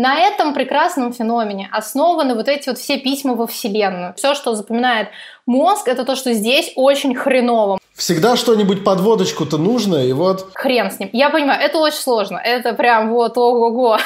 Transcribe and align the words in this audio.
На 0.00 0.16
этом 0.20 0.54
прекрасном 0.54 1.12
феномене 1.12 1.68
основаны 1.72 2.36
вот 2.36 2.46
эти 2.46 2.68
вот 2.68 2.78
все 2.78 2.98
письма 2.98 3.34
во 3.34 3.48
Вселенную. 3.48 4.14
Все, 4.16 4.36
что 4.36 4.54
запоминает 4.54 5.08
мозг, 5.44 5.88
это 5.88 6.04
то, 6.04 6.14
что 6.14 6.32
здесь 6.34 6.70
очень 6.76 7.16
хреново. 7.16 7.80
Всегда 7.96 8.36
что-нибудь 8.36 8.84
под 8.84 9.00
водочку-то 9.00 9.58
нужно, 9.58 9.96
и 10.06 10.12
вот... 10.12 10.52
Хрен 10.54 10.92
с 10.92 11.00
ним. 11.00 11.10
Я 11.12 11.30
понимаю, 11.30 11.60
это 11.60 11.78
очень 11.78 11.98
сложно. 11.98 12.38
Это 12.38 12.74
прям 12.74 13.10
вот 13.10 13.36
ого-го. 13.36 13.98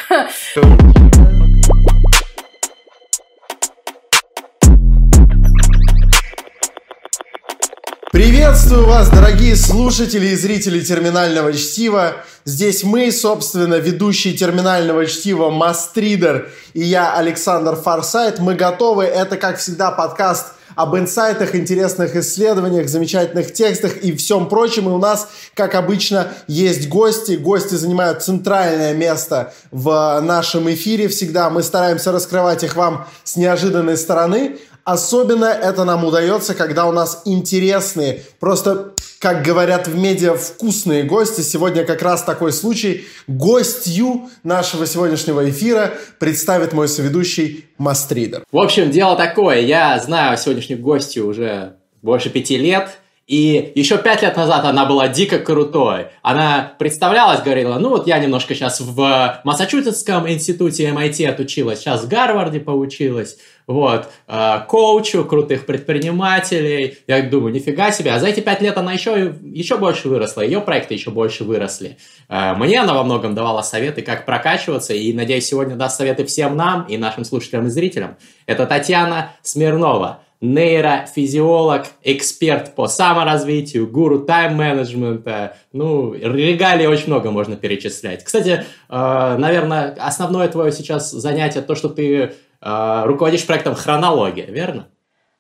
Приветствую 8.13 8.87
вас, 8.87 9.11
дорогие 9.11 9.57
слушатели 9.57 10.29
и 10.29 10.37
зрители 10.37 10.81
терминального 10.81 11.53
чтива. 11.53 12.17
Здесь 12.45 12.83
мы, 12.83 13.13
собственно, 13.13 13.77
ведущие 13.77 14.35
терминального 14.35 15.07
чтива 15.07 15.51
Мастридер 15.51 16.51
и 16.75 16.83
я, 16.83 17.15
Александр 17.15 17.77
Фарсайт. 17.77 18.41
Мы 18.41 18.57
готовы. 18.57 19.05
Это, 19.05 19.37
как 19.37 19.59
всегда, 19.59 19.93
подкаст 19.93 20.47
об 20.75 20.97
инсайтах, 20.97 21.55
интересных 21.55 22.17
исследованиях, 22.17 22.89
замечательных 22.89 23.53
текстах 23.53 23.99
и 23.99 24.17
всем 24.17 24.49
прочем. 24.49 24.89
И 24.89 24.93
у 24.93 24.99
нас, 24.99 25.29
как 25.55 25.77
обычно, 25.77 26.33
есть 26.49 26.89
гости. 26.89 27.33
Гости 27.33 27.75
занимают 27.75 28.25
центральное 28.25 28.93
место 28.93 29.55
в 29.71 30.21
нашем 30.21 30.69
эфире 30.73 31.07
всегда. 31.07 31.49
Мы 31.49 31.63
стараемся 31.63 32.11
раскрывать 32.11 32.65
их 32.65 32.75
вам 32.75 33.07
с 33.23 33.37
неожиданной 33.37 33.97
стороны. 33.97 34.59
Особенно 34.83 35.45
это 35.45 35.85
нам 35.85 36.05
удается, 36.05 36.55
когда 36.55 36.87
у 36.87 36.93
нас 36.93 37.23
интересные, 37.25 38.25
просто, 38.41 38.95
как 39.23 39.45
говорят 39.45 39.87
в 39.87 39.97
медиа, 39.97 40.35
вкусные 40.35 41.05
гости. 41.05 41.43
Сегодня 41.43 41.85
как 41.85 42.03
раз 42.03 42.25
такой 42.25 42.53
случай. 42.53 43.05
Гостью 43.29 44.29
нашего 44.43 44.85
сегодняшнего 44.85 45.49
эфира 45.49 45.95
представит 46.19 46.73
мой 46.73 46.89
соведущий 46.89 47.67
Мастридер. 47.79 48.43
В 48.51 48.59
общем, 48.59 48.91
дело 48.91 49.15
такое. 49.15 49.61
Я 49.61 49.97
знаю 50.01 50.37
сегодняшнюю 50.37 50.81
гостью 50.81 51.29
уже 51.29 51.77
больше 52.03 52.31
пяти 52.31 52.59
лет. 52.59 52.99
И 53.33 53.73
еще 53.77 53.97
пять 53.97 54.21
лет 54.21 54.37
назад 54.37 54.67
она 54.67 54.85
была 54.85 55.09
дико 55.09 55.39
крутой. 55.39 56.09
Она 56.21 56.75
представлялась, 56.79 57.41
говорила, 57.41 57.79
ну 57.79 57.89
вот 57.89 58.07
я 58.07 58.19
немножко 58.19 58.55
сейчас 58.55 58.79
в 58.83 59.41
Массачусетском 59.43 60.31
институте 60.31 60.91
MIT 60.91 61.27
отучилась, 61.31 61.79
сейчас 61.79 62.05
в 62.05 62.09
Гарварде 62.09 62.61
поучилась 62.61 63.39
вот, 63.67 64.11
э, 64.29 64.59
коучу 64.69 65.25
крутых 65.25 65.65
предпринимателей. 65.65 66.99
Я 67.07 67.23
думаю, 67.23 67.55
нифига 67.55 67.91
себе. 67.91 68.13
А 68.13 68.19
за 68.19 68.27
эти 68.27 68.41
пять 68.41 68.61
лет 68.61 68.77
она 68.77 68.93
еще, 68.93 69.35
еще 69.43 69.79
больше 69.79 70.11
выросла, 70.11 70.43
ее 70.43 70.61
проекты 70.61 70.93
еще 70.93 71.11
больше 71.11 71.45
выросли. 71.45 71.97
Э, 72.29 72.53
мне 72.53 72.83
она 72.83 72.93
во 72.93 73.03
многом 73.03 73.35
давала 73.35 73.63
советы, 73.63 74.03
как 74.03 74.27
прокачиваться, 74.27 74.93
и, 74.93 75.11
надеюсь, 75.15 75.47
сегодня 75.47 75.75
даст 75.75 75.97
советы 75.97 76.27
всем 76.27 76.55
нам 76.55 76.85
и 76.85 76.99
нашим 76.99 77.25
слушателям 77.25 77.69
и 77.69 77.71
зрителям. 77.71 78.19
Это 78.45 78.67
Татьяна 78.67 79.33
Смирнова, 79.41 80.21
нейрофизиолог, 80.43 81.87
эксперт 82.03 82.75
по 82.75 82.89
саморазвитию, 82.89 83.89
гуру 83.89 84.19
тайм-менеджмента. 84.19 85.57
Ну, 85.73 86.13
регалий 86.13 86.87
очень 86.87 87.07
много 87.07 87.31
можно 87.31 87.57
перечислять. 87.57 88.25
Кстати, 88.25 88.65
э, 88.89 89.37
наверное, 89.39 89.97
основное 89.99 90.49
твое 90.49 90.73
сейчас 90.73 91.11
занятие 91.13 91.63
то, 91.63 91.75
что 91.75 91.89
ты 91.89 92.33
э, 92.61 93.03
руководишь 93.05 93.47
проектом 93.47 93.75
«Хронология», 93.75 94.47
верно? 94.47 94.89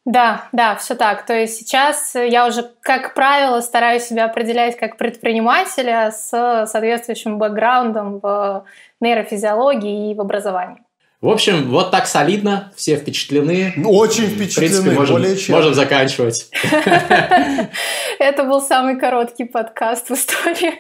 Да, 0.05 0.48
да, 0.53 0.77
все 0.77 0.95
так. 0.95 1.27
То 1.27 1.34
есть 1.34 1.56
сейчас 1.58 2.14
я 2.14 2.47
уже, 2.47 2.69
как 2.80 3.14
правило, 3.14 3.61
стараюсь 3.61 4.05
себя 4.05 4.25
определять 4.25 4.77
как 4.77 4.97
предпринимателя 4.97 6.11
с 6.11 6.28
соответствующим 6.67 7.39
бэкграундом 7.39 8.19
в 8.19 8.64
нейрофизиологии 9.00 10.11
и 10.11 10.14
в 10.14 10.20
образовании. 10.20 10.83
В 11.23 11.28
общем, 11.28 11.70
вот 11.70 11.92
так 11.92 12.09
солидно, 12.09 12.73
все 12.75 12.97
впечатлены. 12.97 13.73
Очень 13.87 14.27
впечатлены, 14.27 14.51
в 14.51 14.56
принципе, 14.56 14.91
можем, 14.91 15.15
более 15.15 15.37
чем. 15.37 15.55
Можем 15.55 15.73
заканчивать. 15.73 16.51
Это 18.19 18.42
был 18.42 18.61
самый 18.61 18.98
короткий 18.98 19.45
подкаст 19.45 20.11
в 20.11 20.14
истории. 20.14 20.74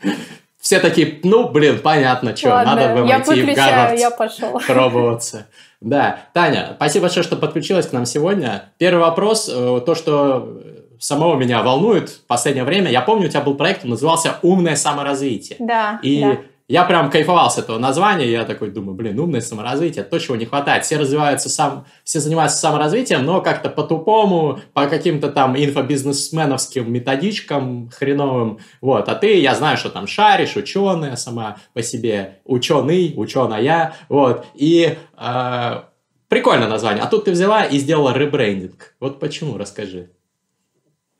Все 0.60 0.78
такие, 0.78 1.20
ну, 1.22 1.48
блин, 1.48 1.80
понятно, 1.82 2.36
что, 2.36 2.50
надо 2.50 2.94
в 2.94 2.98
MIT, 2.98 3.52
в 3.52 3.56
Гарвард 3.56 3.98
я 3.98 4.10
пошел. 4.10 4.60
пробоваться. 4.66 5.46
Да, 5.80 6.18
Таня, 6.34 6.72
спасибо 6.76 7.04
большое, 7.04 7.24
что 7.24 7.36
подключилась 7.36 7.86
к 7.86 7.92
нам 7.92 8.04
сегодня. 8.04 8.64
Первый 8.76 9.00
вопрос, 9.00 9.50
э, 9.50 9.80
то, 9.86 9.94
что 9.94 10.60
самого 10.98 11.36
меня 11.36 11.62
волнует 11.62 12.10
в 12.10 12.26
последнее 12.26 12.64
время. 12.64 12.90
Я 12.90 13.00
помню, 13.00 13.26
у 13.26 13.30
тебя 13.30 13.40
был 13.40 13.54
проект, 13.54 13.84
он 13.84 13.90
назывался 13.90 14.36
«Умное 14.42 14.76
саморазвитие». 14.76 15.56
Да, 15.58 15.98
И 16.02 16.20
да. 16.20 16.38
Я 16.70 16.84
прям 16.84 17.10
кайфовал 17.10 17.50
с 17.50 17.58
этого 17.58 17.78
названия, 17.78 18.30
я 18.30 18.44
такой 18.44 18.70
думаю, 18.70 18.94
блин, 18.94 19.18
умное 19.18 19.40
саморазвитие, 19.40 20.04
то, 20.04 20.20
чего 20.20 20.36
не 20.36 20.46
хватает. 20.46 20.84
Все 20.84 20.98
развиваются 20.98 21.48
сам, 21.48 21.84
все 22.04 22.20
занимаются 22.20 22.58
саморазвитием, 22.58 23.24
но 23.24 23.40
как-то 23.40 23.70
по-тупому, 23.70 24.60
по 24.72 24.86
каким-то 24.86 25.30
там 25.30 25.56
инфобизнесменовским 25.58 26.92
методичкам 26.92 27.90
хреновым. 27.90 28.60
Вот, 28.80 29.08
а 29.08 29.16
ты, 29.16 29.40
я 29.40 29.56
знаю, 29.56 29.78
что 29.78 29.88
там 29.88 30.06
шаришь, 30.06 30.54
ученая 30.54 31.16
сама 31.16 31.56
по 31.74 31.82
себе, 31.82 32.38
ученый, 32.44 33.14
ученая, 33.16 33.94
вот. 34.08 34.46
И 34.54 34.96
э, 35.18 35.80
прикольное 36.28 36.68
название. 36.68 37.02
А 37.02 37.08
тут 37.08 37.24
ты 37.24 37.32
взяла 37.32 37.64
и 37.64 37.78
сделала 37.78 38.16
ребрендинг. 38.16 38.94
Вот 39.00 39.18
почему, 39.18 39.58
расскажи. 39.58 40.10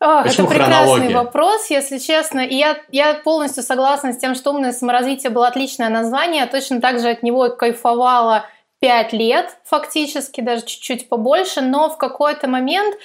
Ох, 0.03 0.23
Почему 0.23 0.47
это 0.47 0.55
прекрасный 0.55 0.77
хронология? 0.77 1.17
вопрос, 1.17 1.69
если 1.69 1.99
честно. 1.99 2.41
И 2.41 2.55
я, 2.55 2.79
я 2.91 3.15
полностью 3.15 3.63
согласна 3.63 4.15
с 4.15 4.17
тем, 4.17 4.35
что 4.35 4.53
умное 4.53 4.73
саморазвитие 4.73 5.31
было 5.31 5.49
отличное 5.49 5.91
название. 5.91 6.41
Я 6.41 6.47
точно 6.47 6.81
так 6.81 7.01
же 7.01 7.11
от 7.11 7.23
него 7.23 7.51
кайфовала 7.51 8.47
пять 8.81 9.13
лет, 9.13 9.59
фактически, 9.65 10.41
даже 10.41 10.63
чуть-чуть 10.65 11.11
побольше, 11.11 11.61
но 11.61 11.91
в 11.91 11.99
какой-то 11.99 12.49
момент 12.49 12.97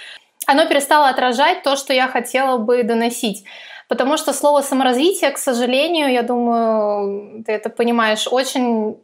оно 0.47 0.65
перестало 0.67 1.09
отражать 1.09 1.63
то, 1.63 1.75
что 1.75 1.91
я 1.91 2.07
хотела 2.07 2.57
бы 2.57 2.83
доносить. 2.83 3.43
Потому 3.89 4.15
что 4.15 4.31
слово 4.31 4.61
саморазвитие, 4.61 5.31
к 5.31 5.37
сожалению, 5.37 6.11
я 6.11 6.23
думаю, 6.23 7.43
ты 7.43 7.51
это 7.51 7.69
понимаешь, 7.69 8.25
очень 8.31 8.97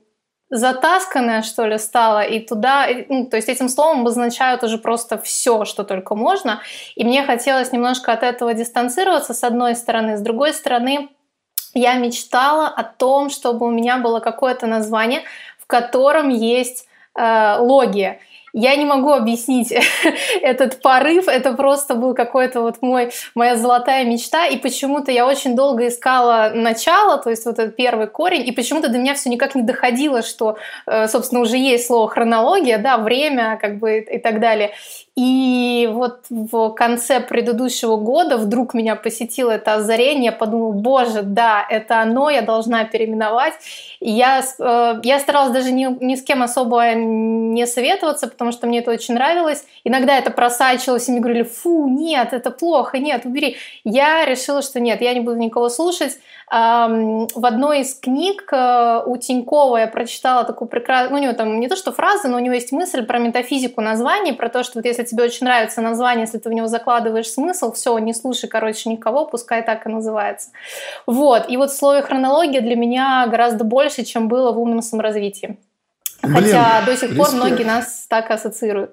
затасканное, 0.52 1.42
что 1.42 1.66
ли, 1.66 1.78
стало, 1.78 2.24
и 2.24 2.40
туда, 2.40 2.88
ну, 3.08 3.26
то 3.26 3.38
есть 3.38 3.48
этим 3.48 3.70
словом 3.70 4.02
обозначают 4.02 4.64
уже 4.64 4.78
просто 4.78 5.18
все, 5.18 5.64
что 5.64 5.84
только 5.84 6.14
можно, 6.14 6.62
и 6.96 7.06
мне 7.06 7.24
хотелось 7.24 7.72
немножко 7.72 8.12
от 8.12 8.22
этого 8.22 8.54
дистанцироваться, 8.54 9.34
с 9.34 9.44
одной 9.46 9.76
стороны, 9.76 10.18
с 10.18 10.22
другой 10.22 10.54
стороны, 10.54 11.10
я 11.74 11.94
мечтала 11.94 12.68
о 12.68 12.84
том, 12.84 13.30
чтобы 13.30 13.66
у 13.66 13.72
меня 13.72 13.98
было 13.98 14.20
какое-то 14.20 14.68
название, 14.68 15.22
в 15.58 15.68
котором 15.68 16.28
есть 16.28 16.86
э, 17.16 17.56
логия. 17.60 18.20
Я 18.54 18.76
не 18.76 18.86
могу 18.86 19.12
объяснить 19.12 19.74
этот 20.42 20.82
порыв, 20.82 21.28
это 21.28 21.54
просто 21.54 21.96
был 21.96 22.14
какой-то 22.14 22.62
вот 22.62 22.82
мой, 22.82 23.12
моя 23.34 23.56
золотая 23.56 24.06
мечта, 24.06 24.48
и 24.48 24.58
почему-то 24.58 25.12
я 25.12 25.26
очень 25.26 25.56
долго 25.56 25.88
искала 25.88 26.52
начало, 26.54 27.18
то 27.18 27.30
есть 27.30 27.46
вот 27.46 27.60
этот 27.60 27.76
первый 27.76 28.08
корень, 28.08 28.48
и 28.48 28.52
почему-то 28.52 28.90
до 28.90 28.98
меня 28.98 29.14
все 29.14 29.30
никак 29.30 29.56
не 29.56 29.62
доходило, 29.62 30.22
что, 30.22 30.58
э, 30.86 31.08
собственно, 31.08 31.42
уже 31.42 31.58
есть 31.58 31.88
слово 31.88 32.10
хронология, 32.10 32.78
да, 32.78 32.98
время, 32.98 33.58
как 33.62 33.78
бы 33.80 34.00
и 34.00 34.18
так 34.18 34.40
далее. 34.40 34.72
И 35.16 35.90
вот 35.92 36.26
в 36.30 36.70
конце 36.70 37.20
предыдущего 37.20 37.98
года 37.98 38.38
вдруг 38.38 38.74
меня 38.74 38.96
посетило 38.96 39.52
это 39.52 39.76
озарение, 39.76 40.26
я 40.26 40.32
подумала, 40.32 40.72
боже, 40.72 41.22
да, 41.22 41.66
это 41.70 42.00
оно, 42.00 42.30
я 42.30 42.42
должна 42.42 42.86
переименовать. 42.86 43.54
Я, 44.00 44.42
э, 44.42 45.00
я 45.04 45.20
старалась 45.20 45.52
даже 45.52 45.72
ни, 45.72 45.86
ни 46.04 46.16
с 46.16 46.24
кем 46.24 46.42
особо 46.42 46.94
не 46.94 47.68
советоваться, 47.68 48.28
потому 48.42 48.54
что 48.54 48.66
мне 48.66 48.80
это 48.80 48.90
очень 48.90 49.14
нравилось. 49.14 49.64
Иногда 49.84 50.18
это 50.18 50.32
просачивалось, 50.32 51.08
и 51.08 51.12
мне 51.12 51.22
говорили, 51.22 51.44
фу, 51.44 51.88
нет, 51.88 52.34
это 52.34 52.50
плохо, 52.50 52.98
нет, 52.98 53.24
убери. 53.24 53.58
Я 53.84 54.26
решила, 54.26 54.64
что 54.64 54.80
нет, 54.80 55.00
я 55.00 55.14
не 55.14 55.20
буду 55.20 55.38
никого 55.38 55.70
слушать. 55.70 56.18
В 56.50 57.46
одной 57.46 57.82
из 57.82 57.94
книг 57.94 58.52
э, 58.52 59.04
у 59.06 59.16
Тинькова 59.16 59.78
я 59.78 59.88
прочитала 59.88 60.44
такую 60.44 60.68
прекрасную, 60.68 61.12
ну, 61.12 61.18
у 61.20 61.22
него 61.22 61.34
там 61.34 61.60
не 61.60 61.68
то 61.68 61.76
что 61.76 61.92
фраза, 61.92 62.30
но 62.30 62.38
у 62.38 62.40
него 62.40 62.56
есть 62.56 62.72
мысль 62.72 63.06
про 63.06 63.20
метафизику 63.20 63.80
названий, 63.80 64.34
про 64.34 64.50
то, 64.50 64.64
что 64.64 64.80
вот 64.80 64.86
если 64.86 65.04
тебе 65.04 65.24
очень 65.24 65.46
нравится 65.46 65.82
название, 65.82 66.24
если 66.26 66.40
ты 66.40 66.50
в 66.50 66.54
него 66.54 66.66
закладываешь 66.66 67.32
смысл, 67.32 67.72
все, 67.72 67.96
не 68.00 68.14
слушай, 68.14 68.50
короче, 68.50 68.90
никого, 68.90 69.26
пускай 69.28 69.62
так 69.62 69.86
и 69.86 69.90
называется. 69.90 70.50
Вот, 71.06 71.46
и 71.48 71.58
вот 71.58 71.70
в 71.70 71.78
слове 71.78 72.02
хронология 72.02 72.62
для 72.62 72.76
меня 72.76 73.28
гораздо 73.28 73.64
больше, 73.64 74.04
чем 74.04 74.28
было 74.28 74.52
в 74.52 74.60
умном 74.60 74.82
саморазвитии. 74.82 75.58
Блин, 76.24 76.36
Хотя 76.36 76.84
до 76.86 76.96
сих 76.96 77.16
пор 77.16 77.28
респект. 77.28 77.34
многие 77.34 77.64
нас 77.64 78.06
так 78.08 78.30
ассоциируют. 78.32 78.92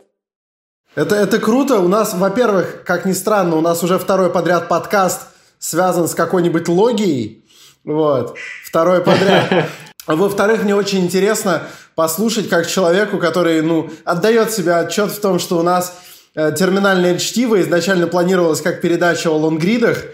Это, 0.95 1.15
это 1.15 1.39
круто. 1.39 1.81
У 1.81 1.89
нас, 1.89 2.15
во-первых, 2.15 2.83
как 2.85 3.05
ни 3.05 3.13
странно, 3.13 3.57
у 3.57 3.61
нас 3.61 3.83
уже 3.83 3.99
второй 3.99 4.31
подряд 4.31 4.69
подкаст 4.69 5.29
связан 5.59 6.09
с 6.09 6.15
какой-нибудь 6.15 6.69
логией. 6.69 7.45
Вот. 7.85 8.37
Второй 8.65 9.03
подряд. 9.03 9.67
А 10.07 10.17
Во-вторых, 10.17 10.65
мне 10.65 10.75
очень 10.75 11.01
интересно 11.01 11.65
послушать, 11.95 12.49
как 12.49 12.67
человеку, 12.67 13.19
который, 13.19 13.61
ну, 13.61 13.91
отдает 14.05 14.51
себе 14.51 14.75
отчет 14.75 15.11
в 15.11 15.21
том, 15.21 15.39
что 15.39 15.59
у 15.59 15.63
нас 15.63 15.99
э, 16.35 16.53
терминальное 16.57 17.19
чтиво 17.19 17.61
изначально 17.61 18.07
планировалось 18.07 18.63
как 18.63 18.81
передача 18.81 19.29
о 19.29 19.37
лонгридах, 19.37 20.05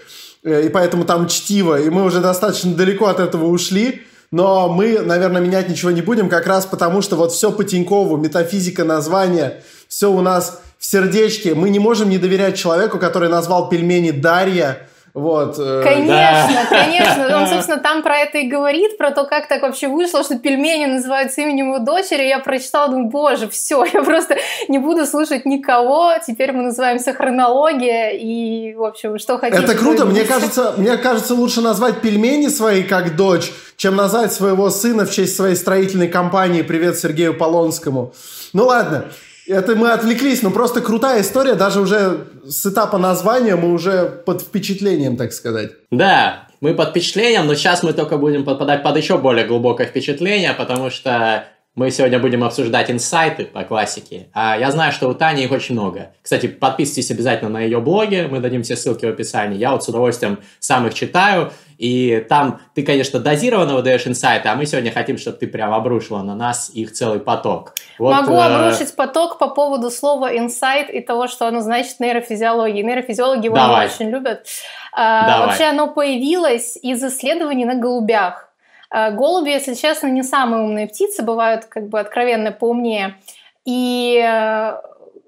э, 0.42 0.66
и 0.66 0.68
поэтому 0.68 1.04
там 1.04 1.28
чтиво, 1.28 1.80
и 1.80 1.90
мы 1.90 2.02
уже 2.02 2.20
достаточно 2.20 2.74
далеко 2.74 3.06
от 3.06 3.20
этого 3.20 3.46
ушли. 3.46 4.02
Но 4.34 4.68
мы, 4.68 4.98
наверное, 4.98 5.40
менять 5.40 5.68
ничего 5.68 5.92
не 5.92 6.02
будем, 6.02 6.28
как 6.28 6.48
раз 6.48 6.66
потому, 6.66 7.02
что 7.02 7.14
вот 7.14 7.30
все 7.30 7.52
по 7.52 7.62
Тинькову, 7.62 8.16
метафизика 8.16 8.82
названия, 8.82 9.62
все 9.86 10.10
у 10.10 10.20
нас 10.22 10.60
в 10.76 10.84
сердечке. 10.84 11.54
Мы 11.54 11.70
не 11.70 11.78
можем 11.78 12.10
не 12.10 12.18
доверять 12.18 12.56
человеку, 12.56 12.98
который 12.98 13.28
назвал 13.28 13.68
пельмени 13.68 14.10
Дарья, 14.10 14.88
вот. 15.14 15.54
Э, 15.60 15.80
конечно, 15.84 16.66
да. 16.68 16.84
конечно. 16.84 17.38
Он, 17.38 17.46
собственно, 17.48 17.78
там 17.78 18.02
про 18.02 18.18
это 18.18 18.38
и 18.38 18.48
говорит, 18.48 18.98
про 18.98 19.12
то, 19.12 19.24
как 19.24 19.46
так 19.46 19.62
вообще 19.62 19.86
вышло, 19.86 20.24
что 20.24 20.36
пельмени 20.40 20.86
называются 20.86 21.40
именем 21.42 21.68
его 21.68 21.78
дочери. 21.78 22.26
Я 22.26 22.40
прочитала, 22.40 22.90
думаю, 22.90 23.10
боже, 23.10 23.48
все, 23.48 23.84
я 23.84 24.02
просто 24.02 24.36
не 24.66 24.78
буду 24.78 25.06
слушать 25.06 25.46
никого. 25.46 26.14
Теперь 26.26 26.50
мы 26.50 26.64
называемся 26.64 27.14
хронология 27.14 28.10
и, 28.10 28.74
в 28.74 28.82
общем, 28.82 29.20
что 29.20 29.38
хотите. 29.38 29.62
Это 29.62 29.76
круто. 29.76 30.04
Мне 30.04 30.24
кажется, 30.24 30.74
мне 30.76 30.96
кажется, 30.96 31.34
лучше 31.36 31.60
назвать 31.60 32.00
пельмени 32.00 32.48
свои 32.48 32.82
как 32.82 33.14
дочь, 33.14 33.52
чем 33.76 33.94
назвать 33.94 34.32
своего 34.32 34.68
сына 34.68 35.06
в 35.06 35.12
честь 35.12 35.36
своей 35.36 35.54
строительной 35.54 36.08
компании. 36.08 36.62
Привет 36.62 36.98
Сергею 36.98 37.34
Полонскому. 37.38 38.12
Ну 38.52 38.64
ладно. 38.64 39.04
Это 39.46 39.76
мы 39.76 39.90
отвлеклись, 39.90 40.42
но 40.42 40.50
просто 40.50 40.80
крутая 40.80 41.20
история, 41.20 41.54
даже 41.54 41.80
уже 41.80 42.26
с 42.46 42.64
этапа 42.66 42.98
названия 42.98 43.56
мы 43.56 43.72
уже 43.72 44.22
под 44.24 44.42
впечатлением, 44.42 45.16
так 45.16 45.32
сказать. 45.32 45.72
Да, 45.90 46.48
мы 46.60 46.74
под 46.74 46.90
впечатлением, 46.90 47.46
но 47.46 47.54
сейчас 47.54 47.82
мы 47.82 47.92
только 47.92 48.16
будем 48.16 48.44
подпадать 48.44 48.82
под 48.82 48.96
еще 48.96 49.18
более 49.18 49.46
глубокое 49.46 49.86
впечатление, 49.86 50.54
потому 50.54 50.88
что 50.90 51.44
мы 51.74 51.90
сегодня 51.90 52.20
будем 52.20 52.44
обсуждать 52.44 52.88
инсайты 52.90 53.46
по 53.46 53.64
классике. 53.64 54.28
А 54.32 54.56
я 54.56 54.70
знаю, 54.70 54.92
что 54.92 55.08
у 55.08 55.14
Тани 55.14 55.42
их 55.42 55.50
очень 55.50 55.74
много. 55.74 56.12
Кстати, 56.22 56.46
подписывайтесь 56.46 57.10
обязательно 57.10 57.50
на 57.50 57.60
ее 57.60 57.80
блоге, 57.80 58.28
мы 58.28 58.38
дадим 58.38 58.62
все 58.62 58.76
ссылки 58.76 59.04
в 59.04 59.08
описании. 59.08 59.58
Я 59.58 59.72
вот 59.72 59.82
с 59.82 59.88
удовольствием 59.88 60.38
сам 60.60 60.86
их 60.86 60.94
читаю. 60.94 61.52
И 61.76 62.24
там 62.28 62.60
ты, 62.74 62.84
конечно, 62.84 63.18
дозированно 63.18 63.74
выдаешь 63.74 64.06
инсайты, 64.06 64.48
а 64.48 64.54
мы 64.54 64.64
сегодня 64.64 64.92
хотим, 64.92 65.18
чтобы 65.18 65.38
ты 65.38 65.48
прям 65.48 65.74
обрушила 65.74 66.22
на 66.22 66.36
нас 66.36 66.70
их 66.72 66.92
целый 66.92 67.18
поток. 67.18 67.74
Вот, 67.98 68.14
Могу 68.14 68.34
э... 68.34 68.44
обрушить 68.44 68.94
поток 68.94 69.38
по 69.38 69.48
поводу 69.48 69.90
слова 69.90 70.36
инсайт 70.36 70.88
и 70.90 71.00
того, 71.00 71.26
что 71.26 71.48
оно 71.48 71.60
значит 71.60 71.98
нейрофизиологии. 71.98 72.82
Нейрофизиологи 72.82 73.46
его 73.46 73.56
Давай. 73.56 73.86
очень 73.86 74.10
любят. 74.10 74.46
А, 74.92 75.46
вообще 75.46 75.64
оно 75.64 75.88
появилось 75.88 76.76
из 76.80 77.02
исследований 77.02 77.64
на 77.64 77.74
голубях. 77.74 78.53
А, 78.96 79.10
голуби, 79.10 79.50
если 79.50 79.74
честно, 79.74 80.06
не 80.06 80.22
самые 80.22 80.62
умные 80.62 80.86
птицы, 80.86 81.24
бывают 81.24 81.64
как 81.64 81.88
бы 81.88 81.98
откровенно 81.98 82.52
поумнее. 82.52 83.16
И 83.64 84.24
э, 84.24 84.80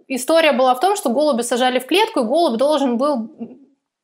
история 0.07 0.53
была 0.53 0.73
в 0.77 0.79
том, 0.79 0.95
что 0.95 1.11
голуби 1.11 1.43
сажали 1.43 1.81
в 1.81 1.87
клетку, 1.87 2.21
и 2.21 2.25
голубь 2.25 2.59
должен 2.59 2.97
был 2.97 3.29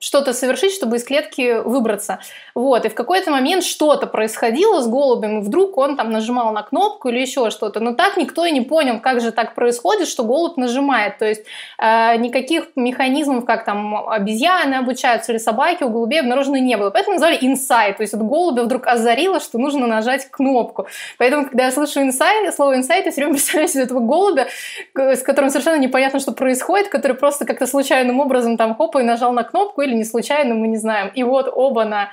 что-то 0.03 0.33
совершить, 0.33 0.75
чтобы 0.75 0.97
из 0.97 1.05
клетки 1.05 1.61
выбраться. 1.65 2.19
Вот. 2.57 2.85
И 2.85 2.89
в 2.89 2.95
какой-то 2.95 3.31
момент 3.31 3.63
что-то 3.63 4.09
происходило 4.09 4.81
с 4.81 4.89
голубем, 4.89 5.39
и 5.39 5.43
вдруг 5.43 5.79
он 5.79 5.97
там 5.97 6.11
нажимал 6.11 6.53
на 6.53 6.63
кнопку 6.63 7.09
или 7.09 7.21
еще 7.21 7.51
что-то. 7.51 7.79
Но 7.79 7.95
так 7.95 8.17
никто 8.17 8.45
и 8.45 8.51
не 8.51 8.63
понял, 8.63 8.99
как 9.01 9.21
же 9.21 9.31
так 9.31 9.55
происходит, 9.55 10.09
что 10.09 10.25
голубь 10.25 10.57
нажимает. 10.57 11.19
То 11.19 11.25
есть 11.25 11.45
э, 11.79 12.17
никаких 12.17 12.65
механизмов, 12.75 13.45
как 13.45 13.65
там 13.65 14.09
обезьяны 14.09 14.75
обучаются 14.75 15.31
или 15.31 15.39
собаки 15.39 15.85
у 15.85 15.89
голубей 15.89 16.21
обнаружено 16.21 16.57
не 16.57 16.77
было. 16.77 16.91
Поэтому 16.91 17.15
назвали 17.15 17.39
инсайт. 17.41 17.99
То 17.99 18.03
есть 18.03 18.13
от 18.13 18.27
голубя 18.27 18.65
вдруг 18.65 18.89
озарило, 18.89 19.39
что 19.39 19.59
нужно 19.59 19.87
нажать 19.87 20.29
кнопку. 20.33 20.89
Поэтому, 21.17 21.47
когда 21.47 21.67
я 21.67 21.71
слышу 21.71 22.01
инсайт, 22.01 22.53
слово 22.57 22.75
инсайт, 22.75 23.07
я 23.07 23.13
все 23.13 23.21
время 23.21 23.35
представляю 23.35 23.69
себе 23.69 23.85
этого 23.85 24.01
голубя, 24.01 24.49
с 24.95 25.23
которым 25.23 25.51
совершенно 25.51 25.79
непонятно, 25.79 26.19
что 26.19 26.33
происходит, 26.33 26.89
который 26.89 27.17
просто 27.17 27.45
как-то 27.45 27.69
случайным 27.69 28.19
образом 28.19 28.57
там 28.57 28.75
хопа 28.75 28.99
и 28.99 29.05
нажал 29.05 29.33
на 29.33 29.45
кнопку 29.45 29.83
или 29.83 29.92
или 29.93 29.99
не 29.99 30.05
случайно, 30.05 30.55
мы 30.55 30.69
не 30.69 30.79
знаем. 30.79 31.11
И 31.15 31.23
вот 31.23 31.53
оба 31.53 31.85
на 31.85 32.11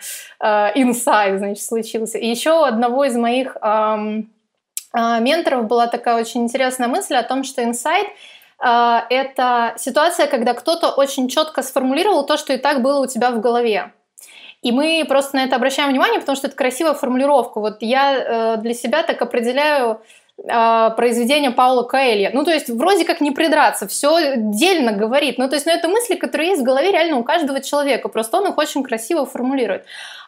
инсайд, 0.76 1.36
э, 1.36 1.38
значит, 1.40 1.64
случился. 1.64 2.18
И 2.18 2.28
еще 2.28 2.52
у 2.52 2.64
одного 2.64 3.06
из 3.06 3.16
моих 3.16 3.58
э, 3.62 4.08
менторов 4.94 5.68
была 5.68 5.88
такая 5.88 6.20
очень 6.20 6.44
интересная 6.44 6.88
мысль 6.88 7.16
о 7.16 7.24
том, 7.24 7.44
что 7.44 7.64
инсайт 7.64 8.08
э, 8.64 9.00
это 9.10 9.74
ситуация, 9.78 10.28
когда 10.28 10.54
кто-то 10.54 10.92
очень 10.92 11.28
четко 11.28 11.64
сформулировал 11.64 12.26
то, 12.26 12.38
что 12.38 12.54
и 12.54 12.58
так 12.58 12.82
было 12.82 13.00
у 13.02 13.08
тебя 13.08 13.32
в 13.32 13.40
голове. 13.40 13.92
И 14.62 14.74
мы 14.74 15.06
просто 15.08 15.38
на 15.38 15.46
это 15.46 15.56
обращаем 15.56 15.90
внимание, 15.90 16.20
потому 16.20 16.36
что 16.36 16.48
это 16.48 16.56
красивая 16.58 16.94
формулировка. 16.94 17.62
Вот 17.62 17.78
я 17.80 18.58
для 18.58 18.74
себя 18.74 19.04
так 19.04 19.22
определяю 19.22 20.02
э, 20.44 20.90
произведение 20.96 21.52
Паула 21.52 21.84
Каэлья. 21.84 22.32
Ну, 22.34 22.44
то 22.44 22.52
есть, 22.52 22.70
вроде 22.70 23.06
как 23.06 23.22
не 23.22 23.32
придраться, 23.32 23.88
все 23.88 24.36
дельно 24.36 24.92
говорит. 24.92 25.38
Ну, 25.38 25.48
то 25.48 25.56
есть, 25.56 25.66
ну, 25.66 25.72
это 25.72 25.88
мысли, 25.88 26.16
которые 26.16 26.50
есть 26.50 26.62
в 26.62 26.66
голове 26.66 26.92
реально 26.92 27.18
у 27.18 27.24
каждого 27.24 27.62
человека, 27.62 28.10
просто 28.10 28.38
он 28.38 28.48
их 28.48 28.58
очень 28.58 28.84
красиво 28.84 29.26
формулирует. 29.26 29.86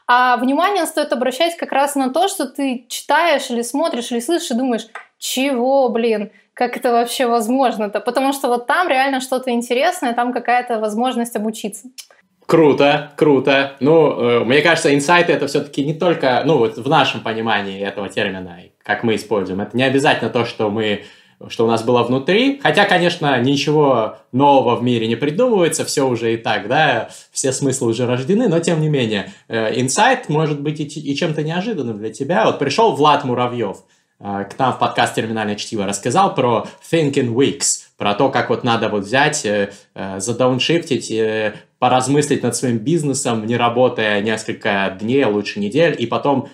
А 0.07 0.37
внимание 0.37 0.85
стоит 0.85 1.13
обращать 1.13 1.55
как 1.57 1.71
раз 1.71 1.95
на 1.95 2.09
то, 2.09 2.27
что 2.27 2.45
ты 2.45 2.85
читаешь 2.89 3.49
или 3.49 3.61
смотришь 3.61 4.11
или 4.11 4.19
слышишь 4.19 4.51
и 4.51 4.55
думаешь, 4.55 4.87
чего, 5.17 5.87
блин, 5.89 6.31
как 6.53 6.75
это 6.75 6.91
вообще 6.91 7.27
возможно-то? 7.27 8.01
Потому 8.01 8.33
что 8.33 8.47
вот 8.47 8.67
там 8.67 8.87
реально 8.87 9.21
что-то 9.21 9.51
интересное, 9.51 10.13
там 10.13 10.33
какая-то 10.33 10.79
возможность 10.79 11.35
обучиться. 11.35 11.87
Круто, 12.51 13.13
круто. 13.15 13.77
Ну, 13.79 14.11
э, 14.11 14.43
мне 14.43 14.59
кажется, 14.61 14.93
инсайты 14.93 15.31
это 15.31 15.47
все-таки 15.47 15.85
не 15.85 15.93
только, 15.93 16.43
ну, 16.45 16.57
вот 16.57 16.77
в 16.77 16.89
нашем 16.89 17.21
понимании 17.21 17.79
этого 17.79 18.09
термина, 18.09 18.59
как 18.83 19.03
мы 19.05 19.15
используем. 19.15 19.61
Это 19.61 19.77
не 19.77 19.83
обязательно 19.83 20.29
то, 20.29 20.43
что 20.43 20.69
мы 20.69 21.05
что 21.47 21.63
у 21.63 21.67
нас 21.69 21.81
было 21.81 22.03
внутри. 22.03 22.59
Хотя, 22.61 22.83
конечно, 22.83 23.39
ничего 23.39 24.17
нового 24.33 24.75
в 24.75 24.83
мире 24.83 25.07
не 25.07 25.15
придумывается, 25.15 25.85
все 25.85 26.05
уже 26.05 26.33
и 26.33 26.37
так, 26.37 26.67
да, 26.67 27.07
все 27.31 27.53
смыслы 27.53 27.87
уже 27.87 28.05
рождены, 28.05 28.49
но 28.49 28.59
тем 28.59 28.81
не 28.81 28.89
менее, 28.89 29.31
э, 29.47 29.79
инсайт 29.79 30.27
может 30.27 30.59
быть 30.59 30.81
и, 30.81 31.15
чем-то 31.15 31.43
неожиданным 31.43 31.99
для 31.99 32.11
тебя. 32.11 32.45
Вот 32.45 32.59
пришел 32.59 32.91
Влад 32.97 33.23
Муравьев 33.23 33.77
э, 34.19 34.43
к 34.51 34.59
нам 34.59 34.73
в 34.73 34.77
подкаст 34.77 35.15
«Терминальное 35.15 35.55
чтиво», 35.55 35.87
рассказал 35.87 36.35
про 36.35 36.67
Thinking 36.91 37.33
Weeks, 37.33 37.85
про 37.97 38.13
то, 38.13 38.27
как 38.27 38.49
вот 38.49 38.65
надо 38.65 38.89
вот 38.89 39.03
взять, 39.03 39.47
задауншифтить, 40.17 41.11
поразмыслить 41.81 42.43
над 42.43 42.55
своим 42.55 42.77
бизнесом, 42.77 43.43
не 43.47 43.57
работая 43.57 44.21
несколько 44.21 44.95
дней, 45.01 45.25
а 45.25 45.29
лучше 45.29 45.59
недель, 45.59 45.95
и 45.97 46.05
потом 46.05 46.47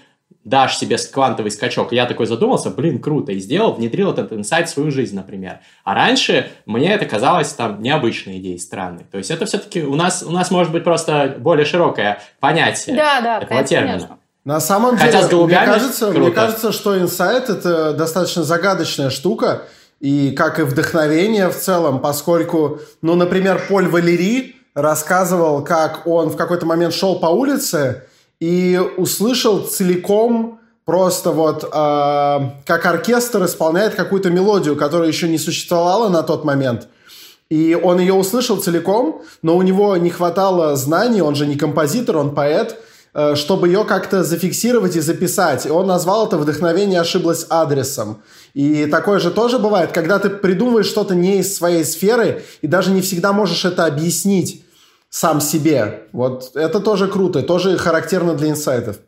дашь 0.46 0.78
себе 0.78 0.96
квантовый 1.12 1.52
скачок. 1.52 1.92
Я 1.92 2.06
такой 2.06 2.28
задумался, 2.28 2.70
блин, 2.70 3.02
круто, 3.02 3.34
и 3.34 3.40
сделал, 3.40 3.74
внедрил 3.74 4.12
этот 4.12 4.32
инсайт 4.32 4.70
в 4.70 4.72
свою 4.72 4.90
жизнь, 4.90 5.18
например. 5.18 5.60
А 5.84 5.94
раньше 5.94 6.50
мне 6.66 6.94
это 6.94 7.06
казалось 7.06 7.52
там 7.52 7.82
необычной 7.82 8.38
идеей, 8.38 8.58
странной. 8.58 9.04
То 9.12 9.18
есть 9.18 9.30
это 9.30 9.46
все-таки 9.46 9.84
у 9.84 9.96
нас, 9.96 10.24
у 10.24 10.32
нас 10.32 10.50
может 10.50 10.72
быть 10.72 10.86
просто 10.86 11.36
более 11.38 11.66
широкое 11.66 12.22
понятие 12.40 12.96
да, 12.96 13.20
да, 13.20 13.38
этого 13.40 13.50
конечно, 13.50 13.68
термина. 13.68 13.94
Конечно. 13.96 14.18
На 14.46 14.60
самом 14.62 14.96
Хотя 14.96 15.28
деле, 15.28 15.44
мне 15.44 15.56
кажется, 15.56 16.12
мне 16.12 16.32
кажется, 16.32 16.72
что 16.72 16.98
инсайт 16.98 17.50
это 17.50 17.92
достаточно 17.92 18.44
загадочная 18.44 19.10
штука, 19.10 19.64
и 20.00 20.32
как 20.32 20.60
и 20.60 20.62
вдохновение 20.62 21.50
в 21.50 21.58
целом, 21.58 22.00
поскольку, 22.00 22.80
ну, 23.02 23.16
например, 23.16 23.66
Поль 23.68 23.90
Валери 23.90 24.57
рассказывал, 24.78 25.64
как 25.64 26.06
он 26.06 26.30
в 26.30 26.38
какой-то 26.38 26.68
момент 26.68 26.94
шел 26.94 27.20
по 27.20 27.26
улице, 27.26 28.04
и 28.40 28.80
услышал 28.98 29.66
целиком 29.66 30.60
просто 30.86 31.32
вот 31.32 31.64
э, 31.64 31.68
как 32.64 32.86
оркестр 32.86 33.46
исполняет 33.46 33.96
какую-то 33.96 34.30
мелодию, 34.30 34.76
которая 34.76 35.08
еще 35.08 35.28
не 35.28 35.40
существовала 35.40 36.10
на 36.10 36.22
тот 36.22 36.46
момент. 36.46 36.88
И 37.50 37.74
он 37.74 38.00
ее 38.00 38.14
услышал 38.14 38.58
целиком, 38.58 39.24
но 39.42 39.58
у 39.58 39.64
него 39.64 39.98
не 39.98 40.12
хватало 40.12 40.76
знаний, 40.76 41.22
он 41.22 41.34
же 41.34 41.48
не 41.48 41.56
композитор, 41.56 42.18
он 42.18 42.36
поэт, 42.36 42.78
э, 43.16 43.34
чтобы 43.34 43.70
ее 43.70 43.84
как-то 43.84 44.24
зафиксировать 44.24 44.96
и 44.96 45.00
записать. 45.00 45.66
И 45.66 45.72
он 45.72 45.88
назвал 45.88 46.28
это 46.28 46.38
«Вдохновение 46.38 47.02
ошиблось 47.02 47.48
адресом». 47.50 48.22
И 48.54 48.86
такое 48.86 49.18
же 49.20 49.32
тоже 49.32 49.58
бывает, 49.58 49.92
когда 49.92 50.20
ты 50.20 50.30
придумываешь 50.30 50.86
что-то 50.86 51.16
не 51.16 51.40
из 51.40 51.58
своей 51.58 51.84
сферы 51.84 52.44
и 52.62 52.68
даже 52.68 52.92
не 52.92 53.02
всегда 53.02 53.34
можешь 53.34 53.66
это 53.66 53.88
объяснить 53.88 54.64
сам 55.10 55.42
себе. 55.42 56.08
Вот 56.12 56.52
это 56.56 56.80
тоже 56.80 57.08
круто, 57.08 57.44
тоже 57.44 57.78
характерно 57.78 58.36
для 58.36 58.50
инсайтов. 58.50 59.00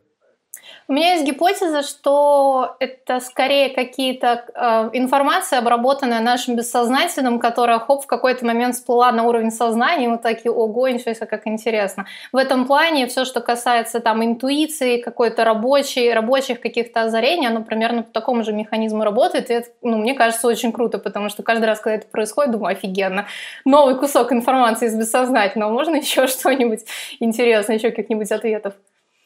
У 0.90 0.94
меня 0.94 1.14
есть 1.14 1.24
гипотеза, 1.24 1.84
что 1.84 2.76
это 2.80 3.20
скорее 3.20 3.70
какие-то 3.70 4.44
э, 4.56 4.90
информация, 4.94 5.60
обработанная 5.60 6.20
нашим 6.20 6.56
бессознательным, 6.56 7.38
которая, 7.38 7.78
хоп, 7.78 8.06
в 8.06 8.08
какой-то 8.08 8.44
момент 8.44 8.74
всплыла 8.74 9.12
на 9.12 9.24
уровень 9.26 9.52
сознания, 9.52 10.06
и 10.06 10.08
мы 10.08 10.18
такие, 10.18 10.52
ого, 10.52 10.90
ничего 10.90 11.14
себе, 11.14 11.28
как 11.28 11.46
интересно. 11.46 12.08
В 12.34 12.38
этом 12.38 12.66
плане 12.66 13.06
все, 13.06 13.24
что 13.24 13.40
касается 13.40 14.00
там 14.00 14.26
интуиции, 14.26 14.98
какой-то 14.98 15.44
рабочей, 15.44 16.12
рабочих 16.12 16.60
каких-то 16.60 17.04
озарений, 17.04 17.46
оно 17.46 17.64
примерно 17.64 18.02
по 18.02 18.12
такому 18.12 18.44
же 18.44 18.52
механизму 18.52 19.04
работает, 19.04 19.52
и 19.52 19.54
это, 19.54 19.70
ну, 19.84 20.00
мне 20.00 20.16
кажется, 20.16 20.48
очень 20.48 20.72
круто, 20.72 20.98
потому 20.98 21.30
что 21.30 21.44
каждый 21.44 21.66
раз, 21.66 21.82
когда 21.82 21.98
это 21.98 22.08
происходит, 22.08 22.54
думаю, 22.54 22.72
офигенно, 22.72 23.28
новый 23.64 23.96
кусок 23.96 24.32
информации 24.32 24.88
из 24.88 24.96
бессознательного, 24.96 25.72
можно 25.72 25.98
еще 25.98 26.26
что-нибудь 26.28 26.80
интересное, 27.20 27.76
еще 27.76 27.92
каких-нибудь 27.92 28.32
ответов? 28.32 28.74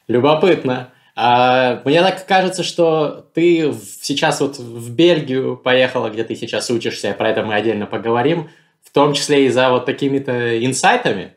Любопытно. 0.10 0.89
А, 1.15 1.82
мне 1.86 2.01
так 2.01 2.25
кажется, 2.25 2.63
что 2.63 3.27
ты 3.34 3.72
сейчас 4.01 4.41
вот 4.41 4.58
в 4.58 4.91
Бельгию 4.91 5.58
поехала, 5.58 6.10
где 6.10 6.24
ты 6.24 6.36
сейчас 6.36 6.70
учишься, 6.72 7.13
про 7.13 7.29
это 7.29 7.43
мы 7.43 7.53
отдельно 7.53 7.86
поговорим, 7.86 8.50
в 8.84 8.91
том 8.91 9.13
числе 9.13 9.46
и 9.46 9.50
за 9.50 9.70
вот 9.70 9.86
такими-то 9.86 10.65
инсайтами. 10.65 11.34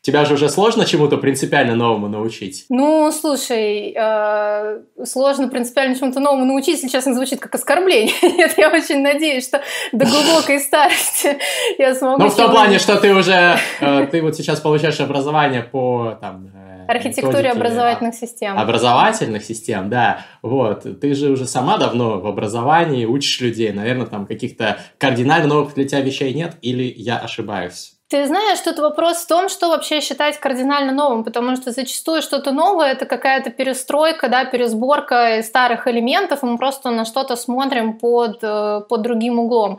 Тебя 0.00 0.24
же 0.24 0.34
уже 0.34 0.48
сложно 0.48 0.86
чему-то 0.86 1.16
принципиально 1.16 1.74
новому 1.74 2.08
научить? 2.08 2.66
Ну, 2.68 3.10
слушай, 3.10 3.92
э, 3.96 4.80
сложно 5.04 5.48
принципиально 5.48 5.98
чему-то 5.98 6.20
новому 6.20 6.44
научить, 6.44 6.76
если 6.76 6.88
честно, 6.88 7.14
звучит 7.14 7.40
как 7.40 7.54
оскорбление. 7.54 8.14
Нет, 8.22 8.54
я 8.56 8.70
очень 8.70 9.02
надеюсь, 9.02 9.44
что 9.44 9.60
до 9.92 10.06
глубокой 10.06 10.60
старости 10.60 11.36
я 11.78 11.94
смогу... 11.94 12.22
Ну, 12.22 12.30
в 12.30 12.36
том 12.36 12.50
плане, 12.50 12.78
что 12.78 12.96
ты 12.96 13.12
уже... 13.12 13.58
Э, 13.80 14.06
ты 14.06 14.22
вот 14.22 14.36
сейчас 14.36 14.60
получаешь 14.60 15.00
образование 15.00 15.62
по 15.62 16.16
там, 16.20 16.52
архитектуре 16.88 17.50
образовательных 17.50 18.14
систем. 18.14 18.58
Образовательных 18.58 19.44
систем, 19.44 19.90
да. 19.90 20.20
Вот. 20.42 21.00
Ты 21.00 21.14
же 21.14 21.30
уже 21.30 21.46
сама 21.46 21.78
давно 21.78 22.20
в 22.20 22.26
образовании, 22.26 23.04
учишь 23.04 23.40
людей. 23.40 23.72
Наверное, 23.72 24.06
там 24.06 24.26
каких-то 24.26 24.78
кардинально 24.98 25.48
новых 25.48 25.74
для 25.74 25.86
тебя 25.86 26.00
вещей 26.00 26.32
нет, 26.34 26.56
или 26.62 26.92
я 26.96 27.18
ошибаюсь? 27.18 27.98
Ты 28.10 28.26
знаешь, 28.26 28.58
тут 28.60 28.78
вопрос 28.78 29.18
в 29.18 29.26
том, 29.26 29.50
что 29.50 29.68
вообще 29.68 30.00
считать 30.00 30.40
кардинально 30.40 30.92
новым, 30.92 31.24
потому 31.24 31.56
что 31.56 31.72
зачастую 31.72 32.22
что-то 32.22 32.52
новое— 32.52 32.92
это 32.92 33.04
какая-то 33.04 33.50
перестройка, 33.50 34.30
да, 34.30 34.46
пересборка 34.46 35.42
старых 35.42 35.86
элементов, 35.86 36.42
и 36.42 36.46
мы 36.46 36.56
просто 36.56 36.88
на 36.90 37.04
что-то 37.04 37.36
смотрим 37.36 37.98
под, 37.98 38.38
э, 38.42 38.80
под 38.88 39.02
другим 39.02 39.38
углом. 39.38 39.78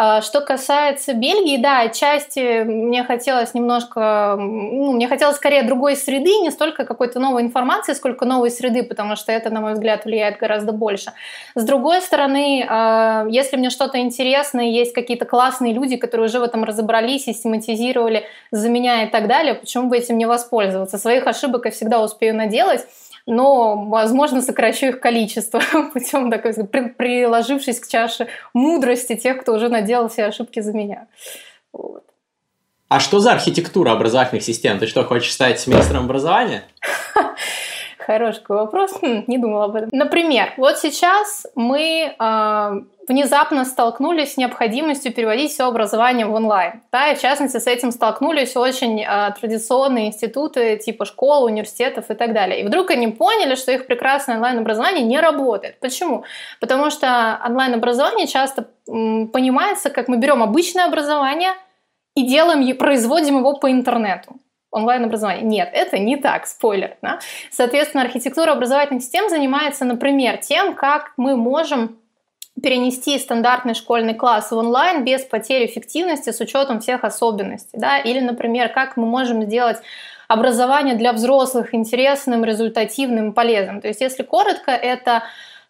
А, 0.00 0.22
что 0.22 0.40
касается 0.40 1.12
Бельгии, 1.12 1.56
да, 1.56 1.80
отчасти 1.80 2.62
мне 2.62 3.02
хотелось 3.02 3.52
немножко, 3.52 4.36
ну, 4.38 4.92
мне 4.92 5.08
хотелось 5.08 5.34
скорее 5.34 5.64
другой 5.64 5.96
среды, 5.96 6.38
не 6.38 6.52
столько 6.52 6.84
какой-то 6.84 7.18
новой 7.18 7.42
информации, 7.42 7.94
сколько 7.94 8.24
новой 8.24 8.52
среды, 8.52 8.84
потому 8.84 9.16
что 9.16 9.32
это, 9.32 9.50
на 9.50 9.60
мой 9.60 9.72
взгляд, 9.72 10.04
влияет 10.04 10.38
гораздо 10.38 10.70
больше. 10.70 11.14
С 11.56 11.64
другой 11.64 12.00
стороны, 12.00 12.64
а, 12.68 13.26
если 13.28 13.56
мне 13.56 13.70
что-то 13.70 13.98
интересно, 13.98 14.60
есть 14.60 14.94
какие-то 14.94 15.24
классные 15.24 15.72
люди, 15.72 15.96
которые 15.96 16.26
уже 16.26 16.38
в 16.38 16.44
этом 16.44 16.62
разобрались, 16.62 17.24
систематизировали 17.24 18.22
за 18.52 18.68
меня 18.68 19.02
и 19.02 19.10
так 19.10 19.26
далее, 19.26 19.54
почему 19.54 19.88
бы 19.88 19.98
этим 19.98 20.16
не 20.16 20.26
воспользоваться? 20.26 20.96
Своих 20.96 21.26
ошибок 21.26 21.64
я 21.64 21.72
всегда 21.72 22.00
успею 22.00 22.36
наделать, 22.36 22.86
но, 23.28 23.84
возможно, 23.84 24.40
сокращу 24.40 24.86
их 24.86 25.00
количество 25.00 25.60
путем 25.92 26.30
такой, 26.30 26.54
приложившись 26.54 27.78
к 27.78 27.86
чаше 27.86 28.26
мудрости 28.54 29.16
тех, 29.16 29.42
кто 29.42 29.52
уже 29.52 29.68
наделал 29.68 30.08
все 30.08 30.24
ошибки 30.24 30.60
за 30.60 30.72
меня. 30.72 31.08
Вот. 31.70 32.04
А 32.88 33.00
что 33.00 33.20
за 33.20 33.32
архитектура 33.32 33.92
образовательных 33.92 34.42
систем? 34.42 34.78
Ты 34.78 34.86
что, 34.86 35.04
хочешь 35.04 35.32
стать 35.32 35.66
министром 35.66 36.06
образования? 36.06 36.64
Хороший 38.08 38.42
вопрос, 38.48 38.98
не 39.02 39.36
думала 39.36 39.66
об 39.66 39.76
этом. 39.76 39.90
Например, 39.92 40.54
вот 40.56 40.78
сейчас 40.78 41.46
мы 41.54 42.14
э, 42.18 42.70
внезапно 43.06 43.66
столкнулись 43.66 44.32
с 44.32 44.36
необходимостью 44.38 45.12
переводить 45.12 45.50
все 45.50 45.64
образование 45.64 46.24
в 46.24 46.32
онлайн. 46.32 46.80
Да, 46.90 47.12
и 47.12 47.16
в 47.16 47.20
частности 47.20 47.58
с 47.58 47.66
этим 47.66 47.92
столкнулись 47.92 48.56
очень 48.56 49.02
э, 49.02 49.34
традиционные 49.38 50.06
институты 50.06 50.78
типа 50.78 51.04
школ, 51.04 51.44
университетов 51.44 52.10
и 52.10 52.14
так 52.14 52.32
далее. 52.32 52.62
И 52.62 52.66
вдруг 52.66 52.90
они 52.90 53.08
поняли, 53.08 53.56
что 53.56 53.72
их 53.72 53.86
прекрасное 53.86 54.36
онлайн-образование 54.36 55.04
не 55.04 55.20
работает. 55.20 55.78
Почему? 55.78 56.24
Потому 56.60 56.88
что 56.88 57.38
онлайн-образование 57.44 58.26
часто 58.26 58.70
м, 58.88 59.28
понимается, 59.28 59.90
как 59.90 60.08
мы 60.08 60.16
берем 60.16 60.42
обычное 60.42 60.86
образование 60.86 61.50
и 62.14 62.26
делаем, 62.26 62.74
производим 62.78 63.36
его 63.36 63.58
по 63.58 63.70
интернету 63.70 64.36
онлайн-образование. 64.70 65.44
Нет, 65.44 65.70
это 65.72 65.98
не 65.98 66.16
так, 66.16 66.46
спойлер. 66.46 66.96
Да? 67.02 67.20
Соответственно, 67.50 68.02
архитектура 68.04 68.52
образовательных 68.52 69.02
систем 69.02 69.28
занимается, 69.28 69.84
например, 69.84 70.38
тем, 70.38 70.74
как 70.74 71.12
мы 71.16 71.36
можем 71.36 71.98
перенести 72.62 73.18
стандартный 73.18 73.74
школьный 73.74 74.14
класс 74.14 74.50
в 74.50 74.56
онлайн 74.56 75.04
без 75.04 75.22
потери 75.22 75.66
эффективности 75.66 76.30
с 76.30 76.40
учетом 76.40 76.80
всех 76.80 77.04
особенностей. 77.04 77.78
Да? 77.78 77.98
Или, 77.98 78.20
например, 78.20 78.68
как 78.68 78.96
мы 78.96 79.06
можем 79.06 79.42
сделать 79.44 79.78
образование 80.26 80.94
для 80.94 81.12
взрослых 81.12 81.74
интересным, 81.74 82.44
результативным, 82.44 83.32
полезным. 83.32 83.80
То 83.80 83.88
есть, 83.88 84.00
если 84.00 84.22
коротко, 84.22 84.72
это 84.72 85.22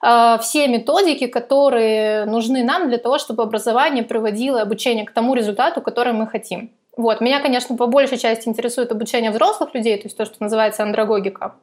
э, 0.02 0.38
все 0.40 0.66
методики, 0.66 1.26
которые 1.26 2.24
нужны 2.24 2.64
нам 2.64 2.88
для 2.88 2.98
того, 2.98 3.18
чтобы 3.18 3.44
образование 3.44 4.02
приводило 4.02 4.60
обучение 4.60 5.04
к 5.04 5.12
тому 5.12 5.34
результату, 5.34 5.80
который 5.80 6.12
мы 6.12 6.26
хотим. 6.26 6.70
Вот. 6.98 7.20
Меня, 7.20 7.40
конечно, 7.40 7.76
по 7.76 7.86
большей 7.86 8.18
части 8.18 8.48
интересует 8.48 8.90
обучение 8.90 9.30
взрослых 9.30 9.72
людей, 9.72 9.96
то 9.98 10.06
есть 10.06 10.16
то, 10.16 10.24
что 10.24 10.34
называется 10.40 10.82
андрогогика. 10.82 11.54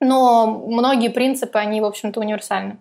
Но 0.00 0.64
многие 0.66 1.10
принципы, 1.10 1.58
они, 1.58 1.80
в 1.80 1.84
общем-то, 1.84 2.18
универсальны. 2.18 2.78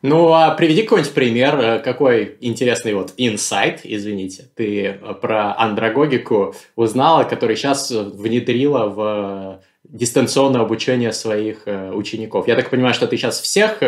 Ну, 0.00 0.32
а 0.32 0.52
приведи 0.52 0.82
какой-нибудь 0.82 1.12
пример, 1.12 1.58
э, 1.58 1.78
какой 1.80 2.36
интересный 2.40 2.94
вот 2.94 3.14
инсайт, 3.16 3.80
извините, 3.82 4.44
ты 4.54 4.86
э, 4.86 5.14
про 5.14 5.58
андрогогику 5.58 6.54
узнала, 6.76 7.24
который 7.24 7.56
сейчас 7.56 7.90
внедрила 7.90 8.86
в 8.86 9.60
дистанционное 9.82 10.60
обучение 10.60 11.12
своих 11.12 11.62
э, 11.66 11.90
учеников. 11.90 12.46
Я 12.46 12.54
так 12.54 12.70
понимаю, 12.70 12.94
что 12.94 13.08
ты 13.08 13.16
сейчас 13.16 13.40
всех 13.40 13.82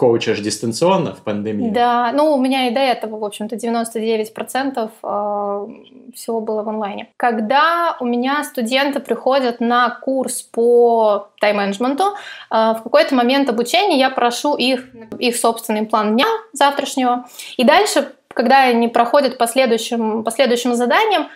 коучишь 0.00 0.40
дистанционно 0.40 1.14
в 1.14 1.18
пандемии? 1.18 1.68
Да, 1.68 2.10
ну 2.12 2.32
у 2.32 2.40
меня 2.40 2.68
и 2.68 2.70
до 2.70 2.80
этого, 2.80 3.18
в 3.18 3.24
общем-то, 3.24 3.56
99% 3.56 4.90
э, 5.02 6.12
всего 6.14 6.40
было 6.40 6.62
в 6.62 6.68
онлайне. 6.70 7.08
Когда 7.18 7.98
у 8.00 8.06
меня 8.06 8.42
студенты 8.44 9.00
приходят 9.00 9.60
на 9.60 9.90
курс 9.90 10.40
по 10.40 11.28
тайм-менеджменту, 11.38 12.04
э, 12.04 12.14
в 12.50 12.80
какой-то 12.82 13.14
момент 13.14 13.50
обучения 13.50 13.98
я 13.98 14.08
прошу 14.08 14.56
их, 14.56 14.86
их 15.18 15.36
собственный 15.36 15.84
план 15.84 16.14
дня 16.14 16.28
завтрашнего, 16.54 17.26
и 17.58 17.64
дальше, 17.64 18.10
когда 18.28 18.62
они 18.62 18.88
проходят 18.88 19.36
последующим, 19.36 20.24
последующим 20.24 20.74
заданиям, 20.76 21.28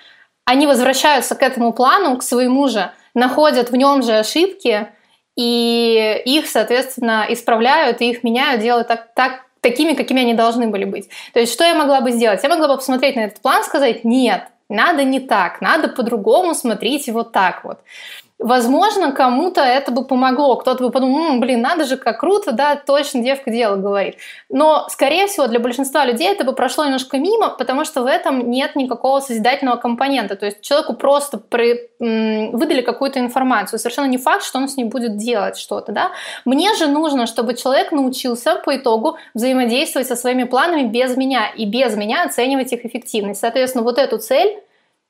они 0.47 0.67
возвращаются 0.67 1.35
к 1.35 1.43
этому 1.43 1.75
плану, 1.75 2.17
к 2.17 2.23
своему 2.23 2.69
же, 2.69 2.91
находят 3.13 3.71
в 3.71 3.77
нем 3.77 4.03
же 4.03 4.13
ошибки, 4.13 4.89
и 5.37 6.23
их, 6.25 6.47
соответственно, 6.47 7.27
исправляют, 7.29 8.01
и 8.01 8.11
их 8.11 8.23
меняют, 8.23 8.63
делают 8.63 8.89
так, 8.89 9.13
так, 9.15 9.47
такими, 9.61 9.95
какими 9.95 10.23
они 10.23 10.35
должны 10.35 10.69
были 10.69 10.85
быть. 10.85 11.09
То 11.33 11.41
есть, 11.41 11.53
что 11.53 11.65
я 11.65 11.75
могла 11.75 12.01
бы 12.01 12.13
сделать? 12.13 12.43
Я 12.43 12.49
могла 12.49 12.69
бы 12.69 12.77
посмотреть 12.77 13.17
на 13.17 13.21
этот 13.21 13.41
план, 13.41 13.65
сказать, 13.65 14.05
нет, 14.05 14.45
надо 14.69 15.05
не 15.05 15.21
так, 15.21 15.61
надо 15.61 15.89
по-другому, 15.89 16.55
смотрите 16.55 17.13
вот 17.13 17.33
так 17.33 17.65
вот. 17.65 17.79
Возможно, 18.41 19.13
кому-то 19.13 19.61
это 19.61 19.93
бы 19.93 20.05
помогло. 20.05 20.57
Кто-то 20.57 20.83
бы 20.83 20.91
подумал, 20.91 21.35
М, 21.35 21.41
блин, 21.41 21.61
надо 21.61 21.85
же, 21.85 21.97
как 21.97 22.19
круто, 22.19 22.51
да, 22.51 22.75
точно 22.75 23.23
девка 23.23 23.51
дело 23.51 23.77
говорит. 23.77 24.17
Но, 24.49 24.87
скорее 24.91 25.29
всего, 25.29 25.47
для 25.47 25.61
большинства 25.61 26.05
людей 26.05 26.29
это 26.29 26.43
бы 26.43 26.53
прошло 26.53 26.85
немножко 26.85 27.17
мимо, 27.17 27.51
потому 27.51 27.85
что 27.85 28.03
в 28.03 28.07
этом 28.07 28.51
нет 28.51 28.75
никакого 28.75 29.21
созидательного 29.21 29.77
компонента. 29.77 30.35
То 30.35 30.47
есть 30.47 30.63
человеку 30.63 30.95
просто 30.95 31.39
при, 31.39 31.89
выдали 32.01 32.81
какую-то 32.81 33.21
информацию. 33.21 33.79
Совершенно 33.79 34.07
не 34.07 34.19
факт, 34.19 34.43
что 34.45 34.59
он 34.59 34.69
с 34.69 34.77
ней 34.77 34.85
будет 34.85 35.17
делать 35.17 35.57
что-то. 35.57 35.93
Да? 35.93 36.11
Мне 36.45 36.75
же 36.75 36.89
нужно, 36.89 37.27
чтобы 37.27 37.55
человек 37.55 37.93
научился 37.93 38.57
по 38.57 38.77
итогу 38.77 39.17
взаимодействовать 39.35 40.09
со 40.09 40.17
своими 40.17 40.43
планами 40.43 40.83
без 40.83 41.17
меня 41.17 41.51
и 41.57 41.67
без 41.67 41.97
меня 41.97 42.25
оценивать 42.25 42.73
их 42.73 42.85
эффективность. 42.85 43.41
Соответственно, 43.41 43.85
вот 43.85 43.99
эту 43.99 44.19
цель 44.19 44.59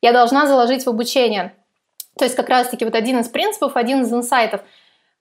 я 0.02 0.12
должна 0.12 0.47
заложить 0.47 0.85
в 0.85 0.88
обучение. 0.88 1.54
То 2.18 2.25
есть 2.25 2.37
как 2.37 2.49
раз-таки 2.49 2.85
вот 2.85 2.94
один 2.94 3.18
из 3.21 3.28
принципов, 3.28 3.76
один 3.76 4.02
из 4.02 4.12
инсайтов. 4.12 4.62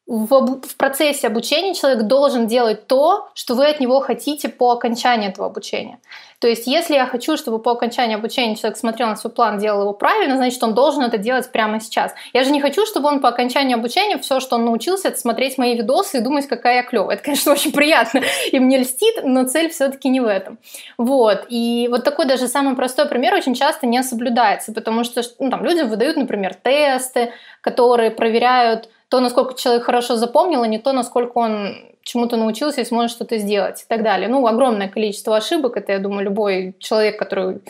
В, 0.05 0.27
в 0.61 0.75
процессе 0.75 1.27
обучения 1.27 1.73
человек 1.73 2.03
должен 2.03 2.45
делать 2.45 2.87
то, 2.87 3.29
что 3.35 3.55
вы 3.55 3.67
от 3.67 3.79
него 3.79 4.01
хотите 4.01 4.49
по 4.49 4.71
окончании 4.71 5.29
этого 5.29 5.47
обучения. 5.47 5.99
То 6.43 6.49
есть, 6.49 6.67
если 6.67 6.95
я 6.95 7.05
хочу, 7.05 7.37
чтобы 7.37 7.59
по 7.59 7.71
окончании 7.71 8.17
обучения 8.17 8.57
человек 8.57 8.77
смотрел 8.77 9.07
на 9.07 9.15
свой 9.15 9.31
план, 9.31 9.59
делал 9.59 9.83
его 9.83 9.93
правильно, 9.93 10.35
значит, 10.35 10.61
он 10.61 10.73
должен 10.73 11.01
это 11.03 11.17
делать 11.17 11.49
прямо 11.53 11.79
сейчас. 11.79 12.13
Я 12.33 12.43
же 12.43 12.51
не 12.51 12.59
хочу, 12.59 12.85
чтобы 12.85 13.07
он 13.07 13.21
по 13.21 13.29
окончании 13.29 13.75
обучения 13.75 14.17
все, 14.17 14.41
что 14.41 14.57
он 14.57 14.65
научился, 14.65 15.07
это 15.07 15.17
смотреть 15.17 15.57
мои 15.57 15.77
видосы 15.77 16.17
и 16.17 16.19
думать, 16.19 16.47
какая 16.47 16.75
я 16.75 16.83
клевая. 16.83 17.15
Это, 17.15 17.23
конечно, 17.23 17.51
очень 17.53 17.71
приятно 17.71 18.23
и 18.51 18.59
мне 18.59 18.79
льстит, 18.79 19.23
но 19.23 19.47
цель 19.47 19.69
все-таки 19.69 20.09
не 20.09 20.19
в 20.19 20.25
этом. 20.25 20.57
Вот. 20.97 21.45
И 21.47 21.87
вот 21.89 22.03
такой 22.03 22.25
даже 22.25 22.49
самый 22.49 22.75
простой 22.75 23.07
пример 23.07 23.33
очень 23.35 23.55
часто 23.55 23.87
не 23.87 24.03
соблюдается, 24.03 24.73
потому 24.73 25.05
что 25.05 25.21
ну, 25.39 25.49
там, 25.49 25.63
людям 25.63 25.87
выдают, 25.87 26.17
например, 26.17 26.55
тесты, 26.55 27.31
которые 27.61 28.11
проверяют 28.11 28.89
то, 29.13 29.19
насколько 29.19 29.53
человек 29.53 29.83
хорошо 29.83 30.15
запомнил, 30.15 30.63
а 30.63 30.67
не 30.67 30.79
то, 30.79 30.91
насколько 30.91 31.37
он 31.37 31.75
чему-то 32.01 32.35
научился 32.35 32.81
и 32.81 32.85
сможет 32.85 33.11
что-то 33.11 33.37
сделать 33.37 33.83
и 33.83 33.85
так 33.87 34.01
далее. 34.01 34.27
Ну, 34.27 34.47
огромное 34.47 34.89
количество 34.89 35.37
ошибок. 35.37 35.77
Это, 35.77 35.91
я 35.91 35.99
думаю, 35.99 36.25
любой 36.25 36.75
человек, 36.79 37.19
который 37.19 37.61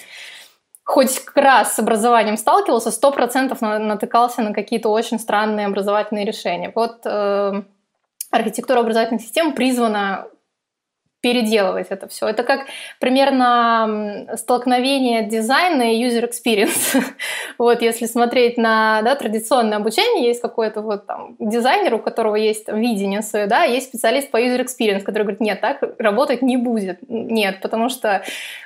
хоть 0.85 1.21
раз 1.35 1.75
с 1.75 1.79
образованием 1.79 2.37
сталкивался, 2.37 2.91
сто 2.91 3.11
процентов 3.11 3.59
натыкался 3.59 4.41
на 4.41 4.53
какие-то 4.53 4.87
очень 4.87 5.19
странные 5.19 5.65
образовательные 5.65 6.23
решения. 6.23 6.71
Вот 6.73 7.01
э, 7.03 7.63
архитектура 8.31 8.79
образовательных 8.79 9.23
систем 9.23 9.51
призвана 9.51 10.27
переделывать 11.23 11.87
это 11.89 12.09
все. 12.09 12.27
Это 12.27 12.43
как 12.43 12.65
примерно 12.99 14.27
столкновение 14.35 15.23
дизайна 15.23 15.95
и 15.95 16.05
user 16.05 16.29
experience. 16.29 17.01
вот 17.57 17.81
если 17.81 18.07
смотреть 18.07 18.57
на 18.57 19.01
да, 19.03 19.15
традиционное 19.15 19.77
обучение, 19.77 20.27
есть 20.27 20.41
какой-то 20.41 20.81
вот 20.81 21.05
там 21.05 21.37
дизайнер, 21.39 21.93
у 21.93 21.99
которого 21.99 22.35
есть 22.35 22.65
там, 22.65 22.77
видение 22.77 23.21
свое, 23.21 23.47
да, 23.47 23.63
есть 23.63 23.87
специалист 23.87 24.29
по 24.31 24.37
user 24.37 24.65
experience, 24.65 25.03
который 25.03 25.23
говорит, 25.23 25.39
нет, 25.39 25.61
так 25.61 25.81
работать 25.97 26.41
не 26.41 26.57
будет. 26.57 26.99
Нет, 27.07 27.61
потому 27.61 27.87
что 27.87 28.21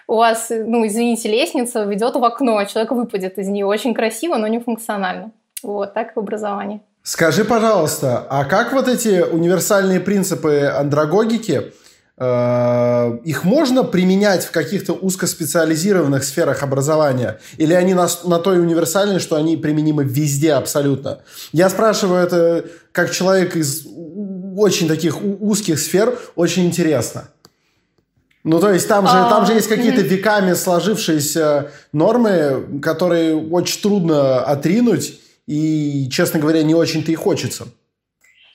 у 0.07 0.15
вас, 0.15 0.49
ну, 0.49 0.87
извините, 0.87 1.29
лестница 1.29 1.83
ведет 1.83 2.15
в 2.15 2.25
окно, 2.25 2.63
человек 2.65 2.91
выпадет 2.91 3.37
из 3.37 3.47
нее. 3.49 3.67
Очень 3.67 3.93
красиво, 3.93 4.37
но 4.37 4.47
не 4.47 4.57
функционально. 4.57 5.29
Вот, 5.61 5.93
так 5.93 6.15
в 6.15 6.19
образовании. 6.19 6.81
Скажи, 7.03 7.45
пожалуйста, 7.45 8.25
а 8.29 8.45
как 8.45 8.73
вот 8.73 8.87
эти 8.87 9.21
универсальные 9.21 9.99
принципы 9.99 10.73
андрогогики, 10.75 11.71
их 12.19 13.43
можно 13.43 13.83
применять 13.83 14.43
в 14.43 14.49
каких-то 14.49 14.93
узкоспециализированных 14.93 16.23
сферах 16.23 16.63
образования? 16.63 17.39
Или 17.57 17.73
они 17.73 17.93
на, 17.93 18.07
на 18.23 18.39
той 18.39 18.59
универсальные, 18.59 19.19
что 19.19 19.35
они 19.35 19.55
применимы 19.55 20.03
везде 20.03 20.53
абсолютно? 20.53 21.19
Я 21.51 21.69
спрашиваю 21.69 22.23
это 22.23 22.65
как 22.91 23.11
человек 23.11 23.55
из 23.55 23.85
очень 24.57 24.87
таких 24.87 25.23
узких 25.23 25.79
сфер, 25.79 26.17
очень 26.35 26.65
интересно. 26.65 27.29
Ну, 28.43 28.59
то 28.59 28.71
есть 28.71 28.87
там 28.87 29.05
же, 29.05 29.13
а, 29.13 29.29
там 29.29 29.45
же 29.45 29.53
есть 29.53 29.67
какие-то 29.67 30.01
веками 30.01 30.53
сложившиеся 30.53 31.71
нормы, 31.91 32.79
которые 32.81 33.35
очень 33.35 33.81
трудно 33.81 34.39
отринуть, 34.39 35.19
и, 35.47 36.07
честно 36.09 36.39
говоря, 36.39 36.63
не 36.63 36.73
очень-то 36.73 37.11
и 37.11 37.15
хочется. 37.15 37.67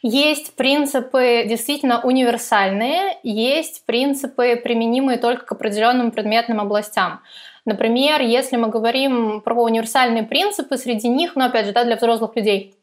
Есть 0.03 0.57
принципы 0.57 1.45
действительно 1.47 2.01
универсальные, 2.03 3.19
есть 3.23 3.87
принципы, 3.87 4.57
применимые 4.57 5.17
только 5.17 5.47
к 5.47 5.53
определенным 5.53 6.11
предметным 6.11 6.61
областям. 6.61 7.21
Например, 7.65 8.21
если 8.21 8.57
мы 8.57 8.69
говорим 8.69 9.41
про 9.41 9.63
универсальные 9.63 10.25
принципы, 10.25 10.77
среди 10.77 11.09
них, 11.09 11.37
ну 11.37 11.45
опять 11.45 11.67
же, 11.67 11.73
да, 11.73 11.85
для 11.85 11.95
взрослых 11.95 12.35
людей, 12.35 12.75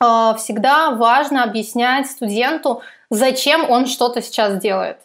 а, 0.00 0.34
всегда 0.34 0.92
важно 0.92 1.44
объяснять 1.44 2.10
студенту, 2.10 2.80
зачем 3.10 3.68
он 3.70 3.84
что-то 3.86 4.22
сейчас 4.22 4.58
делает. 4.58 4.98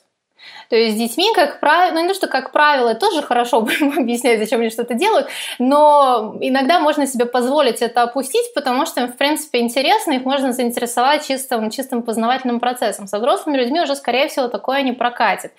То 0.70 0.76
есть 0.76 0.96
с 0.96 1.00
детьми, 1.00 1.32
как 1.34 1.60
правило, 1.60 1.96
ну 1.96 2.02
не 2.02 2.08
то, 2.08 2.14
что 2.14 2.28
как 2.28 2.52
правило, 2.52 2.94
тоже 2.94 3.22
хорошо 3.22 3.58
объяснять, 3.98 4.40
зачем 4.40 4.62
они 4.62 4.70
что-то 4.70 4.94
делают, 4.94 5.28
но 5.58 6.38
иногда 6.40 6.80
можно 6.80 7.08
себе 7.08 7.26
позволить 7.26 7.82
это 7.82 8.04
опустить, 8.04 8.54
потому 8.54 8.86
что 8.86 9.02
им, 9.02 9.08
в 9.08 9.18
принципе, 9.18 9.60
интересно, 9.60 10.14
их 10.14 10.26
можно 10.26 10.54
заинтересовать 10.54 11.28
чистым, 11.28 11.70
чистым 11.72 12.04
познавательным 12.04 12.60
процессом. 12.60 13.08
Со 13.08 13.18
взрослыми 13.18 13.58
людьми 13.58 13.82
уже, 13.82 13.96
скорее 13.96 14.28
всего, 14.28 14.48
такое 14.48 14.82
не 14.84 14.94
прокатит. 14.94 15.52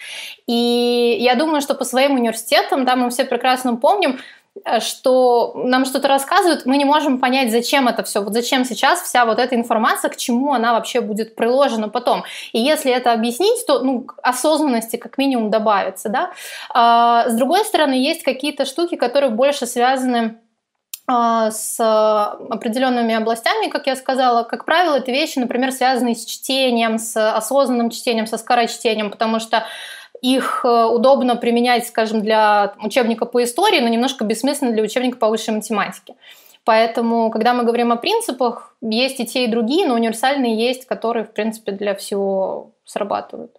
И 0.46 1.16
я 1.20 1.34
думаю, 1.34 1.60
что 1.60 1.74
по 1.74 1.84
своим 1.84 2.14
университетам, 2.14 2.84
да, 2.84 2.96
мы 2.96 3.10
все 3.10 3.24
прекрасно 3.24 3.76
помним, 3.76 4.20
что 4.80 5.52
нам 5.54 5.84
что-то 5.84 6.08
рассказывают, 6.08 6.66
мы 6.66 6.76
не 6.76 6.84
можем 6.84 7.18
понять, 7.18 7.50
зачем 7.50 7.88
это 7.88 8.02
все, 8.02 8.20
вот 8.20 8.32
зачем 8.32 8.64
сейчас 8.64 9.00
вся 9.00 9.24
вот 9.24 9.38
эта 9.38 9.54
информация, 9.54 10.10
к 10.10 10.16
чему 10.16 10.52
она 10.52 10.72
вообще 10.72 11.00
будет 11.00 11.36
приложена 11.36 11.88
потом. 11.88 12.24
И 12.52 12.60
если 12.60 12.92
это 12.92 13.12
объяснить, 13.12 13.64
то 13.66 13.80
ну, 13.80 14.06
осознанности 14.22 14.96
как 14.96 15.18
минимум 15.18 15.50
добавится. 15.50 16.08
Да? 16.08 16.32
А, 16.70 17.28
с 17.28 17.34
другой 17.34 17.64
стороны, 17.64 17.94
есть 17.94 18.22
какие-то 18.22 18.64
штуки, 18.64 18.96
которые 18.96 19.30
больше 19.30 19.66
связаны 19.66 20.38
а, 21.06 21.50
с 21.50 21.80
определенными 21.80 23.14
областями, 23.14 23.68
как 23.68 23.86
я 23.86 23.96
сказала, 23.96 24.42
как 24.42 24.64
правило, 24.64 24.96
это 24.96 25.10
вещи, 25.10 25.38
например, 25.38 25.72
связанные 25.72 26.14
с 26.14 26.24
чтением, 26.24 26.98
с 26.98 27.16
осознанным 27.36 27.90
чтением, 27.90 28.26
со 28.26 28.38
скорочтением, 28.38 29.10
потому 29.10 29.40
что 29.40 29.64
их 30.22 30.64
э, 30.64 30.84
удобно 30.86 31.36
применять, 31.36 31.86
скажем, 31.86 32.22
для 32.22 32.74
учебника 32.82 33.26
по 33.26 33.42
истории, 33.42 33.80
но 33.80 33.88
немножко 33.88 34.24
бессмысленно 34.24 34.72
для 34.72 34.82
учебника 34.82 35.18
по 35.18 35.28
высшей 35.28 35.54
математике. 35.54 36.14
Поэтому, 36.64 37.30
когда 37.30 37.54
мы 37.54 37.64
говорим 37.64 37.90
о 37.90 37.96
принципах, 37.96 38.76
есть 38.82 39.18
и 39.20 39.26
те, 39.26 39.44
и 39.44 39.50
другие, 39.50 39.86
но 39.86 39.94
универсальные 39.94 40.56
есть, 40.58 40.86
которые, 40.86 41.24
в 41.24 41.32
принципе, 41.32 41.72
для 41.72 41.94
всего 41.94 42.72
срабатывают. 42.84 43.52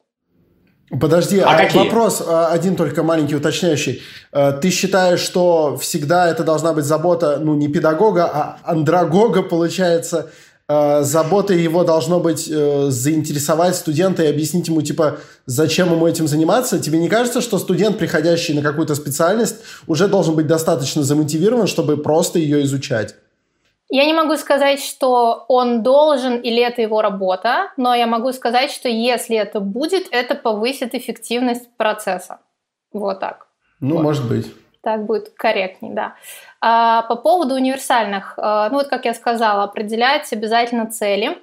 Подожди, 1.00 1.40
а, 1.40 1.58
а 1.58 1.78
вопрос 1.78 2.22
а, 2.28 2.48
один 2.48 2.76
только 2.76 3.02
маленький 3.02 3.36
уточняющий. 3.36 4.02
Э, 4.34 4.52
ты 4.52 4.70
считаешь, 4.72 5.22
что 5.22 5.78
всегда 5.78 6.30
это 6.30 6.44
должна 6.44 6.74
быть 6.74 6.84
забота, 6.84 7.38
ну, 7.40 7.56
не 7.56 7.70
педагога, 7.70 8.26
а 8.26 8.58
андрогога, 8.66 9.42
получается, 9.42 10.32
заботой 11.02 11.62
его 11.62 11.84
должно 11.84 12.20
быть 12.20 12.50
э, 12.50 12.88
заинтересовать 12.90 13.76
студента 13.76 14.24
и 14.24 14.28
объяснить 14.28 14.68
ему, 14.68 14.82
типа, 14.82 15.18
зачем 15.46 15.92
ему 15.92 16.08
этим 16.08 16.28
заниматься. 16.28 16.80
Тебе 16.80 17.00
не 17.00 17.10
кажется, 17.10 17.42
что 17.42 17.58
студент, 17.58 17.98
приходящий 17.98 18.54
на 18.54 18.62
какую-то 18.62 18.96
специальность, 18.96 19.58
уже 19.88 20.08
должен 20.08 20.36
быть 20.36 20.48
достаточно 20.48 21.04
замотивирован, 21.04 21.68
чтобы 21.68 21.98
просто 21.98 22.40
ее 22.40 22.64
изучать? 22.64 23.16
Я 23.90 24.06
не 24.06 24.14
могу 24.14 24.38
сказать, 24.38 24.80
что 24.80 25.46
он 25.50 25.84
должен 25.84 26.38
или 26.38 26.62
это 26.62 26.82
его 26.82 27.02
работа, 27.02 27.72
но 27.76 27.94
я 27.94 28.08
могу 28.08 28.32
сказать, 28.32 28.72
что 28.72 28.88
если 28.88 29.36
это 29.36 29.60
будет, 29.60 30.08
это 30.12 30.36
повысит 30.36 30.96
эффективность 30.96 31.68
процесса. 31.76 32.40
Вот 32.94 33.20
так. 33.20 33.48
Ну, 33.82 33.96
вот. 33.96 34.04
может 34.04 34.30
быть. 34.30 34.48
Так 34.82 35.06
будет 35.06 35.30
корректней, 35.36 35.92
да. 35.94 36.16
А 36.62 37.02
по 37.04 37.16
поводу 37.16 37.56
универсальных, 37.56 38.36
а, 38.38 38.70
ну 38.70 38.76
вот 38.76 38.88
как 38.88 39.06
я 39.06 39.16
сказала, 39.16 39.64
определять 39.64 40.32
обязательно 40.32 40.86
цели, 40.92 41.40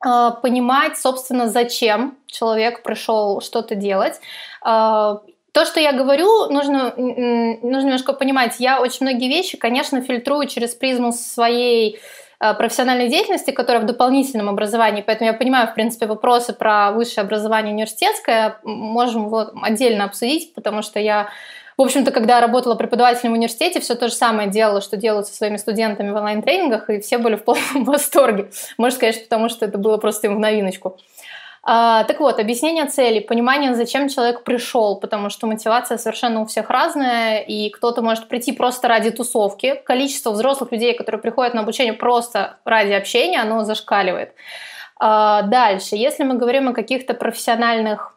а, 0.00 0.30
понимать, 0.30 0.96
собственно, 0.96 1.48
зачем 1.48 2.16
человек 2.26 2.84
пришел 2.84 3.40
что-то 3.40 3.74
делать. 3.74 4.20
А, 4.62 5.20
то, 5.50 5.64
что 5.64 5.80
я 5.80 5.92
говорю, 5.92 6.46
нужно, 6.50 6.94
нужно 6.96 7.86
немножко 7.86 8.12
понимать. 8.12 8.56
Я 8.60 8.80
очень 8.80 9.06
многие 9.06 9.28
вещи, 9.28 9.56
конечно, 9.56 10.00
фильтрую 10.00 10.46
через 10.46 10.74
призму 10.74 11.12
своей 11.12 11.98
профессиональной 12.38 13.08
деятельности, 13.08 13.50
которая 13.50 13.82
в 13.82 13.86
дополнительном 13.86 14.50
образовании. 14.50 15.00
Поэтому 15.00 15.30
я 15.30 15.34
понимаю, 15.34 15.68
в 15.68 15.74
принципе, 15.74 16.04
вопросы 16.04 16.52
про 16.52 16.92
высшее 16.92 17.24
образование 17.24 17.72
университетское 17.72 18.58
можем 18.62 19.28
его 19.28 19.52
отдельно 19.62 20.04
обсудить, 20.04 20.52
потому 20.52 20.82
что 20.82 21.00
я 21.00 21.30
в 21.76 21.82
общем-то, 21.82 22.10
когда 22.10 22.40
работала 22.40 22.74
преподавателем 22.74 23.32
в 23.32 23.36
университете, 23.36 23.80
все 23.80 23.94
то 23.94 24.08
же 24.08 24.14
самое 24.14 24.48
делала, 24.48 24.80
что 24.80 24.96
делают 24.96 25.26
со 25.26 25.34
своими 25.34 25.58
студентами 25.58 26.10
в 26.10 26.16
онлайн-тренингах, 26.16 26.88
и 26.88 27.00
все 27.00 27.18
были 27.18 27.36
в 27.36 27.44
полном 27.44 27.84
восторге. 27.84 28.50
Может, 28.78 28.98
конечно, 28.98 29.22
потому 29.24 29.48
что 29.48 29.66
это 29.66 29.76
было 29.76 29.98
просто 29.98 30.28
им 30.28 30.36
в 30.36 30.38
новиночку. 30.38 30.98
А, 31.68 32.04
так 32.04 32.20
вот, 32.20 32.38
объяснение 32.38 32.86
цели, 32.86 33.18
понимание, 33.18 33.74
зачем 33.74 34.08
человек 34.08 34.44
пришел, 34.44 35.00
потому 35.00 35.30
что 35.30 35.48
мотивация 35.48 35.98
совершенно 35.98 36.42
у 36.42 36.46
всех 36.46 36.70
разная, 36.70 37.40
и 37.40 37.70
кто-то 37.70 38.02
может 38.02 38.28
прийти 38.28 38.52
просто 38.52 38.88
ради 38.88 39.10
тусовки. 39.10 39.74
Количество 39.84 40.30
взрослых 40.30 40.72
людей, 40.72 40.94
которые 40.94 41.20
приходят 41.20 41.54
на 41.54 41.62
обучение 41.62 41.92
просто 41.92 42.58
ради 42.64 42.92
общения, 42.92 43.40
оно 43.40 43.64
зашкаливает. 43.64 44.32
А, 44.98 45.42
дальше, 45.42 45.96
если 45.96 46.22
мы 46.22 46.36
говорим 46.36 46.68
о 46.68 46.72
каких-то 46.72 47.12
профессиональных 47.12 48.15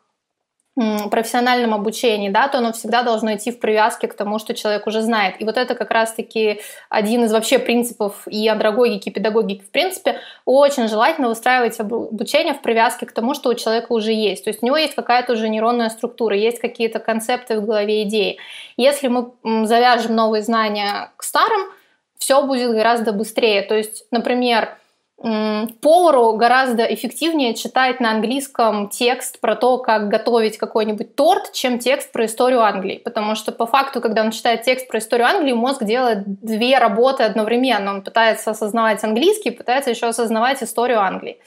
профессиональном 1.09 1.73
обучении, 1.73 2.29
да, 2.29 2.47
то 2.47 2.59
оно 2.59 2.71
всегда 2.71 3.03
должно 3.03 3.35
идти 3.35 3.51
в 3.51 3.59
привязке 3.59 4.07
к 4.07 4.13
тому, 4.13 4.39
что 4.39 4.53
человек 4.53 4.87
уже 4.87 5.01
знает. 5.01 5.35
И 5.39 5.45
вот 5.45 5.57
это 5.57 5.75
как 5.75 5.91
раз-таки 5.91 6.61
один 6.89 7.25
из 7.25 7.33
вообще 7.33 7.59
принципов 7.59 8.27
и 8.27 8.47
андрогогики, 8.47 9.09
и 9.09 9.11
педагогики 9.11 9.61
в 9.61 9.71
принципе. 9.71 10.19
Очень 10.45 10.87
желательно 10.87 11.27
выстраивать 11.27 11.79
обучение 11.79 12.53
в 12.53 12.61
привязке 12.61 13.05
к 13.05 13.11
тому, 13.11 13.33
что 13.33 13.49
у 13.49 13.53
человека 13.55 13.91
уже 13.91 14.13
есть. 14.13 14.45
То 14.45 14.49
есть 14.49 14.63
у 14.63 14.65
него 14.65 14.77
есть 14.77 14.95
какая-то 14.95 15.33
уже 15.33 15.49
нейронная 15.49 15.89
структура, 15.89 16.35
есть 16.35 16.59
какие-то 16.59 16.99
концепты 16.99 17.59
в 17.59 17.65
голове, 17.65 18.03
идеи. 18.03 18.37
Если 18.77 19.07
мы 19.07 19.31
завяжем 19.65 20.15
новые 20.15 20.41
знания 20.41 21.11
к 21.17 21.23
старым, 21.23 21.69
все 22.17 22.41
будет 22.45 22.71
гораздо 22.71 23.11
быстрее. 23.11 23.63
То 23.63 23.75
есть, 23.75 24.05
например, 24.11 24.78
повару 25.21 26.33
гораздо 26.33 26.83
эффективнее 26.85 27.53
читать 27.53 27.99
на 27.99 28.11
английском 28.11 28.87
текст 28.87 29.41
про 29.41 29.55
то, 29.55 29.77
как 29.77 30.07
готовить 30.07 30.57
какой-нибудь 30.57 31.15
торт, 31.15 31.51
чем 31.51 31.77
текст 31.77 32.11
про 32.13 32.25
историю 32.25 32.61
Англии. 32.61 33.01
Потому 33.03 33.35
что 33.35 33.51
по 33.51 33.65
факту, 33.65 33.99
когда 33.99 34.21
он 34.21 34.31
читает 34.31 34.61
текст 34.63 34.87
про 34.87 34.99
историю 34.99 35.27
Англии, 35.27 35.51
мозг 35.53 35.83
делает 35.83 36.23
две 36.25 36.77
работы 36.77 37.23
одновременно. 37.23 37.91
Он 37.91 38.01
пытается 38.01 38.51
осознавать 38.51 39.03
английский, 39.03 39.51
пытается 39.51 39.89
еще 39.89 40.07
осознавать 40.07 40.63
историю 40.63 41.01
Англии. 41.01 41.37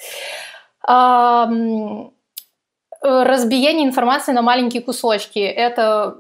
Разбиение 3.00 3.86
информации 3.86 4.32
на 4.32 4.42
маленькие 4.42 4.82
кусочки– 4.82 5.38
это 5.40 6.16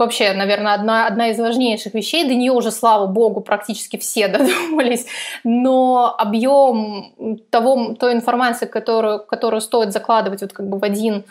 вообще, 0.00 0.32
наверное, 0.32 0.74
одна, 0.74 1.06
одна 1.06 1.28
из 1.28 1.38
важнейших 1.38 1.94
вещей. 1.94 2.26
До 2.26 2.34
нее 2.34 2.52
уже, 2.52 2.70
слава 2.70 3.06
богу, 3.06 3.40
практически 3.40 3.96
все 3.96 4.28
додумались. 4.28 5.06
Но 5.44 6.14
объем 6.18 7.38
того, 7.50 7.94
той 7.94 8.14
информации, 8.14 8.66
которую, 8.66 9.20
которую 9.20 9.60
стоит 9.60 9.92
закладывать 9.92 10.42
вот 10.42 10.52
как 10.52 10.68
бы 10.68 10.78
в 10.78 10.84
один 10.84 11.24